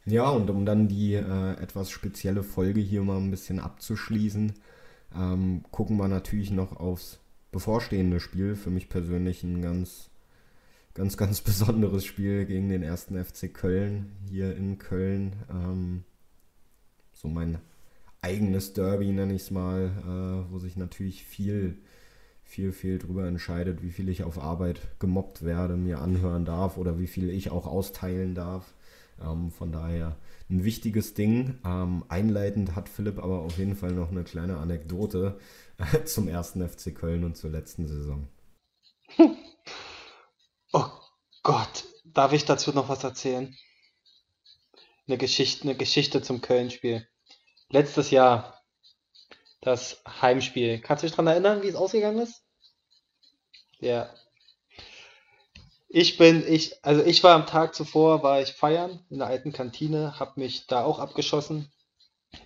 Ja, 0.06 0.30
und 0.30 0.48
um 0.50 0.64
dann 0.64 0.88
die 0.88 1.14
äh, 1.14 1.52
etwas 1.60 1.90
spezielle 1.90 2.42
Folge 2.42 2.80
hier 2.80 3.02
mal 3.02 3.18
ein 3.18 3.30
bisschen 3.30 3.60
abzuschließen, 3.60 4.54
ähm, 5.14 5.64
gucken 5.70 5.98
wir 5.98 6.08
natürlich 6.08 6.50
noch 6.50 6.76
aufs 6.76 7.20
bevorstehende 7.52 8.20
Spiel. 8.20 8.56
Für 8.56 8.70
mich 8.70 8.88
persönlich 8.88 9.42
ein 9.42 9.60
ganz, 9.60 10.10
ganz, 10.94 11.16
ganz 11.18 11.42
besonderes 11.42 12.04
Spiel 12.04 12.46
gegen 12.46 12.70
den 12.70 12.82
ersten 12.82 13.22
FC 13.22 13.52
Köln 13.52 14.12
hier 14.28 14.56
in 14.56 14.78
Köln. 14.78 15.36
Ähm, 15.50 16.04
so 17.12 17.28
mein 17.28 17.58
eigenes 18.22 18.72
Derby, 18.72 19.12
nenne 19.12 19.34
ich 19.34 19.42
es 19.42 19.50
mal, 19.50 19.90
äh, 20.48 20.52
wo 20.52 20.58
sich 20.58 20.76
natürlich 20.76 21.24
viel 21.24 21.78
viel, 22.50 22.72
viel 22.72 22.98
darüber 22.98 23.28
entscheidet, 23.28 23.80
wie 23.80 23.90
viel 23.90 24.08
ich 24.08 24.24
auf 24.24 24.42
Arbeit 24.42 24.80
gemobbt 24.98 25.44
werde, 25.44 25.76
mir 25.76 26.00
anhören 26.00 26.44
darf 26.44 26.76
oder 26.76 26.98
wie 26.98 27.06
viel 27.06 27.30
ich 27.30 27.50
auch 27.50 27.64
austeilen 27.64 28.34
darf. 28.34 28.74
Ähm, 29.22 29.52
von 29.52 29.70
daher 29.70 30.16
ein 30.50 30.64
wichtiges 30.64 31.14
Ding. 31.14 31.58
Ähm, 31.64 32.04
einleitend 32.08 32.74
hat 32.74 32.88
Philipp 32.88 33.18
aber 33.18 33.38
auf 33.42 33.56
jeden 33.56 33.76
Fall 33.76 33.92
noch 33.92 34.10
eine 34.10 34.24
kleine 34.24 34.56
Anekdote 34.56 35.38
äh, 35.78 36.04
zum 36.04 36.26
ersten 36.26 36.68
FC 36.68 36.92
Köln 36.92 37.22
und 37.22 37.36
zur 37.36 37.50
letzten 37.50 37.86
Saison. 37.86 38.28
Oh 40.72 40.86
Gott, 41.42 41.84
darf 42.04 42.32
ich 42.32 42.44
dazu 42.44 42.70
noch 42.70 42.88
was 42.88 43.02
erzählen? 43.02 43.56
Eine 45.08 45.18
Geschichte, 45.18 45.64
eine 45.64 45.76
Geschichte 45.76 46.22
zum 46.22 46.40
Köln-Spiel. 46.42 47.08
Letztes 47.70 48.12
Jahr, 48.12 48.59
das 49.60 50.02
Heimspiel. 50.06 50.80
Kannst 50.80 51.02
du 51.02 51.06
dich 51.06 51.16
daran 51.16 51.26
erinnern, 51.26 51.62
wie 51.62 51.68
es 51.68 51.74
ausgegangen 51.74 52.18
ist? 52.20 52.42
Ja. 53.78 54.10
Ich 55.88 56.18
bin, 56.18 56.44
ich, 56.46 56.84
also 56.84 57.02
ich 57.02 57.22
war 57.24 57.34
am 57.34 57.46
Tag 57.46 57.74
zuvor, 57.74 58.22
war 58.22 58.40
ich 58.40 58.52
feiern 58.52 59.04
in 59.10 59.18
der 59.18 59.26
alten 59.26 59.52
Kantine, 59.52 60.20
habe 60.20 60.38
mich 60.38 60.66
da 60.66 60.84
auch 60.84 61.00
abgeschossen 61.00 61.72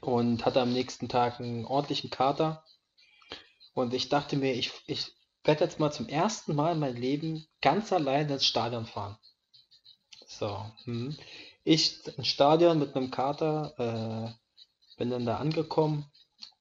und 0.00 0.46
hatte 0.46 0.62
am 0.62 0.72
nächsten 0.72 1.08
Tag 1.08 1.40
einen 1.40 1.66
ordentlichen 1.66 2.10
Kater. 2.10 2.64
Und 3.74 3.92
ich 3.92 4.08
dachte 4.08 4.36
mir, 4.36 4.54
ich, 4.54 4.72
ich 4.86 5.12
werde 5.42 5.64
jetzt 5.64 5.78
mal 5.78 5.92
zum 5.92 6.08
ersten 6.08 6.54
Mal 6.54 6.72
in 6.72 6.78
meinem 6.78 6.96
Leben 6.96 7.46
ganz 7.60 7.92
allein 7.92 8.30
ins 8.30 8.46
Stadion 8.46 8.86
fahren. 8.86 9.18
So, 10.26 10.64
hm. 10.84 11.16
Ich 11.64 12.06
ins 12.16 12.28
Stadion 12.28 12.78
mit 12.78 12.96
einem 12.96 13.10
Kater, 13.10 13.74
äh, 13.78 14.96
bin 14.96 15.10
dann 15.10 15.26
da 15.26 15.36
angekommen, 15.36 16.10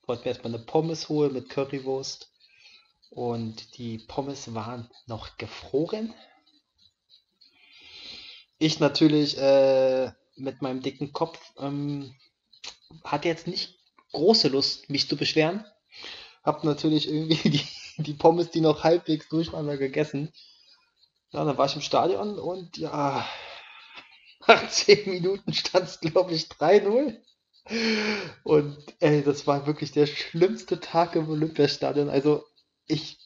wollte 0.07 0.23
mir 0.23 0.29
erstmal 0.29 0.53
eine 0.53 0.63
Pommes 0.63 1.09
holen 1.09 1.33
mit 1.33 1.49
Currywurst. 1.49 2.29
Und 3.09 3.77
die 3.77 3.99
Pommes 3.99 4.53
waren 4.53 4.89
noch 5.05 5.37
gefroren. 5.37 6.13
Ich 8.57 8.79
natürlich 8.79 9.37
äh, 9.37 10.11
mit 10.35 10.61
meinem 10.61 10.81
dicken 10.81 11.13
Kopf 11.13 11.39
ähm, 11.59 12.15
hatte 13.03 13.27
jetzt 13.27 13.47
nicht 13.47 13.77
große 14.13 14.47
Lust, 14.47 14.89
mich 14.89 15.07
zu 15.07 15.17
beschweren. 15.17 15.65
Hab 16.43 16.63
natürlich 16.63 17.07
irgendwie 17.07 17.49
die, 17.49 17.67
die 17.97 18.13
Pommes, 18.13 18.49
die 18.51 18.61
noch 18.61 18.83
halbwegs 18.83 19.29
durch 19.29 19.51
waren, 19.51 19.67
gegessen. 19.77 20.31
Ja, 21.31 21.43
dann 21.43 21.57
war 21.57 21.65
ich 21.65 21.75
im 21.75 21.81
Stadion 21.81 22.39
und 22.39 22.77
ja, 22.77 23.27
nach 24.47 24.69
10 24.69 25.09
Minuten 25.09 25.53
stand 25.53 25.85
es, 25.85 25.99
glaube 25.99 26.33
ich, 26.33 26.45
3-0. 26.45 27.19
Und 28.43 28.77
ey, 28.99 29.23
das 29.23 29.47
war 29.47 29.65
wirklich 29.67 29.91
der 29.91 30.05
schlimmste 30.05 30.79
Tag 30.79 31.15
im 31.15 31.29
Olympiastadion. 31.29 32.09
Also, 32.09 32.43
ich 32.87 33.17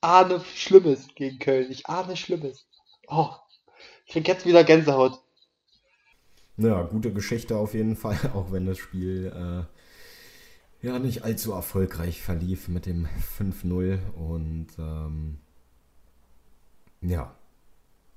ahne 0.00 0.40
Schlimmes 0.54 1.08
gegen 1.14 1.38
Köln. 1.38 1.70
Ich 1.70 1.88
ahne 1.88 2.16
Schlimmes. 2.16 2.66
Oh, 3.08 3.30
ich 4.06 4.12
krieg 4.12 4.28
jetzt 4.28 4.46
wieder 4.46 4.64
Gänsehaut. 4.64 5.20
Ja, 6.56 6.82
gute 6.82 7.12
Geschichte 7.12 7.56
auf 7.56 7.74
jeden 7.74 7.96
Fall, 7.96 8.18
auch 8.34 8.50
wenn 8.50 8.66
das 8.66 8.78
Spiel 8.78 9.32
äh, 10.82 10.86
ja 10.86 10.98
nicht 10.98 11.24
allzu 11.24 11.52
erfolgreich 11.52 12.22
verlief 12.22 12.68
mit 12.68 12.86
dem 12.86 13.08
5-0. 13.38 13.98
Und 14.14 14.68
ähm, 14.78 15.38
ja, 17.02 17.34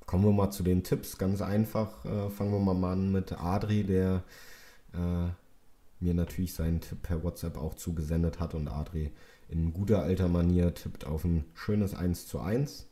kommen 0.05 0.25
wir 0.25 0.31
mal 0.31 0.51
zu 0.51 0.63
den 0.63 0.83
Tipps. 0.83 1.17
Ganz 1.17 1.41
einfach 1.41 2.05
äh, 2.05 2.29
fangen 2.29 2.51
wir 2.51 2.73
mal 2.73 2.93
an 2.93 3.11
mit 3.11 3.33
Adri, 3.33 3.83
der 3.83 4.23
äh, 4.93 5.29
mir 5.99 6.13
natürlich 6.13 6.53
seinen 6.53 6.81
Tipp 6.81 7.01
per 7.03 7.23
WhatsApp 7.23 7.57
auch 7.57 7.75
zugesendet 7.75 8.39
hat. 8.39 8.53
Und 8.53 8.67
Adri 8.67 9.11
in 9.47 9.73
guter 9.73 10.03
alter 10.03 10.27
Manier 10.27 10.73
tippt 10.73 11.05
auf 11.05 11.23
ein 11.23 11.45
schönes 11.53 11.93
1 11.93 12.27
zu 12.27 12.39
1. 12.39 12.87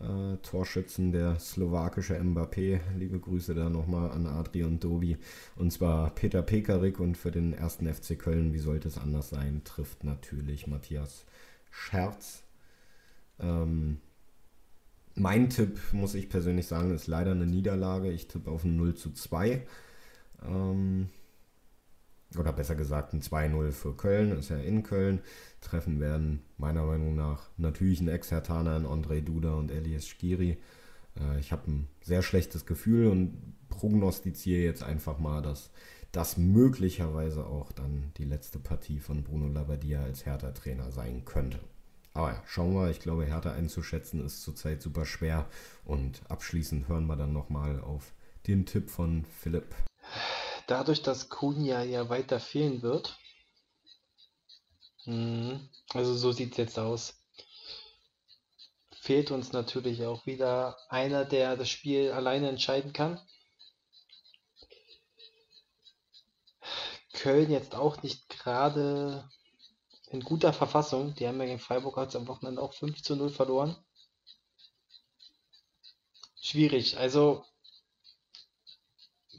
Äh, 0.00 0.36
Torschützen 0.42 1.12
der 1.12 1.38
slowakische 1.38 2.18
Mbappé. 2.18 2.80
Liebe 2.96 3.18
Grüße 3.18 3.54
da 3.54 3.68
nochmal 3.68 4.10
an 4.10 4.26
Adri 4.26 4.64
und 4.64 4.82
Dobi. 4.82 5.16
Und 5.56 5.72
zwar 5.72 6.10
Peter 6.10 6.42
Pekarik 6.42 7.00
und 7.00 7.16
für 7.16 7.30
den 7.30 7.52
ersten 7.52 7.92
FC 7.92 8.18
Köln, 8.18 8.52
wie 8.52 8.58
sollte 8.58 8.88
es 8.88 8.98
anders 8.98 9.30
sein, 9.30 9.62
trifft 9.64 10.04
natürlich 10.04 10.66
Matthias 10.66 11.24
Scherz. 11.70 12.42
Ähm, 13.38 13.98
mein 15.14 15.50
Tipp, 15.50 15.78
muss 15.92 16.14
ich 16.14 16.28
persönlich 16.28 16.66
sagen, 16.66 16.94
ist 16.94 17.06
leider 17.06 17.32
eine 17.32 17.46
Niederlage. 17.46 18.10
Ich 18.10 18.28
tippe 18.28 18.50
auf 18.50 18.64
ein 18.64 18.76
0 18.76 18.94
zu 18.94 19.12
2. 19.12 19.66
Ähm, 20.44 21.08
oder 22.38 22.52
besser 22.52 22.74
gesagt 22.74 23.12
ein 23.12 23.22
2-0 23.22 23.72
für 23.72 23.94
Köln, 23.94 24.32
ist 24.38 24.50
ja 24.50 24.56
in 24.56 24.82
Köln. 24.82 25.20
Treffen 25.60 26.00
werden 26.00 26.42
meiner 26.56 26.84
Meinung 26.84 27.14
nach 27.14 27.50
natürlich 27.56 28.00
ein 28.00 28.08
Ex-Hertaner, 28.08 28.76
ein 28.76 28.86
André 28.86 29.20
Duda 29.20 29.54
und 29.54 29.70
Elias 29.70 30.06
Skiri. 30.06 30.58
Äh, 31.18 31.40
ich 31.40 31.52
habe 31.52 31.70
ein 31.70 31.88
sehr 32.02 32.22
schlechtes 32.22 32.66
Gefühl 32.66 33.08
und 33.08 33.54
prognostiziere 33.68 34.62
jetzt 34.62 34.82
einfach 34.82 35.18
mal, 35.18 35.42
dass 35.42 35.70
das 36.12 36.36
möglicherweise 36.36 37.46
auch 37.46 37.72
dann 37.72 38.12
die 38.18 38.24
letzte 38.24 38.58
Partie 38.58 39.00
von 39.00 39.24
Bruno 39.24 39.48
Labbadia 39.48 40.02
als 40.02 40.26
Hertha-Trainer 40.26 40.92
sein 40.92 41.24
könnte. 41.24 41.58
Aber 42.14 42.32
ja, 42.32 42.42
schauen 42.44 42.74
wir, 42.74 42.90
ich 42.90 43.00
glaube, 43.00 43.24
Hertha 43.24 43.52
einzuschätzen 43.52 44.24
ist 44.24 44.42
zurzeit 44.42 44.82
super 44.82 45.06
schwer. 45.06 45.46
Und 45.84 46.20
abschließend 46.28 46.88
hören 46.88 47.06
wir 47.06 47.16
dann 47.16 47.32
nochmal 47.32 47.80
auf 47.80 48.12
den 48.46 48.66
Tipp 48.66 48.90
von 48.90 49.24
Philipp 49.24 49.74
dadurch, 50.72 51.02
dass 51.02 51.28
Kunja 51.28 51.82
ja 51.82 52.08
weiter 52.08 52.40
fehlen 52.40 52.80
wird, 52.80 53.18
mhm, 55.04 55.68
also 55.92 56.14
so 56.14 56.32
sieht 56.32 56.52
es 56.52 56.56
jetzt 56.56 56.78
aus, 56.78 57.20
fehlt 58.90 59.30
uns 59.30 59.52
natürlich 59.52 60.06
auch 60.06 60.24
wieder 60.24 60.78
einer, 60.88 61.26
der 61.26 61.58
das 61.58 61.68
Spiel 61.68 62.12
alleine 62.12 62.48
entscheiden 62.48 62.94
kann. 62.94 63.20
Köln 67.12 67.50
jetzt 67.50 67.74
auch 67.74 68.02
nicht 68.02 68.30
gerade 68.30 69.28
in 70.08 70.20
guter 70.20 70.54
Verfassung. 70.54 71.14
Die 71.16 71.28
haben 71.28 71.38
ja 71.38 71.44
gegen 71.46 71.58
Freiburg 71.58 71.98
jetzt 71.98 72.16
am 72.16 72.26
Wochenende 72.28 72.62
auch 72.62 72.72
5 72.72 73.02
zu 73.02 73.14
0 73.14 73.28
verloren. 73.28 73.76
Schwierig. 76.40 76.96
Also 76.96 77.44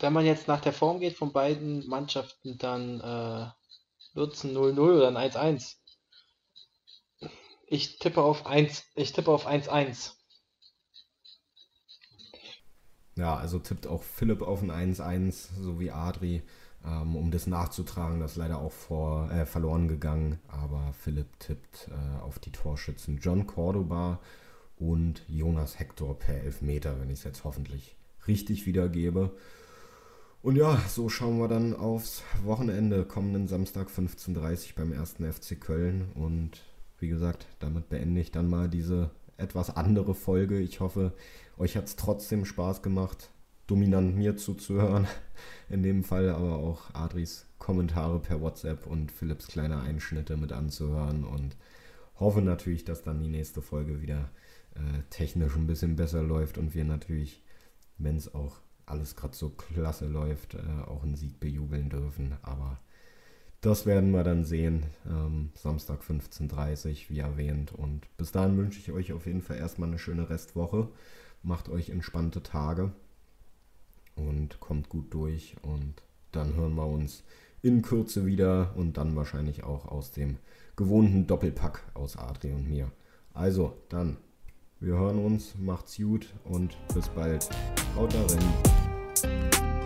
wenn 0.03 0.13
man 0.13 0.25
jetzt 0.25 0.49
nach 0.49 0.59
der 0.59 0.73
Form 0.73 0.99
geht 0.99 1.15
von 1.15 1.31
beiden 1.31 1.87
Mannschaften, 1.87 2.57
dann 2.57 2.99
äh, 2.99 3.47
wird 4.13 4.33
es 4.33 4.43
ein 4.43 4.51
0-0 4.51 4.77
oder 4.77 5.07
ein 5.07 5.31
1-1. 5.31 5.77
Ich 7.67 7.99
tippe 7.99 8.21
auf 8.21 8.45
1, 8.45 8.83
ich 8.95 9.13
tippe 9.13 9.31
auf 9.31 9.47
1-1. 9.47 10.11
Ja, 13.15 13.37
also 13.37 13.59
tippt 13.59 13.87
auch 13.87 14.03
Philipp 14.03 14.41
auf 14.41 14.61
ein 14.61 14.71
1-1, 14.71 15.49
so 15.61 15.79
wie 15.79 15.91
Adri, 15.91 16.43
ähm, 16.83 17.15
um 17.15 17.31
das 17.31 17.47
nachzutragen. 17.47 18.19
Das 18.19 18.31
ist 18.31 18.37
leider 18.37 18.59
auch 18.59 18.73
vor, 18.73 19.31
äh, 19.31 19.45
verloren 19.45 19.87
gegangen. 19.87 20.39
Aber 20.49 20.91
Philipp 20.91 21.39
tippt 21.39 21.89
äh, 21.89 22.21
auf 22.21 22.39
die 22.39 22.51
Torschützen 22.51 23.19
John 23.19 23.47
Cordoba 23.47 24.19
und 24.75 25.23
Jonas 25.29 25.79
Hector 25.79 26.19
per 26.19 26.41
Elfmeter, 26.41 26.99
wenn 26.99 27.09
ich 27.09 27.19
es 27.19 27.23
jetzt 27.23 27.45
hoffentlich 27.45 27.95
richtig 28.27 28.65
wiedergebe. 28.65 29.31
Und 30.43 30.57
ja, 30.57 30.77
so 30.89 31.07
schauen 31.07 31.39
wir 31.39 31.47
dann 31.47 31.73
aufs 31.73 32.21
Wochenende, 32.43 33.05
kommenden 33.05 33.47
Samstag 33.47 33.87
15.30 33.87 34.31
Uhr 34.35 34.75
beim 34.75 34.91
ersten 34.91 35.31
FC 35.31 35.57
Köln. 35.57 36.11
Und 36.15 36.65
wie 36.99 37.07
gesagt, 37.07 37.47
damit 37.59 37.87
beende 37.87 38.19
ich 38.19 38.29
dann 38.29 38.49
mal 38.49 38.67
diese 38.67 39.11
etwas 39.37 39.73
andere 39.73 40.13
Folge. 40.13 40.59
Ich 40.59 40.81
hoffe, 40.81 41.13
euch 41.57 41.77
hat 41.77 41.85
es 41.85 41.95
trotzdem 41.95 42.43
Spaß 42.43 42.81
gemacht, 42.81 43.29
dominant 43.67 44.17
mir 44.17 44.35
zuzuhören. 44.35 45.07
In 45.69 45.81
dem 45.81 46.03
Fall 46.03 46.27
aber 46.27 46.57
auch 46.57 46.93
Adris 46.93 47.45
Kommentare 47.57 48.19
per 48.19 48.41
WhatsApp 48.41 48.85
und 48.85 49.13
Philipps 49.13 49.47
kleine 49.47 49.79
Einschnitte 49.79 50.35
mit 50.35 50.51
anzuhören. 50.51 51.23
Und 51.23 51.55
hoffe 52.19 52.41
natürlich, 52.41 52.83
dass 52.83 53.01
dann 53.01 53.21
die 53.21 53.29
nächste 53.29 53.61
Folge 53.61 54.01
wieder 54.01 54.29
äh, 54.75 55.03
technisch 55.09 55.55
ein 55.55 55.67
bisschen 55.67 55.95
besser 55.95 56.21
läuft 56.21 56.57
und 56.57 56.75
wir 56.75 56.83
natürlich, 56.83 57.41
wenn 57.97 58.17
es 58.17 58.35
auch 58.35 58.62
alles 58.85 59.15
gerade 59.15 59.35
so 59.35 59.49
klasse 59.49 60.07
läuft, 60.07 60.55
äh, 60.55 60.59
auch 60.87 61.03
einen 61.03 61.15
Sieg 61.15 61.39
bejubeln 61.39 61.89
dürfen. 61.89 62.37
Aber 62.41 62.79
das 63.61 63.85
werden 63.85 64.11
wir 64.11 64.23
dann 64.23 64.43
sehen. 64.43 64.83
Ähm, 65.07 65.51
Samstag 65.55 66.01
15.30 66.01 66.89
Uhr, 66.89 66.95
wie 67.09 67.19
erwähnt. 67.19 67.71
Und 67.71 68.01
bis 68.17 68.31
dahin 68.31 68.57
wünsche 68.57 68.79
ich 68.79 68.91
euch 68.91 69.13
auf 69.13 69.25
jeden 69.25 69.41
Fall 69.41 69.57
erstmal 69.57 69.89
eine 69.89 69.99
schöne 69.99 70.29
Restwoche. 70.29 70.89
Macht 71.43 71.69
euch 71.69 71.89
entspannte 71.89 72.43
Tage 72.43 72.91
und 74.15 74.59
kommt 74.59 74.89
gut 74.89 75.13
durch. 75.13 75.55
Und 75.61 76.03
dann 76.31 76.55
hören 76.55 76.75
wir 76.75 76.87
uns 76.87 77.23
in 77.61 77.81
Kürze 77.81 78.25
wieder 78.25 78.73
und 78.75 78.97
dann 78.97 79.15
wahrscheinlich 79.15 79.63
auch 79.63 79.85
aus 79.85 80.11
dem 80.11 80.37
gewohnten 80.75 81.27
Doppelpack 81.27 81.83
aus 81.93 82.17
Adri 82.17 82.51
und 82.51 82.69
mir. 82.69 82.91
Also, 83.33 83.77
dann 83.89 84.17
wir 84.83 84.95
hören 84.95 85.23
uns, 85.23 85.55
macht's 85.57 85.97
gut 85.97 86.27
und 86.43 86.75
bis 86.93 87.07
bald. 87.09 87.49
Haut 87.95 88.13
darin. 88.13 89.82